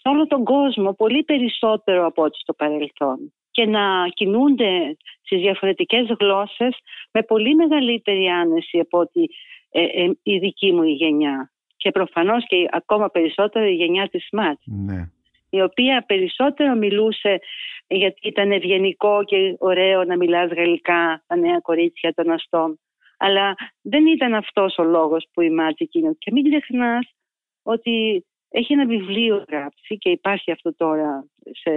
σε 0.00 0.08
όλο 0.08 0.26
τον 0.26 0.44
κόσμο 0.44 0.92
πολύ 0.92 1.22
περισσότερο 1.22 2.06
από 2.06 2.22
ό,τι 2.22 2.38
στο 2.38 2.52
παρελθόν 2.52 3.32
και 3.50 3.66
να 3.66 4.08
κινούνται 4.14 4.96
στις 5.22 5.40
διαφορετικές 5.40 6.06
γλώσσες 6.20 6.78
με 7.12 7.22
πολύ 7.22 7.54
μεγαλύτερη 7.54 8.26
άνεση 8.26 8.78
από 8.78 8.98
ότι 8.98 9.30
ε, 9.70 9.82
ε, 9.82 10.10
η 10.22 10.38
δική 10.38 10.72
μου 10.72 10.82
η 10.82 10.92
γενιά 10.92 11.52
και 11.76 11.90
προφανώς 11.90 12.46
και 12.46 12.66
ακόμα 12.70 13.08
περισσότερο 13.08 13.66
η 13.66 13.74
γενιά 13.74 14.08
της 14.08 14.28
ΜΑΤ 14.32 14.58
ναι. 14.64 15.10
η 15.50 15.62
οποία 15.62 16.04
περισσότερο 16.06 16.74
μιλούσε 16.74 17.38
γιατί 17.86 18.28
ήταν 18.28 18.52
ευγενικό 18.52 19.24
και 19.24 19.54
ωραίο 19.58 20.04
να 20.04 20.16
μιλάς 20.16 20.50
γαλλικά 20.52 21.22
τα 21.26 21.36
νέα 21.36 21.58
κορίτσια 21.60 22.14
των 22.14 22.30
αστών 22.30 22.78
αλλά 23.16 23.54
δεν 23.82 24.06
ήταν 24.06 24.34
αυτός 24.34 24.78
ο 24.78 24.82
λόγος 24.82 25.26
που 25.32 25.40
η 25.40 25.50
ΜΑΤ 25.50 25.80
εκείνος 25.80 26.14
και 26.18 26.30
μην 26.32 26.50
ξεχνάς 26.50 27.14
ότι 27.62 28.24
έχει 28.50 28.72
ένα 28.72 28.86
βιβλίο 28.86 29.44
γράψει 29.48 29.98
και 29.98 30.10
υπάρχει 30.10 30.52
αυτό 30.52 30.74
τώρα 30.74 31.26
σε, 31.42 31.70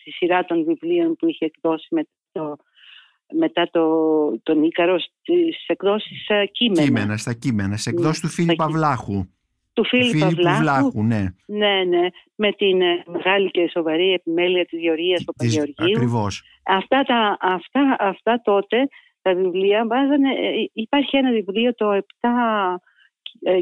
στη 0.00 0.10
σειρά 0.10 0.44
των 0.44 0.64
βιβλίων 0.64 1.16
που 1.16 1.28
είχε 1.28 1.44
εκδώσει 1.44 1.86
μετά 1.90 2.10
το, 2.32 2.56
μετά 3.32 3.68
το, 3.70 3.84
τον 4.42 4.62
Ίκαρο 4.62 4.98
στις 4.98 5.66
εκδόσεις 5.66 6.26
κείμενα. 6.52 6.82
Κείμενα, 6.82 7.16
στα 7.16 7.32
κείμενα, 7.32 7.76
σε 7.76 7.90
εκδόσεις 7.90 8.20
του 8.20 8.28
Φίλιπ 8.28 8.56
Παυλάχου. 8.56 9.26
Του 9.72 9.84
Φίλιπ 9.84 10.20
Παυλάχου, 10.42 11.02
ναι. 11.02 11.24
Ναι, 11.46 11.84
ναι, 11.84 12.06
με 12.34 12.52
την 12.52 12.80
ε, 12.80 13.04
μεγάλη 13.06 13.50
και 13.50 13.68
σοβαρή 13.72 14.12
επιμέλεια 14.12 14.64
της 14.64 14.78
Γεωργίας 14.78 15.24
Παπαγεωργίου. 15.24 15.96
Ακριβώς. 15.96 16.42
Αυτά, 16.62 17.02
τα, 17.02 17.36
αυτά, 17.40 17.96
αυτά 17.98 18.40
τότε 18.44 18.88
τα 19.22 19.34
βιβλία 19.34 19.86
βάζανε, 19.86 20.30
ε, 20.30 20.70
υπάρχει 20.72 21.16
ένα 21.16 21.30
βιβλίο 21.30 21.74
το 21.74 21.92
7, 21.92 22.28
7 23.50 23.58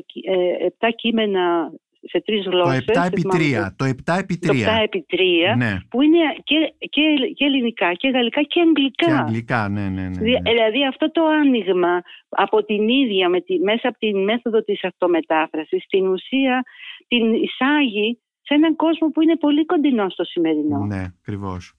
ε, 0.78 0.90
κείμενα 0.90 1.72
σε 2.08 2.22
τρεις 2.24 2.46
γλώσσες. 2.46 2.84
Το 2.84 2.92
7 3.00 3.06
επί 3.06 3.22
3. 3.32 3.66
Το 3.76 3.84
7 3.84 4.18
επί 4.18 4.38
3. 4.42 4.46
Το 4.46 4.52
7 4.52 4.82
επί 4.82 5.06
3 5.10 5.16
ναι. 5.56 5.78
που 5.90 6.02
είναι 6.02 6.18
και, 6.44 6.56
και, 6.78 7.02
και 7.34 7.44
ελληνικά 7.44 7.92
και 7.92 8.08
γαλλικά 8.08 8.42
και 8.42 8.60
αγγλικά. 8.60 9.06
Και 9.06 9.12
αγγλικά, 9.12 9.68
ναι, 9.68 9.80
ναι, 9.80 10.02
ναι, 10.02 10.08
ναι. 10.08 10.40
Δηλαδή 10.50 10.86
αυτό 10.86 11.10
το 11.10 11.22
άνοιγμα 11.26 12.02
από 12.28 12.64
την 12.64 12.88
ίδια, 12.88 13.28
με 13.28 13.40
τη, 13.40 13.58
μέσα 13.58 13.88
από 13.88 13.98
τη 13.98 14.14
μέθοδο 14.14 14.62
της 14.62 14.84
αυτομετάφρασης, 14.84 15.82
στην 15.82 16.06
ουσία 16.06 16.62
την 17.08 17.32
εισάγει 17.32 18.18
σε 18.42 18.54
έναν 18.54 18.76
κόσμο 18.76 19.08
που 19.08 19.22
είναι 19.22 19.36
πολύ 19.36 19.66
κοντινό 19.66 20.08
στο 20.08 20.24
σημερινό. 20.24 20.78
Ναι, 20.78 21.04
ακριβώς. 21.20 21.74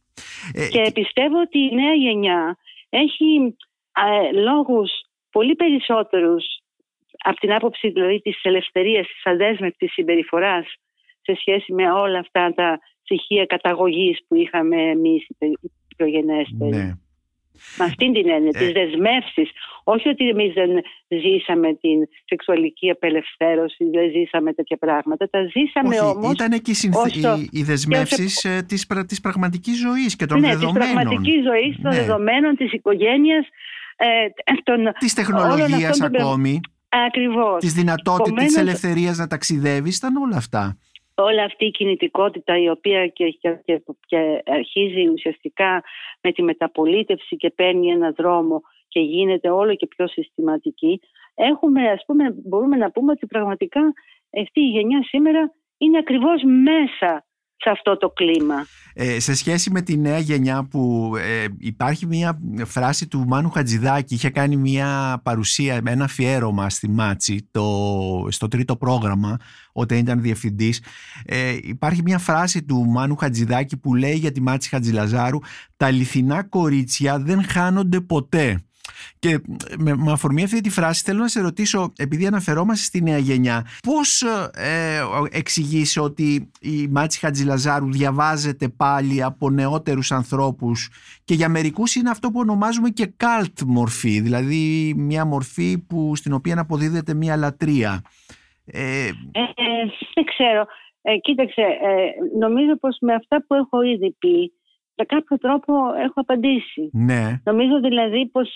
Ε, 0.53 0.67
και 0.67 0.91
πιστεύω 0.93 1.39
ότι 1.41 1.59
η 1.59 1.75
νέα 1.75 1.93
γενιά 1.93 2.57
έχει 2.89 3.55
ε, 3.93 4.39
λόγους 4.39 4.91
πολύ 5.32 5.55
περισσότερους 5.55 6.45
από 7.24 7.39
την 7.39 7.53
άποψη 7.53 7.89
δηλαδή 7.89 8.22
της 8.22 8.39
ελευθερίας, 8.41 9.07
της 9.07 9.26
αδέσμευτης 9.26 9.91
συμπεριφοράς 9.91 10.65
σε 11.22 11.36
σχέση 11.39 11.74
με 11.74 11.91
όλα 11.91 12.20
αυτά 12.20 12.53
τα 12.55 12.80
στοιχεία 13.03 13.45
καταγωγής 13.45 14.20
που 14.28 14.36
είχαμε 14.36 14.82
εμείς 14.82 15.26
οι 15.39 15.95
προγενέστεροι. 15.97 16.76
Ναι. 16.76 16.91
Με 17.78 17.86
αυτήν 17.86 18.13
την 18.13 18.30
έννοια, 18.30 18.51
ε... 18.53 18.59
τις 18.59 18.72
δεσμεύσεις. 18.72 19.49
Όχι 19.84 20.09
ότι 20.09 20.30
εμείς 20.30 20.53
δεν 20.53 20.70
ζήσαμε 21.07 21.74
την 21.74 22.07
σεξουαλική 22.26 22.89
απελευθέρωση, 22.89 23.89
δεν 23.89 24.11
ζήσαμε 24.11 24.53
τέτοια 24.53 24.78
πράγματα. 24.78 25.30
Τα 25.30 25.39
ζήσαμε 25.43 25.99
Όχι, 25.99 26.18
όμως... 26.18 26.32
Ήταν 26.32 26.61
και 26.61 26.72
οι, 26.72 26.74
συνθ... 26.74 27.15
οι, 27.15 27.49
οι 27.51 27.63
δεσμεύσεις 27.63 28.45
ως... 28.45 28.51
Ε, 28.51 28.61
της, 28.61 28.88
της 29.07 29.22
πραγματικής 29.22 29.78
ζωής 29.80 30.15
και 30.15 30.26
των 30.26 30.39
ναι, 30.39 30.47
δεδομένων. 30.47 30.82
της 30.82 30.93
πραγματικής 30.93 31.43
ζωής, 31.43 31.76
των 31.82 31.91
ναι. 31.91 31.99
δεδομένων, 31.99 32.55
της 32.55 32.72
οικογένειας. 32.72 33.47
Ε, 33.95 34.05
των, 34.63 34.93
της 34.99 35.13
τεχνολογίας 35.13 36.01
ακόμη. 36.01 36.59
Ακριβώς. 36.89 37.59
Της 37.59 37.73
δυνατότητας 37.73 38.27
Επομένως... 38.27 38.53
της 38.53 38.61
ελευθερίας 38.61 39.17
να 39.17 39.27
ταξιδεύεις, 39.27 39.97
ήταν 39.97 40.15
όλα 40.15 40.38
αυτά 40.38 40.77
όλη 41.21 41.41
αυτή 41.41 41.65
η 41.65 41.71
κινητικότητα 41.71 42.57
η 42.57 42.69
οποία 42.69 43.07
και, 43.07 43.38
και, 43.41 43.81
και, 44.05 44.43
αρχίζει 44.45 45.07
ουσιαστικά 45.07 45.83
με 46.21 46.31
τη 46.31 46.41
μεταπολίτευση 46.41 47.35
και 47.35 47.49
παίρνει 47.49 47.88
ένα 47.88 48.11
δρόμο 48.11 48.61
και 48.88 48.99
γίνεται 48.99 49.49
όλο 49.49 49.75
και 49.75 49.88
πιο 49.88 50.07
συστηματική 50.07 50.99
έχουμε 51.35 51.89
ας 51.89 52.03
πούμε 52.05 52.35
μπορούμε 52.43 52.75
να 52.75 52.91
πούμε 52.91 53.11
ότι 53.11 53.25
πραγματικά 53.25 53.81
αυτή 54.41 54.59
η 54.59 54.69
γενιά 54.69 55.03
σήμερα 55.03 55.51
είναι 55.77 55.97
ακριβώς 55.97 56.41
μέσα 56.43 57.25
σε 57.57 57.69
αυτό 57.69 57.97
το 57.97 58.09
κλίμα. 58.09 58.65
Ε, 58.93 59.19
σε 59.19 59.35
σχέση 59.35 59.71
με 59.71 59.81
τη 59.81 59.97
νέα 59.97 60.19
γενιά 60.19 60.67
που 60.69 61.13
ε, 61.17 61.45
υπάρχει 61.59 62.05
μια 62.05 62.39
φράση 62.65 63.07
του 63.07 63.25
Μάνου 63.27 63.49
Χατζηδάκη 63.49 64.13
είχε 64.13 64.29
κάνει 64.29 64.55
μια 64.55 65.19
παρουσία, 65.23 65.81
ένα 65.85 66.03
αφιέρωμα 66.03 66.69
στη 66.69 66.89
Μάτσι 66.89 67.47
το, 67.51 68.27
στο 68.29 68.47
τρίτο 68.47 68.75
πρόγραμμα 68.75 69.37
όταν 69.71 69.97
ήταν 69.97 70.21
διευθυντής 70.21 70.83
ε, 71.25 71.57
υπάρχει 71.61 72.01
μια 72.01 72.17
φράση 72.17 72.63
του 72.63 72.85
Μάνου 72.85 73.15
Χατζηδάκη 73.15 73.77
που 73.77 73.95
λέει 73.95 74.15
για 74.15 74.31
τη 74.31 74.41
Μάτσι 74.41 74.69
Χατζηλαζάρου 74.69 75.39
«Τα 75.77 75.85
αληθινά 75.85 76.43
κορίτσια 76.43 77.19
δεν 77.19 77.43
χάνονται 77.43 78.01
ποτέ». 78.01 78.61
Και 79.19 79.39
με, 79.77 79.95
με 79.95 80.11
αφορμή 80.11 80.43
αυτή 80.43 80.61
τη 80.61 80.69
φράση 80.69 81.03
θέλω 81.03 81.19
να 81.19 81.27
σε 81.27 81.41
ρωτήσω, 81.41 81.93
επειδή 81.97 82.27
αναφερόμαστε 82.27 82.83
στη 82.83 83.01
νέα 83.01 83.17
γενιά, 83.17 83.65
πώς 83.83 84.21
ε, 84.21 85.01
εξηγείς 85.31 85.97
ότι 85.97 86.51
η 86.61 86.88
Μάτση 86.88 87.19
Χατζηλαζάρου 87.19 87.91
διαβάζεται 87.91 88.67
πάλι 88.69 89.23
από 89.23 89.49
νεότερους 89.49 90.11
ανθρώπους 90.11 90.89
και 91.23 91.33
για 91.33 91.49
μερικούς 91.49 91.95
είναι 91.95 92.09
αυτό 92.09 92.29
που 92.29 92.39
ονομάζουμε 92.39 92.89
και 92.89 93.13
cult 93.19 93.63
μορφή, 93.65 94.19
δηλαδή 94.19 94.93
μια 94.97 95.25
μορφή 95.25 95.77
που, 95.88 96.15
στην 96.15 96.33
οποία 96.33 96.59
αποδίδεται 96.59 97.13
μια 97.13 97.35
λατρεία. 97.35 98.01
Ε, 98.65 99.05
ε, 99.31 99.51
δεν 100.13 100.25
ξέρω. 100.25 100.65
Ε, 101.01 101.17
κοίταξε, 101.17 101.61
ε, 101.61 102.38
νομίζω 102.39 102.75
πως 102.79 102.97
με 103.01 103.13
αυτά 103.13 103.45
που 103.47 103.53
έχω 103.55 103.81
ήδη 103.81 104.15
πει 104.19 104.53
με 104.97 105.05
κάποιο 105.05 105.37
τρόπο 105.37 105.73
έχω 105.93 106.19
απαντήσει. 106.19 106.89
Ναι. 106.93 107.41
Νομίζω 107.43 107.79
δηλαδή 107.79 108.25
πως 108.25 108.55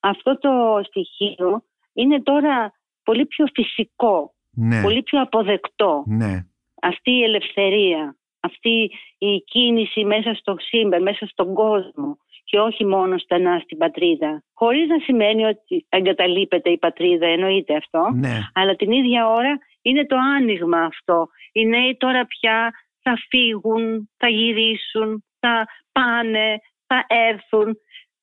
αυτό 0.00 0.38
το 0.38 0.82
στοιχείο 0.84 1.62
είναι 1.92 2.22
τώρα 2.22 2.72
πολύ 3.02 3.26
πιο 3.26 3.46
φυσικό, 3.54 4.34
ναι. 4.50 4.82
πολύ 4.82 5.02
πιο 5.02 5.20
αποδεκτό. 5.20 6.02
Ναι. 6.06 6.46
Αυτή 6.82 7.10
η 7.10 7.22
ελευθερία, 7.22 8.16
αυτή 8.40 8.90
η 9.18 9.38
κίνηση 9.38 10.04
μέσα 10.04 10.34
στο 10.34 10.56
σύμπαν, 10.58 11.02
μέσα 11.02 11.26
στον 11.26 11.54
κόσμο 11.54 12.16
και 12.44 12.58
όχι 12.58 12.84
μόνο 12.84 13.18
στενά 13.18 13.58
στην 13.58 13.78
πατρίδα. 13.78 14.42
Χωρίς 14.52 14.88
να 14.88 14.98
σημαίνει 14.98 15.44
ότι 15.44 15.86
εγκαταλείπεται 15.88 16.70
η 16.70 16.78
πατρίδα, 16.78 17.26
εννοείται 17.26 17.76
αυτό, 17.76 18.10
ναι. 18.14 18.38
αλλά 18.52 18.76
την 18.76 18.90
ίδια 18.90 19.28
ώρα 19.28 19.58
είναι 19.82 20.06
το 20.06 20.16
άνοιγμα 20.36 20.80
αυτό. 20.80 21.28
Οι 21.52 21.66
νέοι 21.66 21.96
τώρα 21.98 22.26
πια 22.26 22.70
θα 23.02 23.18
φύγουν, 23.28 24.10
θα 24.16 24.28
γυρίσουν, 24.28 25.24
θα 25.42 25.66
πάνε, 25.92 26.60
θα 26.86 27.04
έρθουν, 27.08 27.78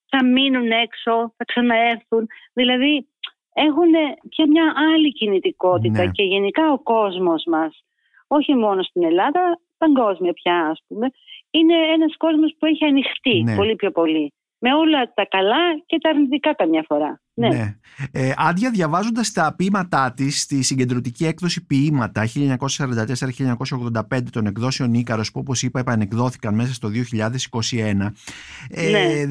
θα 0.10 0.26
μείνουν 0.26 0.72
έξω, 0.72 1.34
θα 1.38 1.44
ξαναέρθουν. 1.46 2.28
Δηλαδή 2.54 3.08
έχουν 3.54 3.92
πια 4.30 4.48
μια 4.48 4.74
άλλη 4.94 5.12
κινητικότητα 5.12 6.04
ναι. 6.04 6.12
και 6.12 6.24
γενικά 6.24 6.72
ο 6.72 6.80
κόσμος 6.80 7.44
μας, 7.48 7.84
όχι 8.28 8.56
μόνο 8.56 8.84
στην 8.84 9.04
Ελλάδα, 9.04 9.60
παγκόσμια 9.78 10.34
πια 10.34 10.68
ας 10.72 10.84
πούμε, 10.88 11.08
είναι 11.52 11.76
ένας 11.96 12.18
κόσμος 12.18 12.56
που 12.60 12.66
έχει 12.66 12.86
ανοιχτεί 12.86 13.42
ναι. 13.44 13.56
πολύ 13.56 13.76
πιο 13.76 13.92
πολύ. 13.92 14.34
Με 14.60 14.74
όλα 14.74 15.14
τα 15.14 15.26
καλά 15.26 15.78
και 15.86 15.98
τα 16.02 16.10
αρνητικά 16.10 16.54
καμιά 16.54 16.84
φορά. 16.88 17.22
Ναι. 17.40 17.48
ναι. 17.48 17.76
Ε, 18.12 18.34
Άντια, 18.38 18.72
διαβάζοντας 18.72 19.32
τα 19.32 19.54
ποίηματά 19.58 20.14
της 20.14 20.42
στη 20.42 20.62
συγκεντρωτική 20.62 21.26
έκδοση 21.26 21.66
Ποίηματα 21.66 22.28
1944-1985 24.08 24.22
των 24.32 24.46
εκδόσεων 24.46 24.94
Ήκαρο, 24.94 25.22
που 25.22 25.40
όπως 25.40 25.64
είπα 25.64 25.80
επανεκδόθηκαν 25.80 26.56
μέσα 26.56 26.74
στο 26.74 26.90
2021, 26.90 28.12
ε, 28.70 28.90
ναι. 28.90 29.26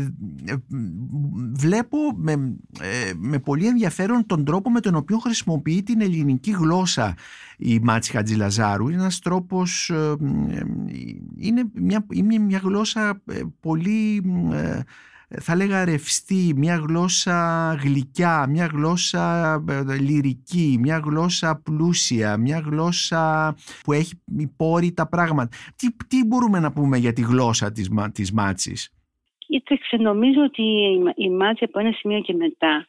βλέπω 1.53 1.99
με, 2.17 2.33
ε, 2.81 3.13
με 3.17 3.39
πολύ 3.39 3.67
ενδιαφέρον 3.67 4.27
τον 4.27 4.45
τρόπο 4.45 4.71
με 4.71 4.81
τον 4.81 4.95
οποίο 4.95 5.19
χρησιμοποιεί 5.19 5.83
την 5.83 6.01
ελληνική 6.01 6.51
γλώσσα 6.51 7.15
η 7.59 7.79
Μάτση 7.83 8.11
Χατζηλαζάρου. 8.11 8.89
Είναι 8.89 9.01
ένας 9.01 9.19
τρόπος, 9.19 9.91
ε, 9.91 10.17
ε, 10.49 10.63
είναι 11.37 11.65
μια, 11.75 12.07
είναι 12.13 12.39
μια 12.39 12.59
γλώσσα 12.59 13.23
πολύ 13.61 14.23
θα 15.29 15.57
λέγα 15.57 15.85
ρευστή, 15.85 16.53
μια 16.57 16.77
γλώσσα 16.77 17.75
γλυκιά, 17.83 18.47
μια 18.49 18.67
γλώσσα 18.67 19.55
ε, 19.69 19.99
λυρική, 19.99 20.77
μια 20.81 20.99
γλώσσα 20.99 21.61
πλούσια, 21.65 22.37
μια 22.37 22.59
γλώσσα 22.59 23.55
που 23.85 23.93
έχει 23.93 24.23
υπόρρητα 24.39 25.09
πράγματα. 25.09 25.57
Τι, 25.77 25.89
τι 26.09 26.25
μπορούμε 26.25 26.59
να 26.59 26.73
πούμε 26.73 26.97
για 26.97 27.13
τη 27.13 27.23
γλώσσα 27.23 27.73
της, 27.73 27.89
της 28.13 28.33
Μάτσης; 28.33 28.93
Κοίταξε, 29.39 29.97
νομίζω 29.97 30.43
ότι 30.43 30.63
η 31.17 31.31
Μάτση 31.31 31.65
από 31.65 31.79
ένα 31.79 31.93
σημείο 31.93 32.21
και 32.21 32.35
μετά 32.35 32.85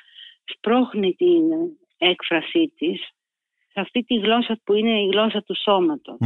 σπρώχνει 0.46 1.14
την 1.14 1.44
έκφρασή 1.98 2.74
της 2.78 3.10
σε 3.72 3.80
αυτή 3.80 4.04
τη 4.04 4.16
γλώσσα 4.16 4.60
που 4.64 4.74
είναι 4.74 5.02
η 5.02 5.08
γλώσσα 5.12 5.44
του 5.44 5.56
σωματος 5.64 6.18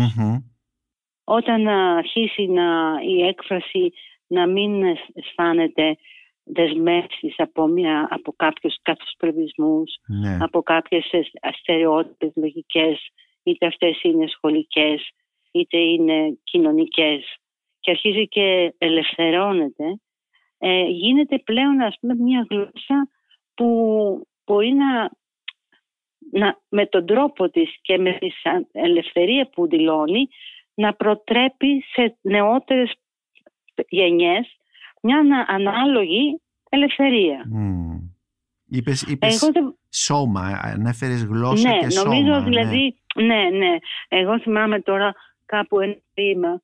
Όταν 1.24 1.68
αρχίσει 1.68 2.46
να, 2.46 2.94
η 3.08 3.22
έκφραση 3.28 3.94
να 4.34 4.48
μην 4.48 4.84
αισθάνεται 5.14 5.96
δεσμεύσεις 6.44 7.34
από, 7.38 7.68
μια, 7.68 8.08
από 8.10 8.34
κάποιους 8.36 8.76
καθοσπρεβισμούς, 8.82 9.96
ναι. 10.08 10.38
από 10.42 10.62
κάποιες 10.62 11.10
αστερεότητες 11.42 12.32
λογικές, 12.36 13.10
είτε 13.44 13.66
αυτές 13.66 14.04
είναι 14.04 14.28
σχολικές, 14.28 15.10
είτε 15.52 15.78
είναι 15.78 16.38
κοινωνικές 16.44 17.38
και 17.80 17.92
αρχίζει 17.92 18.28
και 18.28 18.74
ελευθερώνεται, 18.78 20.00
ε, 20.58 20.84
γίνεται 20.84 21.40
πλέον 21.40 21.82
ας 21.82 21.96
πούμε 22.00 22.16
μια 22.16 22.48
γλώσσα 22.50 23.10
που 23.54 23.68
μπορεί 24.46 24.74
να, 24.74 25.12
να, 26.32 26.60
με 26.70 26.86
τον 26.86 27.06
τρόπο 27.06 27.50
της 27.50 27.76
και 27.82 27.98
με 27.98 28.14
τη 28.14 28.32
ελευθερία 28.72 29.50
που 29.50 29.68
δηλώνει 29.68 30.28
να 30.74 30.94
προτρέπει 30.94 31.84
σε 31.94 32.18
νεότερες 32.22 32.94
γενιές 33.88 34.58
μια 35.02 35.46
ανάλογη 35.48 36.42
ελευθερία. 36.70 37.46
Mm. 37.56 37.84
Είπες, 38.70 39.02
είπες 39.02 39.52
σώμα, 39.90 40.60
ανέφερες 40.62 41.24
γλώσσα 41.24 41.70
ναι, 41.70 41.80
και 41.80 41.90
σώμα. 41.90 42.16
Νομίζω 42.16 42.40
ναι. 42.40 42.44
δηλαδή, 42.44 42.96
ναι, 43.16 43.50
ναι. 43.58 43.78
Εγώ 44.08 44.40
θυμάμαι 44.40 44.82
τώρα 44.82 45.14
κάπου 45.46 45.80
ένα 45.80 45.96
ποίημα 46.14 46.62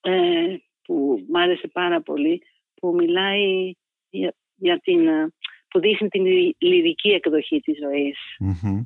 ε, 0.00 0.56
που 0.82 1.26
μ' 1.28 1.36
άρεσε 1.36 1.68
πάρα 1.68 2.00
πολύ, 2.00 2.42
που 2.74 2.94
μιλάει 2.94 3.72
για, 4.10 4.34
για 4.56 4.80
την, 4.80 5.06
ε, 5.06 5.32
που 5.68 5.80
δείχνει 5.80 6.08
την 6.08 6.24
λυρική 6.58 7.08
εκδοχή 7.08 7.60
της 7.60 7.78
ζωης 7.78 8.18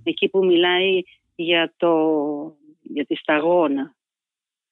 Εκεί 0.02 0.28
που 0.28 0.44
μιλάει 0.44 1.02
για, 1.34 1.72
το, 1.76 1.92
για 2.82 3.06
τη 3.06 3.14
σταγόνα 3.14 3.95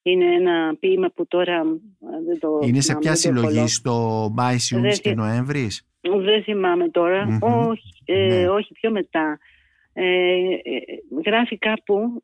είναι 0.06 0.34
ένα 0.34 0.76
ποίημα 0.80 1.10
που 1.14 1.26
τώρα 1.26 1.64
δεν 2.26 2.38
το 2.40 2.60
Είναι 2.62 2.80
σε 2.80 2.96
ποια 2.96 3.14
συλλογή, 3.14 3.66
στο 3.66 4.28
Μάης, 4.34 4.70
Ιούνις 4.70 5.00
και 5.00 5.14
Νοέμβρης; 5.14 5.86
Δεν 6.00 6.42
θυμάμαι 6.42 6.88
όχι, 7.40 8.02
ε, 8.04 8.26
ναι. 8.26 8.48
όχι 8.48 8.72
πιο 8.72 8.90
μετά. 8.90 9.38
Ε, 9.92 10.02
ε, 10.02 10.80
γράφει 11.26 11.58
κάπου, 11.58 12.22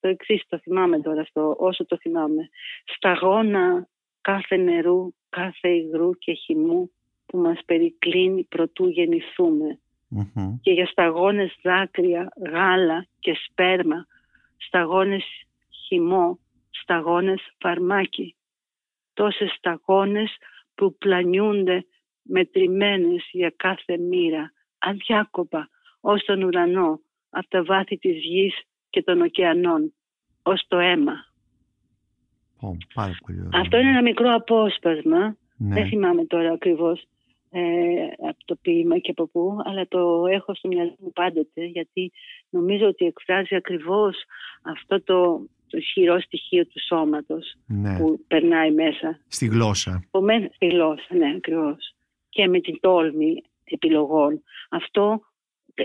το 0.00 0.08
εξής 0.08 0.42
το 0.48 0.58
θυμάμαι 0.58 1.00
τώρα, 1.00 1.24
στο, 1.24 1.56
όσο 1.58 1.86
το 1.86 1.96
θυμάμαι. 2.00 2.48
Σταγόνα 2.84 3.88
κάθε 4.20 4.56
νερού, 4.56 5.14
κάθε 5.28 5.68
υγρού 5.68 6.10
και 6.18 6.32
χυμού 6.32 6.90
που 7.26 7.38
μας 7.38 7.60
περικλίνει 7.64 8.42
προτού 8.42 8.88
Και 10.60 10.72
για 10.72 10.86
σταγόνες 10.86 11.58
δάκρυα, 11.62 12.32
γάλα 12.50 13.06
και 13.18 13.36
σπέρμα, 13.44 14.06
σταγόνες 14.56 15.24
χυμό 15.86 16.38
σταγόνες 16.86 17.40
φαρμάκι. 17.58 18.36
Τόσες 19.14 19.50
σταγόνες 19.58 20.36
που 20.74 20.96
πλανιούνται 20.98 21.86
μετρημένες 22.22 23.28
για 23.32 23.52
κάθε 23.56 23.98
μοίρα, 23.98 24.52
αδιάκοπα, 24.78 25.68
ως 26.00 26.24
τον 26.24 26.42
ουρανό, 26.42 27.00
από 27.30 27.48
τα 27.48 27.64
βάθη 27.64 27.98
της 27.98 28.16
γης 28.24 28.54
και 28.90 29.02
των 29.02 29.20
ωκεανών, 29.20 29.94
ως 30.42 30.64
το 30.68 30.78
αίμα. 30.78 31.24
Ω, 32.60 32.76
πάρα 32.94 33.16
πολύ 33.26 33.38
ωραίο. 33.38 33.60
Αυτό 33.60 33.76
είναι 33.78 33.88
ένα 33.90 34.02
μικρό 34.02 34.34
απόσπασμα, 34.34 35.36
Ναι. 35.56 35.74
δεν 35.74 35.86
θυμάμαι 35.88 36.24
τώρα 36.24 36.52
ακριβώς 36.52 37.04
ε, 37.50 37.60
από 38.28 38.44
το 38.44 38.56
ποίημα 38.56 38.98
και 38.98 39.10
από 39.10 39.26
πού, 39.26 39.56
αλλά 39.64 39.88
το 39.88 40.26
έχω 40.26 40.54
στο 40.54 40.68
μυαλό 40.68 40.94
μου 40.98 41.12
πάντοτε, 41.12 41.64
γιατί 41.64 42.12
νομίζω 42.50 42.86
ότι 42.86 43.04
εκφράζει 43.04 43.54
ακριβώς 43.54 44.24
αυτό 44.62 45.02
το, 45.02 45.46
το 45.68 45.78
ισχυρό 45.78 46.20
στοιχείο 46.20 46.66
του 46.66 46.80
σώματος 46.86 47.54
ναι. 47.66 47.98
που 47.98 48.24
περνάει 48.26 48.70
μέσα 48.70 49.20
Στη 49.28 49.46
γλώσσα. 49.46 50.02
Επομένως, 50.06 50.54
στη 50.54 50.66
γλώσσα, 50.66 51.14
ναι, 51.14 51.32
ακριβώς. 51.36 51.94
Και 52.28 52.48
με 52.48 52.60
την 52.60 52.80
τόλμη 52.80 53.42
επιλογών. 53.64 54.42
Αυτό, 54.70 55.20
ε, 55.74 55.84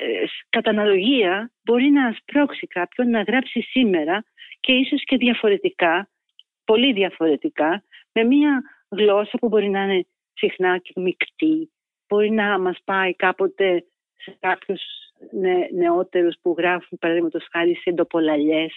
κατά 0.50 0.70
αναλογία, 0.70 1.52
μπορεί 1.64 1.90
να 1.90 2.16
σπρώξει 2.20 2.68
κάποιον 2.68 3.10
να 3.10 3.22
γράψει 3.22 3.62
σήμερα 3.62 4.26
και 4.60 4.72
ίσως 4.72 5.04
και 5.04 5.18
διαφορετικά, 5.18 6.10
πολύ 6.64 6.94
διαφορετικά, 6.94 7.84
με 8.12 8.24
μια 8.24 8.62
γλώσσα 8.90 9.38
που 9.38 9.48
μπορεί 9.48 9.70
να 9.70 9.84
είναι 9.84 10.06
συχνά 10.34 10.78
και 10.78 10.94
μεικτή. 10.96 11.72
Μπορεί 12.08 12.32
να 12.32 12.60
μας 12.60 12.78
πάει 12.84 13.16
κάποτε 13.16 13.86
σε 14.16 14.38
κάποιους 14.40 14.82
νε, 14.82 15.11
νεότερους 15.74 16.36
που 16.42 16.56
γράφουν, 16.58 16.98
παραδείγματος 16.98 17.48
χάρη, 17.52 17.76
σε 17.76 17.90
εντοπολαλιές 17.90 18.74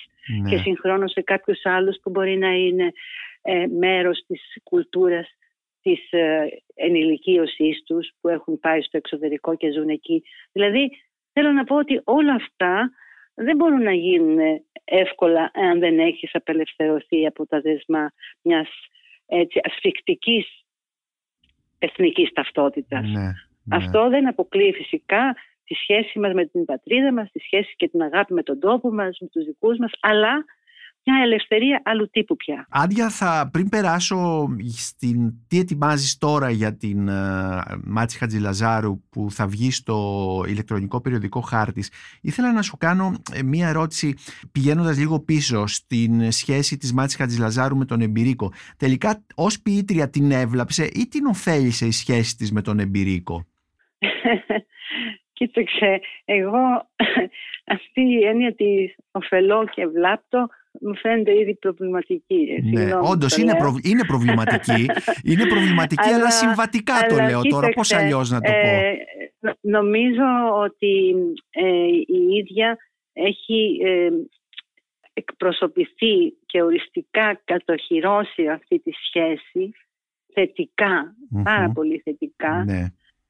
και 0.49 0.55
Ναι. 0.57 0.62
συγχρόνως 0.62 1.12
σε 1.12 1.22
κάποιους 1.22 1.61
άλλους 1.64 1.97
που 2.03 2.11
μπορεί 2.11 2.36
να 2.36 2.55
είναι 2.55 2.92
ε, 3.42 3.66
μέρος 3.66 4.24
της 4.26 4.40
κουλτούρας 4.62 5.28
της 5.82 6.11
ε, 6.12 6.49
ενηλικίωσής 6.74 7.82
τους 7.86 8.11
που 8.20 8.28
έχουν 8.28 8.61
πάει 8.61 8.82
στο 8.82 8.97
εξωτερικό 8.97 9.57
και 9.57 9.72
ζουν 9.72 9.88
εκεί. 9.88 10.22
Δηλαδή 10.53 10.90
θέλω 11.32 11.53
να 11.53 11.64
πω 11.64 11.76
ότι 11.76 12.01
όλα 12.05 12.34
αυτά 12.34 12.90
δεν 13.34 13.57
μπορούν 13.57 13.82
να 13.82 13.92
γίνουν 13.92 14.38
εύκολα 14.84 15.51
αν 15.55 15.78
δεν 15.78 15.99
έχεις 15.99 16.34
απελευθερωθεί 16.34 17.26
από 17.26 17.47
τα 17.47 17.61
δεσμά 17.61 18.12
μιας 18.42 18.68
έτσι, 19.26 19.61
ασφικτικής 19.62 20.64
εθνικής 21.78 22.32
ταυτότητας. 22.32 23.03
Ναι. 23.09 23.20
ναι. 23.20 23.32
Αυτό 23.76 24.09
δεν 24.09 24.28
αποκλείει 24.28 24.72
φυσικά 24.72 25.36
τη 25.64 25.74
σχέση 25.74 26.18
μας 26.18 26.32
με 26.32 26.46
την 26.46 26.64
πατρίδα 26.64 27.12
μας, 27.12 27.30
τη 27.30 27.38
σχέση 27.38 27.74
και 27.76 27.88
την 27.88 28.02
αγάπη 28.02 28.32
με 28.32 28.42
τον 28.42 28.60
τόπο 28.60 28.92
μας, 28.92 29.18
με 29.20 29.28
τους 29.28 29.44
δικούς 29.44 29.78
μας, 29.78 29.90
αλλά 30.00 30.44
μια 31.06 31.22
ελευθερία 31.22 31.82
άλλου 31.84 32.10
τύπου 32.10 32.36
πια. 32.36 32.66
Άντια, 32.70 33.08
θα, 33.08 33.48
πριν 33.52 33.68
περάσω 33.68 34.48
στην 34.76 35.32
τι 35.48 35.58
ετοιμάζεις 35.58 36.18
τώρα 36.18 36.50
για 36.50 36.76
την 36.76 37.08
ε, 37.11 37.61
Μάτση 37.84 38.18
Χατζηλαζάρου 38.18 39.00
που 39.10 39.30
θα 39.30 39.46
βγει 39.46 39.70
στο 39.70 40.44
ηλεκτρονικό 40.48 41.00
περιοδικό 41.00 41.40
Χάρτης, 41.40 41.90
ήθελα 42.22 42.52
να 42.52 42.62
σου 42.62 42.76
κάνω 42.76 43.12
ε, 43.34 43.42
μία 43.42 43.68
ερώτηση 43.68 44.14
πηγαίνοντας 44.52 44.98
λίγο 44.98 45.20
πίσω 45.20 45.66
στην 45.66 46.30
σχέση 46.30 46.76
της 46.76 46.92
Μάτση 46.92 47.16
Χατζηλαζάρου 47.16 47.76
με 47.76 47.84
τον 47.84 48.00
Εμπειρίκο. 48.00 48.52
Τελικά 48.76 49.24
ως 49.34 49.60
ποιήτρια 49.60 50.10
την 50.10 50.30
έβλαψε 50.30 50.84
ή 50.84 51.08
την 51.08 51.26
ωφέλησε 51.26 51.86
η 51.86 51.92
σχέση 51.92 52.36
της 52.36 52.52
με 52.52 52.62
τον 52.62 52.78
Εμπειρίκο; 52.78 53.46
Κοίταξε, 55.39 56.01
εγώ 56.24 56.89
αυτή 57.76 58.01
η 58.01 58.24
έννοια 58.24 58.55
της 58.55 58.95
ωφελώ 59.11 59.68
και 59.74 59.87
βλάπτω 59.87 60.49
μου 60.80 60.97
φαίνεται 60.97 61.39
ήδη 61.39 61.55
προβληματική. 61.55 62.47
Ναι, 62.62 62.78
Συγγνώμη 62.80 63.09
όντως 63.09 63.35
που 63.35 63.41
το 63.41 63.43
είναι, 63.43 63.53
λέω. 63.53 63.61
προ, 63.61 63.74
είναι 63.82 64.05
προβληματική. 64.07 64.87
είναι 65.30 65.47
προβληματική, 65.47 66.09
αλλά, 66.09 66.16
Αλλά- 66.16 66.30
συμβατικά 66.30 66.95
το 67.09 67.14
αλλά 67.14 67.24
λέω 67.28 67.41
τώρα. 67.43 67.68
Πώς 67.68 67.89
κοίταξε, 67.89 67.97
αλλιώς 67.97 68.30
να 68.30 68.41
το 68.41 68.51
πω. 68.51 68.57
ε, 68.59 68.97
νο- 69.41 69.59
νομίζω 69.61 70.24
ότι 70.62 71.14
ε, 71.51 71.87
η 72.07 72.37
ίδια 72.41 72.76
έχει 73.12 73.80
ε, 73.85 74.09
εκπροσωπηθεί 75.12 76.35
και 76.47 76.62
οριστικά 76.62 77.41
κατοχυρώσει 77.45 78.49
αυτή 78.49 78.78
τη 78.78 78.91
σχέση 79.07 79.70
θετικά, 80.35 81.14
πάρα 81.45 81.66
Μμμ. 81.66 81.72
πολύ 81.72 81.99
θετικά, 82.05 82.64
Ναι, 82.64 82.85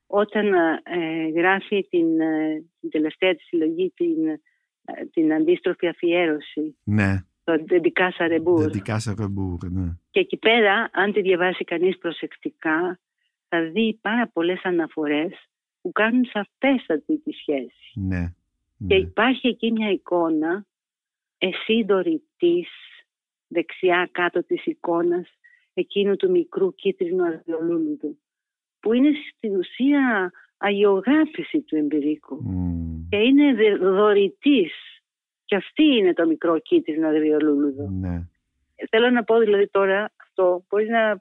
όταν 0.06 0.52
ε, 0.82 1.28
γράφει 1.34 1.86
την, 1.90 2.20
ε, 2.20 2.64
την 2.80 2.90
τελευταία 2.90 3.34
της 3.34 3.46
συλλογή 3.46 3.92
την, 3.96 4.26
ε, 4.26 5.04
την 5.12 5.32
αντίστροφη 5.32 5.86
αφιέρωση, 5.86 6.76
ναι. 6.84 7.24
το 7.44 7.64
Dedicasa 7.68 8.36
Rebour. 8.36 8.56
Δεντικά 8.56 8.98
σε 8.98 9.14
ρεμπούρ, 9.18 9.70
ναι. 9.70 9.96
Και 10.10 10.20
εκεί 10.20 10.36
πέρα, 10.36 10.90
αν 10.92 11.12
τη 11.12 11.20
διαβάσει 11.20 11.64
κανείς 11.64 11.98
προσεκτικά, 11.98 13.00
θα 13.48 13.62
δει 13.70 13.98
πάρα 14.00 14.28
πολλές 14.32 14.60
αναφορές 14.62 15.32
που 15.80 15.92
κάνουν 15.92 16.24
σαφέστατη 16.24 17.18
τη 17.18 17.32
σχέση. 17.32 17.92
ναι. 17.94 18.34
Και 18.88 18.94
ναι. 18.94 19.00
υπάρχει 19.00 19.48
εκεί 19.48 19.72
μια 19.72 19.90
εικόνα, 19.90 20.66
εσύ 21.38 21.84
δωρητής, 21.84 22.68
δεξιά 23.46 24.08
κάτω 24.12 24.44
της 24.44 24.66
εικόνας, 24.66 25.28
εκείνου 25.74 26.16
του 26.16 26.30
μικρού 26.30 26.74
κίτρινου 26.74 27.24
αδειολούλουδου, 27.24 28.18
που 28.84 28.92
είναι 28.92 29.10
στην 29.36 29.56
ουσία 29.56 30.32
αγιογράφηση 30.56 31.60
του 31.60 31.76
εμπειρίκου 31.76 32.42
Μμ, 32.42 33.08
και 33.08 33.16
είναι 33.16 33.54
δε- 33.54 33.76
δωρητής. 33.76 34.72
Και 35.44 35.56
αυτή 35.56 35.84
είναι 35.84 36.12
το 36.12 36.26
μικρό 36.26 36.58
κίτρινο 36.58 37.08
αδειολούλουδο. 37.08 37.88
ναι. 38.00 38.22
Θέλω 38.90 39.10
να 39.10 39.24
πω 39.24 39.38
δηλαδή 39.38 39.68
τώρα 39.70 40.12
αυτό 40.22 40.64
μπορεί 40.68 40.88
να 40.88 41.20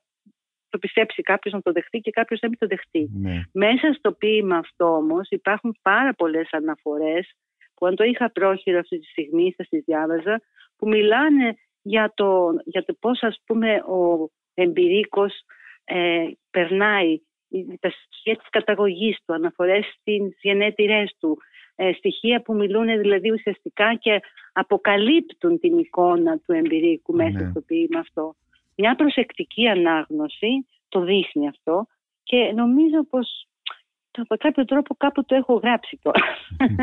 το 0.70 0.78
πιστέψει 0.78 1.22
κάποιος 1.22 1.54
να 1.54 1.62
το 1.62 1.72
δεχτεί 1.72 2.00
και 2.00 2.12
κάποιος 2.12 2.40
να 2.42 2.50
μην 2.50 2.58
το 2.58 2.68
δεχτεί. 2.68 3.10
ναι. 3.14 3.42
Μέσα 3.52 3.94
στο 3.94 4.12
ποίημα 4.14 4.58
αυτό 4.58 4.86
όμως 4.96 5.30
υπάρχουν 5.30 5.78
πάρα 5.82 6.14
πολλές 6.14 6.48
αναφορές 6.52 7.32
που 7.74 7.86
αν 7.86 7.96
το 7.96 8.04
είχα 8.04 8.32
πρόχειρο 8.32 8.80
αυτή 8.80 9.00
τη 9.00 9.06
στιγμή 9.06 9.54
θα 9.58 9.64
τις 9.70 9.84
διάβαζα 9.86 10.42
που 10.78 10.88
μιλάνε 10.88 11.54
για 11.82 12.12
το, 12.16 12.50
για 12.66 12.84
το 12.86 12.94
πώς 13.00 13.24
ας 13.24 13.42
πούμε 13.46 13.76
ο 13.76 14.30
εμπειρίκος 14.54 15.34
ε, 15.84 16.26
περνάει 16.52 17.20
τα 17.80 17.90
στοιχεία 17.90 18.36
της 18.38 18.50
καταγωγής 18.50 19.18
του, 19.26 19.34
αναφορές 19.34 19.86
στις 20.00 20.38
γενέτηρές 20.42 21.16
του, 21.20 21.38
ε, 21.76 21.94
στοιχεία 21.94 22.42
που 22.42 22.54
μιλούν 22.54 22.86
δηλαδή 22.86 23.32
ουσιαστικά 23.32 23.96
και 23.96 24.20
αποκαλύπτουν 24.54 25.60
την 25.60 25.78
εικόνα 25.78 26.38
του 26.40 26.54
εμπειρίκου 26.54 27.14
μέσα 27.14 27.42
Ναι. 27.42 27.50
στο 27.50 27.62
ποίημα 27.62 28.00
αυτό. 28.00 28.36
Μια 28.76 28.96
προσεκτική 28.96 29.68
ανάγνωση 29.68 30.68
το 30.90 31.00
δείχνει 31.02 31.48
αυτό 31.48 31.88
και 32.24 32.52
νομίζω 32.56 33.06
πως 33.10 33.48
το, 34.12 34.22
από 34.22 34.36
κάποιο 34.38 34.66
τρόπο 34.66 34.96
κάπου 34.96 35.26
το 35.26 35.36
έχω 35.36 35.54
γράψει 35.54 36.00
τώρα. 36.02 36.20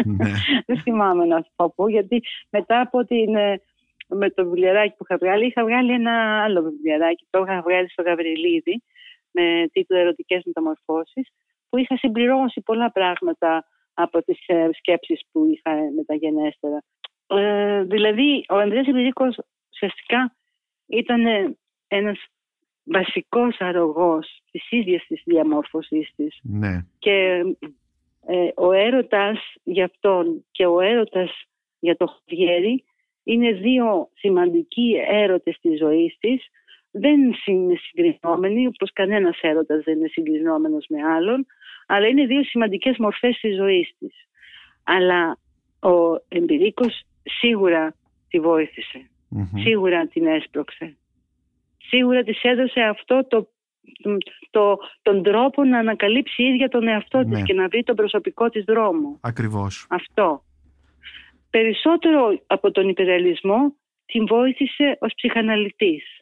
ναι. 0.04 0.30
Δεν 0.66 0.80
θυμάμαι 0.80 1.24
να 1.24 1.36
σου 1.36 1.50
πω 1.56 1.72
πού, 1.76 1.88
γιατί 1.88 2.22
μετά 2.50 2.80
από 2.80 3.04
την, 3.04 3.34
ε, 3.34 3.60
με 4.08 4.30
το 4.30 4.44
βιβλιαράκι 4.44 4.94
που 4.96 5.04
είχα 5.08 5.16
βγάλει, 5.16 5.46
είχα 5.46 5.64
βγάλει 5.64 5.92
ένα 5.92 6.42
άλλο 6.44 6.62
βιβλιαράκι, 6.62 7.26
το 7.30 7.44
είχα 7.48 7.62
βγάλει 7.62 7.90
στο 7.90 8.02
Γαβριλίδη, 8.02 8.82
με 9.30 9.68
τίτλο 9.72 9.98
«Ερωτικές 9.98 10.42
μεταμορφώσεις», 10.44 11.28
που 11.68 11.78
είχα 11.78 11.96
συμπληρώσει 11.96 12.60
πολλά 12.60 12.92
πράγματα 12.92 13.66
από 13.94 14.22
τις 14.22 14.38
ε, 14.46 14.68
σκέψεις 14.72 15.20
που 15.32 15.46
είχα 15.52 15.76
μεταγενέστερα. 15.94 16.82
Ε, 17.26 17.82
δηλαδή, 17.82 18.44
ο 18.48 18.56
Ανδρέας 18.56 18.86
Εμπειρίκος 18.86 19.36
ουσιαστικά 19.72 20.36
ήταν 20.86 21.26
ε, 21.26 21.56
ένας 21.88 22.18
βασικός 22.84 23.56
αρρωγός 23.58 24.42
της 24.50 24.70
ίδιας 24.70 25.06
της 25.06 25.22
διαμόρφωσής 25.24 26.12
της 26.16 26.38
ναι. 26.42 26.86
και 26.98 27.44
ε, 28.26 28.48
ο 28.54 28.72
έρωτας 28.72 29.54
για 29.62 29.84
αυτόν 29.84 30.44
και 30.50 30.66
ο 30.66 30.80
έρωτας 30.80 31.44
για 31.78 31.96
το 31.96 32.06
Χαβιέρι 32.06 32.84
είναι 33.22 33.52
δύο 33.52 34.08
σημαντικοί 34.14 34.94
έρωτες 35.08 35.58
της 35.60 35.78
ζωής 35.78 36.16
της 36.20 36.48
δεν 36.90 37.20
είναι 37.46 37.74
συγκρινόμενοι 37.76 38.66
όπως 38.66 38.90
κανένας 38.92 39.38
έρωτας 39.40 39.82
δεν 39.84 39.96
είναι 39.98 40.08
συγκρινόμενος 40.08 40.86
με 40.88 41.02
άλλον 41.02 41.46
αλλά 41.86 42.06
είναι 42.06 42.26
δύο 42.26 42.44
σημαντικές 42.44 42.96
μορφές 42.98 43.38
της 43.40 43.56
ζωής 43.56 43.94
της 43.98 44.14
αλλά 44.84 45.38
ο 45.80 46.24
εμπειρίκος 46.28 47.02
σίγουρα 47.22 47.94
τη 48.28 48.40
βοήθησε 48.40 49.10
Μμμ. 49.28 49.62
σίγουρα 49.62 50.06
την 50.06 50.26
έσπρωξε 50.26 50.96
σίγουρα 51.78 52.22
της 52.22 52.42
έδωσε 52.42 52.80
αυτό 52.80 53.26
το 53.28 53.48
το, 54.50 54.78
τον 55.02 55.22
τρόπο 55.22 55.64
να 55.64 55.78
ανακαλύψει 55.78 56.42
η 56.42 56.46
ίδια 56.46 56.68
τον 56.68 56.88
εαυτό 56.88 57.18
της 57.18 57.28
Ναι. 57.28 57.42
και 57.42 57.52
να 57.54 57.68
βρει 57.68 57.82
τον 57.82 57.96
προσωπικό 57.96 58.48
της 58.48 58.64
δρόμο. 58.64 59.18
Ακριβώς. 59.20 59.86
Αυτό. 59.90 60.42
Περισσότερο 61.50 62.40
από 62.46 62.70
τον 62.70 62.88
υπεραλισμό 62.88 63.74
την 64.06 64.26
βοήθησε 64.26 64.96
ως 65.00 65.12
ψυχαναλυτής. 65.16 66.19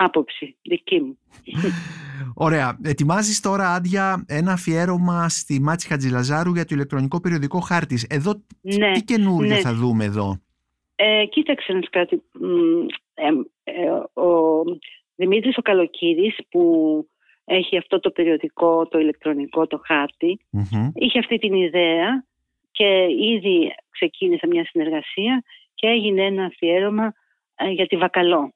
Άποψη 0.00 0.56
δική 0.62 1.00
μου. 1.00 1.18
Ωραία. 2.34 2.78
Ετοιμάζεις 2.82 3.40
τώρα, 3.40 3.74
Άντια, 3.74 4.24
ένα 4.28 4.52
αφιέρωμα 4.52 5.28
στη 5.28 5.60
Μάτση 5.60 5.88
Χατζηλαζάρου 5.88 6.52
για 6.54 6.64
το 6.64 6.74
ηλεκτρονικό 6.74 7.20
περιοδικό 7.20 7.60
χάρτης. 7.60 8.06
Εδώ 8.10 8.42
Ναι, 8.60 8.92
τι 8.92 9.02
καινούργια 9.02 9.54
ναι. 9.54 9.60
θα 9.60 9.74
δούμε 9.74 10.04
εδώ; 10.04 10.40
Ε, 10.96 11.24
κοίταξε 11.24 11.72
να 11.72 11.80
σου 11.82 11.88
κάτι. 11.90 12.22
Μ, 12.32 12.86
ε, 13.14 13.28
ε, 13.64 14.20
ο 14.20 14.62
Δημήτρης 15.14 15.56
ο 15.56 15.62
Καλοκύρης 15.62 16.36
που 16.48 16.62
έχει 17.44 17.76
αυτό 17.78 18.00
το 18.00 18.10
περιοδικό, 18.10 18.88
το 18.88 18.98
ηλεκτρονικό, 18.98 19.66
το 19.66 19.80
χαρτη 19.84 20.38
Είχε 20.94 21.18
αυτή 21.18 21.38
την 21.38 21.54
ιδέα 21.54 22.24
και 22.70 23.06
ήδη 23.34 23.74
ξεκίνησε 23.90 24.46
μια 24.46 24.64
συνεργασία 24.64 25.44
και 25.74 25.86
έγινε 25.86 26.22
ένα 26.22 26.44
αφιέρωμα 26.44 27.12
ε, 27.54 27.70
για 27.70 27.86
τη 27.86 27.96
Βακαλό. 27.96 28.52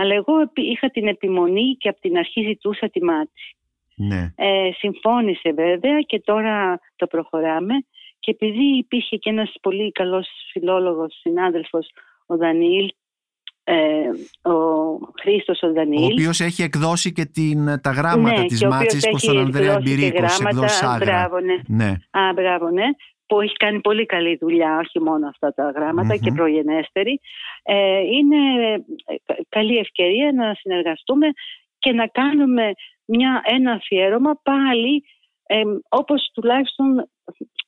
Αλλά 0.00 0.14
εγώ 0.14 0.34
είχα 0.54 0.90
την 0.90 1.06
επιμονή 1.06 1.76
και 1.78 1.88
από 1.88 2.00
την 2.00 2.16
αρχή 2.16 2.42
ζητούσα 2.42 2.90
τη 2.90 3.04
μάτια. 3.04 3.44
Ναι. 3.94 4.32
Ε, 4.36 4.70
συμφώνησε 4.72 5.52
βέβαια 5.52 6.00
και 6.00 6.20
τώρα 6.20 6.80
το 6.96 7.06
προχωράμε 7.06 7.74
και 8.18 8.30
επειδή 8.30 8.76
υπήρχε 8.78 9.16
και 9.16 9.30
ένας 9.30 9.52
πολύ 9.62 9.92
καλός 9.92 10.28
φιλόλογος 10.52 11.18
συνάδελφος 11.20 11.90
ο 12.26 12.36
Δανίλ 12.36 12.88
ε, 13.64 13.76
ο 14.50 14.54
Χρήστος 15.20 15.62
ο 15.62 15.72
Δανίλ 15.72 16.02
ο 16.02 16.12
οποίος 16.12 16.40
έχει 16.40 16.62
εκδώσει 16.62 17.12
και 17.12 17.24
την, 17.24 17.80
τα 17.80 17.90
γράμματα 17.90 18.40
ναι, 18.40 18.46
της 18.46 18.64
Μάτσης 18.64 19.08
προς 19.08 19.22
τον 19.22 19.38
Ανδρέα 19.38 19.78
Μπυρίκος 19.80 20.32
σε 20.32 20.42
εκδόσεις 20.48 20.80
Μπράβο, 20.98 21.40
ναι. 21.40 21.84
ναι. 21.84 21.90
Α, 22.10 22.32
μπράβο, 22.34 22.70
ναι 22.70 22.86
που 23.30 23.40
έχει 23.40 23.56
κάνει 23.56 23.80
πολύ 23.80 24.06
καλή 24.06 24.36
δουλειά, 24.40 24.78
όχι 24.78 25.00
μόνο 25.00 25.28
αυτά 25.28 25.54
τα 25.54 25.70
γραμματα 25.70 26.16
και 26.16 26.32
προγενέστερη. 26.32 27.20
Ε, 27.62 27.98
είναι 27.98 28.72
ε, 29.04 29.14
καλή 29.48 29.76
ευκαιρία 29.76 30.32
να 30.32 30.54
συνεργαστούμε 30.54 31.26
και 31.78 31.92
να 31.92 32.06
κάνουμε 32.06 32.72
μια, 33.04 33.42
ένα 33.44 33.72
αφιέρωμα 33.72 34.40
πάλι 34.42 35.04
ε, 35.46 35.62
όπως 35.88 36.30
τουλάχιστον 36.34 37.10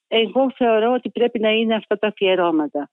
εγώ 0.08 0.52
θεωρώ 0.56 0.92
ότι 0.92 1.10
πρέπει 1.10 1.38
να 1.38 1.50
είναι 1.50 1.74
αυτά 1.74 1.98
τα 1.98 2.06
αφιερώματα. 2.06 2.90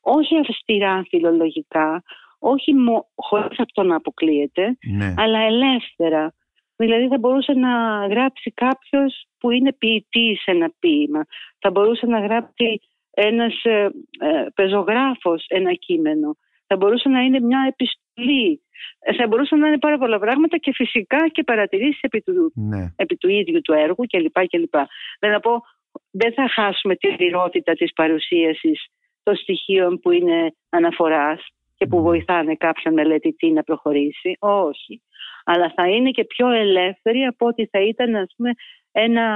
Όχι 0.00 0.36
αυστηρά 0.38 1.04
φιλολογικά, 1.08 2.02
όχι 2.38 2.74
μο, 2.74 3.08
χωρίς 3.14 3.58
αυτό 3.58 3.82
να 3.82 3.96
αποκλείεται, 3.96 4.76
ναι. 4.96 5.14
αλλά 5.16 5.38
ελεύθερα. 5.38 6.34
Δηλαδή 6.82 7.08
θα 7.08 7.18
μπορούσε 7.18 7.52
να 7.52 7.72
γράψει 8.06 8.50
κάποιος 8.50 9.24
που 9.38 9.50
είναι 9.50 9.72
ποιητής 9.72 10.42
ένα 10.44 10.72
ποίημα. 10.78 11.22
Θα 11.58 11.70
μπορούσε 11.70 12.06
να 12.06 12.20
γράψει 12.20 12.80
ένας 13.10 13.64
ε, 13.64 13.90
ε, 14.18 14.46
πεζογράφος 14.54 15.44
ένα 15.48 15.72
κείμενο. 15.74 16.36
Θα 16.66 16.76
μπορούσε 16.76 17.08
να 17.08 17.20
είναι 17.20 17.40
μια 17.40 17.66
επιστολή. 17.68 18.60
Ε, 18.98 19.14
θα 19.14 19.26
μπορούσαν 19.26 19.58
να 19.58 19.68
είναι 19.68 19.78
πάρα 19.78 19.98
πολλά 19.98 20.18
πράγματα 20.18 20.56
και 20.56 20.72
φυσικά 20.74 21.28
και 21.28 21.42
παρατηρήσεις 21.42 22.00
επί 22.00 22.20
του, 22.20 22.52
ναι. 22.54 22.92
επί 22.96 23.16
του 23.16 23.28
ίδιου 23.28 23.60
του 23.60 23.72
έργου 23.72 24.04
κλπ. 24.06 24.46
κλπ. 24.46 24.74
Δεν 25.18 25.32
θα 25.32 25.40
πω, 25.40 25.60
δεν 26.10 26.32
θα 26.32 26.48
χάσουμε 26.48 26.96
τη 26.96 27.08
πληρότητα 27.16 27.72
της 27.72 27.92
παρουσίασης 27.92 28.86
των 29.22 29.36
στοιχείων 29.36 30.00
που 30.00 30.10
είναι 30.10 30.54
αναφοράς 30.68 31.46
και 31.76 31.86
που 31.86 31.96
ναι. 31.96 32.02
βοηθάνε 32.02 32.54
κάποιον 32.54 32.94
μελετητή 32.94 33.50
να 33.50 33.62
προχωρήσει. 33.62 34.36
Όχι. 34.38 35.02
Αλλά 35.52 35.72
θα 35.76 35.88
είναι 35.88 36.10
και 36.10 36.24
πιο 36.24 36.48
ελεύθερη 36.50 37.20
από 37.24 37.46
ότι 37.46 37.68
θα 37.72 37.80
ήταν 37.80 38.14
ας 38.14 38.32
πούμε, 38.36 38.50
ένα 38.92 39.26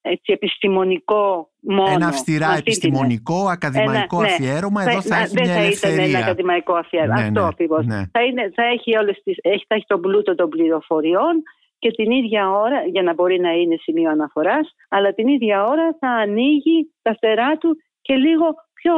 έτσι, 0.00 0.32
επιστημονικό 0.32 1.50
μόνο. 1.60 1.90
Ένα 1.90 2.06
αυστηρά 2.06 2.56
επιστημονικό, 2.56 3.40
την... 3.40 3.50
ακαδημαϊκό 3.50 4.16
ένα, 4.16 4.26
ναι. 4.26 4.32
αφιέρωμα. 4.32 4.82
Εδώ 4.82 5.00
θα, 5.00 5.16
θα 5.16 5.16
έχει 5.22 5.34
δεν 5.34 5.44
μια 5.44 5.54
θα 5.54 5.60
ελευθερία. 5.60 5.96
ήταν 5.96 6.08
ένα 6.14 6.18
ακαδημαϊκό 6.18 6.74
αφιέρωμα. 6.74 7.14
Ναι, 7.20 7.26
Αυτό 7.26 7.40
ναι, 7.40 7.46
ακριβώς. 7.46 7.86
Ναι. 7.86 7.96
Θα, 8.12 8.20
θα, 8.54 8.64
έχει 8.74 8.96
όλες 8.96 9.20
τις, 9.24 9.36
έχει, 9.40 9.64
θα 9.68 9.74
έχει 9.74 9.84
τον 9.86 10.00
πλούτο 10.00 10.34
των 10.34 10.48
πληροφοριών 10.48 11.34
και 11.78 11.90
την 11.90 12.10
ίδια 12.10 12.50
ώρα, 12.50 12.78
για 12.92 13.02
να 13.02 13.14
μπορεί 13.14 13.40
να 13.40 13.50
είναι 13.50 13.76
σημείο 13.80 14.10
αναφοράς, 14.10 14.74
αλλά 14.88 15.14
την 15.14 15.28
ίδια 15.28 15.64
ώρα 15.64 15.96
θα 16.00 16.08
ανοίγει 16.08 16.92
τα 17.02 17.14
φτερά 17.14 17.56
του 17.56 17.76
και 18.02 18.14
λίγο 18.14 18.46
πιο 18.82 18.94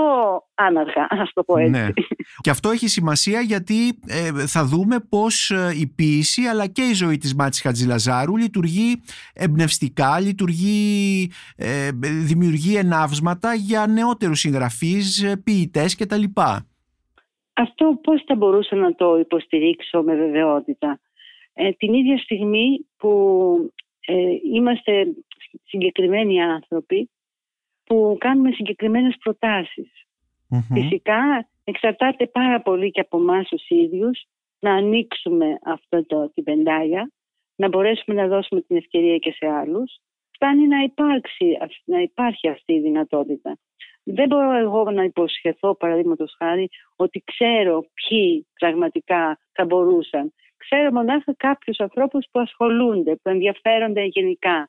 άναργα, 0.54 1.06
ας 1.10 1.32
το 1.32 1.44
πω 1.44 1.56
έτσι. 1.58 1.70
Ναι. 1.70 1.88
Και 2.40 2.50
αυτό 2.50 2.70
έχει 2.70 2.88
σημασία 2.88 3.40
γιατί 3.40 3.98
ε, 4.06 4.46
θα 4.46 4.64
δούμε 4.64 4.96
πώς 5.08 5.50
ε, 5.50 5.74
η 5.80 5.86
ποίηση 5.86 6.42
αλλά 6.42 6.66
και 6.66 6.82
η 6.82 6.92
ζωή 6.92 7.16
της 7.18 7.34
Μάτσης 7.34 7.62
Χατζηλαζάρου 7.62 8.36
λειτουργεί 8.36 9.02
εμπνευστικά, 9.34 10.20
λειτουργεί, 10.20 11.30
ε, 11.56 11.90
δημιουργεί 12.24 12.76
ενάυσματα 12.76 13.54
για 13.54 13.86
νεότερους 13.86 14.38
συγγραφείς, 14.38 15.22
ε, 15.22 15.36
ποιητές 15.44 15.96
κτλ. 15.96 16.22
Αυτό 17.52 17.98
πώς 18.02 18.22
θα 18.26 18.34
μπορούσα 18.34 18.76
να 18.76 18.94
το 18.94 19.18
υποστηρίξω 19.18 20.02
με 20.02 20.14
βεβαιότητα. 20.14 21.00
Ε, 21.52 21.70
την 21.70 21.94
ίδια 21.94 22.18
στιγμή 22.18 22.86
που 22.96 23.12
είμαστε 24.54 25.06
συγκεκριμένοι 25.64 26.42
άνθρωποι 26.42 27.10
που 27.88 28.16
κάνουμε 28.20 28.50
συγκεκριμένες 28.50 29.16
Φυσικά 30.72 31.48
εξαρτάται 31.64 32.26
πάρα 32.26 32.60
πολύ 32.60 32.90
και 32.90 33.00
από 33.00 33.18
εμάς 33.18 33.48
τους 33.48 33.68
ίδιους 33.68 34.26
να 34.58 34.72
ανοίξουμε 34.74 35.58
αυτό 35.64 36.06
το, 36.06 36.30
την 36.34 36.44
πεντάγια, 36.44 37.10
να 37.56 37.68
μπορέσουμε 37.68 38.22
να 38.22 38.28
δώσουμε 38.28 38.60
την 38.60 38.76
ευκαιρία 38.76 39.16
και 39.16 39.32
σε 39.32 39.46
άλλους. 39.46 39.98
Φτάνει 40.30 40.66
να, 40.66 40.82
υπάρξει, 40.82 41.56
να 41.84 42.00
υπάρχει 42.00 42.48
αυτή 42.48 42.72
η 42.72 42.80
δυνατότητα. 42.80 43.58
Δεν 44.02 44.26
μπορώ 44.26 44.52
εγώ 44.56 44.90
να 44.90 45.02
υποσχεθώ, 45.02 45.74
παραδείγματος 45.74 46.34
χάρη, 46.38 46.68
ότι 46.96 47.22
ξέρω 47.26 47.84
ποιοι 47.94 48.46
πραγματικά 48.58 49.38
θα 49.52 49.64
μπορούσαν. 49.64 50.32
Ξέρω 50.56 50.92
μονάχα 50.92 51.34
κάποιους 51.36 51.78
ανθρώπους 51.78 52.26
που 52.30 52.40
ασχολούνται, 52.40 53.16
που 53.16 53.28
ενδιαφέρονται 53.28 54.02
γενικά. 54.04 54.68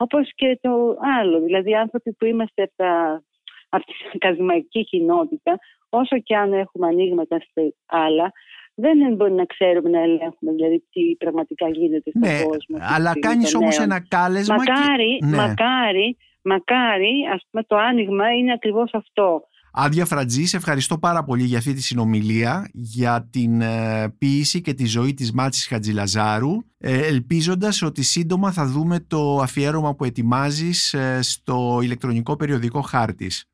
Όπως 0.00 0.32
και 0.34 0.58
το 0.60 0.96
άλλο, 1.20 1.40
δηλαδή 1.40 1.74
άνθρωποι 1.74 2.12
που 2.12 2.24
είμαστε 2.24 2.62
από, 2.62 2.72
τα, 2.76 3.22
από 3.68 3.84
την 3.84 3.94
ακαδημαϊκή 4.14 4.84
κοινότητα, 4.84 5.58
όσο 5.88 6.18
και 6.18 6.36
αν 6.36 6.52
έχουμε 6.52 6.86
ανοίγματα 6.86 7.38
σε 7.38 7.74
άλλα, 7.86 8.32
δεν 8.74 9.14
μπορεί 9.14 9.32
να 9.32 9.44
ξέρουμε 9.44 9.88
να 9.90 10.00
ελέγχουμε 10.00 10.52
δηλαδή 10.52 10.84
τι 10.92 11.16
πραγματικά 11.18 11.68
γίνεται 11.68 12.10
στον 12.10 12.30
ναι, 12.30 12.42
κόσμο. 12.42 12.76
Αλλά 12.80 13.12
κάνεις 13.18 13.54
όμως 13.54 13.78
ένα 13.78 14.04
κάλεσμα 14.08 14.54
μακάρι, 14.54 15.18
και... 15.18 15.26
ναι. 15.26 15.36
μακάρι, 15.36 16.16
μακάρι, 16.42 17.12
ας 17.34 17.46
πούμε 17.50 17.62
το 17.62 17.76
άνοιγμα 17.76 18.32
είναι 18.32 18.52
ακριβώς 18.52 18.90
αυτό. 18.94 19.42
Άντια 19.72 20.04
Φρατζή, 20.04 20.44
σε 20.44 20.56
ευχαριστώ 20.56 20.98
πάρα 20.98 21.24
πολύ 21.24 21.42
για 21.42 21.58
αυτή 21.58 21.72
τη 21.72 21.82
συνομιλία, 21.82 22.70
για 22.72 23.28
την 23.32 23.60
ε, 23.60 24.14
ποίηση 24.18 24.60
και 24.60 24.74
τη 24.74 24.86
ζωή 24.86 25.14
της 25.14 25.32
Μάτσης 25.32 25.66
Χατζηλαζάρου, 25.66 26.52
ε, 26.78 27.06
ελπίζοντας 27.06 27.82
ότι 27.82 28.02
σύντομα 28.02 28.52
θα 28.52 28.66
δούμε 28.66 29.00
το 29.08 29.36
αφιέρωμα 29.36 29.94
που 29.94 30.04
ετοιμάζεις 30.04 30.94
ε, 30.94 31.22
στο 31.22 31.78
ηλεκτρονικό 31.82 32.36
περιοδικό 32.36 32.80
Χάρτης. 32.80 33.44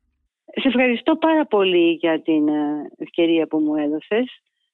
Σε 0.61 0.67
ευχαριστώ 0.67 1.15
πάρα 1.15 1.45
πολύ 1.45 1.91
για 1.91 2.21
την 2.21 2.47
ε, 2.47 2.89
ευκαιρία 2.97 3.47
που 3.47 3.57
μου 3.57 3.75
έδωσες. 3.75 4.25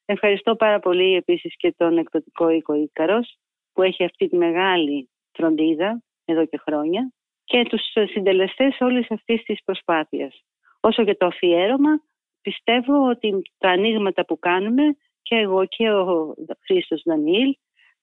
Ευχαριστώ 0.06 0.56
πάρα 0.56 0.80
πολύ 0.80 1.16
επίσης 1.16 1.56
και 1.58 1.74
τον 1.78 1.98
εκδοτικό 1.98 2.50
οίκο 2.50 2.74
Ίκαρος, 2.74 3.38
που 3.74 3.82
έχει 3.82 4.04
αυτή 4.04 4.28
τη 4.28 4.38
μεγάλη 4.38 5.10
φροντίδα 5.32 6.02
εδώ 6.26 6.46
και 6.46 6.60
χρόνια 6.66 7.12
και 7.44 7.66
τους 7.70 7.82
συντελεστές 8.12 8.78
όλης 8.80 9.12
αυτής 9.12 9.44
της 9.44 9.64
προσπάθειας. 9.64 10.44
Όσο 10.82 11.02
για 11.02 11.18
το 11.18 11.26
αφιέρωμα, 11.26 12.02
πιστεύω 12.42 13.10
ότι 13.10 13.42
τα 13.58 13.70
ανοίγματα 13.70 14.26
που 14.26 14.40
κάνουμε 14.40 14.84
και 15.22 15.36
εγώ 15.36 15.66
και 15.66 15.92
ο 15.92 16.34
Χρήστος 16.66 17.02
Δανίλ 17.06 17.56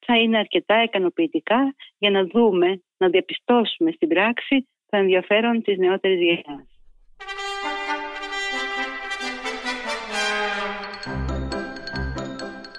θα 0.06 0.18
είναι 0.18 0.38
αρκετά 0.38 0.82
ικανοποιητικά 0.82 1.74
για 1.98 2.10
να 2.10 2.24
δούμε, 2.24 2.82
να 2.96 3.08
διαπιστώσουμε 3.08 3.90
στην 3.90 4.08
πράξη 4.08 4.68
το 4.88 4.96
ενδιαφέρον 4.96 5.62
της 5.62 5.78
νεότερης 5.78 6.20
γενιάς. 6.20 6.77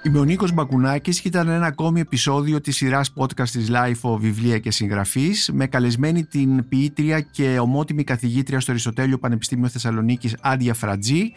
Είμαι 0.10 0.20
ο 0.20 0.24
Νίκος 0.24 0.52
Μπακουνάκης 0.52 1.22
και 1.22 1.28
ήταν 1.28 1.48
ένα 1.48 1.66
ακόμη 1.66 2.00
επεισόδιο 2.00 2.62
της 2.62 2.76
σειράς 2.76 3.14
podcast 3.16 3.50
της 3.50 3.70
LIFO 3.72 4.18
Βιβλία 4.18 4.60
και 4.60 4.72
Συγγραφής 4.72 5.50
με 5.54 5.68
καλεσμένη 5.68 6.24
την 6.24 6.68
ποιήτρια 6.68 7.22
και 7.22 7.60
ομότιμη 7.60 8.04
καθηγήτρια 8.04 8.60
στο 8.60 8.72
Αριστοτέλειο 8.72 9.18
Πανεπιστήμιο 9.18 9.68
Θεσσαλονίκης 9.68 10.36
Άντια 10.42 10.74
Φρατζή 10.74 11.32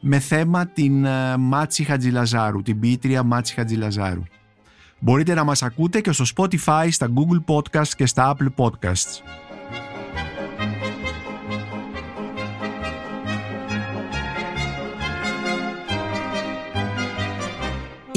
με 0.00 0.18
θέμα 0.18 0.66
την 0.66 1.04
ε, 1.04 1.36
Μάτσι 1.36 1.84
Χατζηλαζάρου, 1.84 2.62
την 2.62 2.80
ποιήτρια 2.80 3.22
Μάτσι 3.22 3.54
Χατζηλαζάρου. 3.54 4.22
Μπορείτε 4.98 5.34
να 5.34 5.44
μας 5.44 5.62
ακούτε 5.62 6.00
και 6.00 6.12
στο 6.12 6.24
Spotify, 6.36 6.88
στα 6.90 7.08
Google 7.14 7.54
Podcasts 7.54 7.92
και 7.96 8.06
στα 8.06 8.36
Apple 8.36 8.64
Podcasts. 8.64 9.22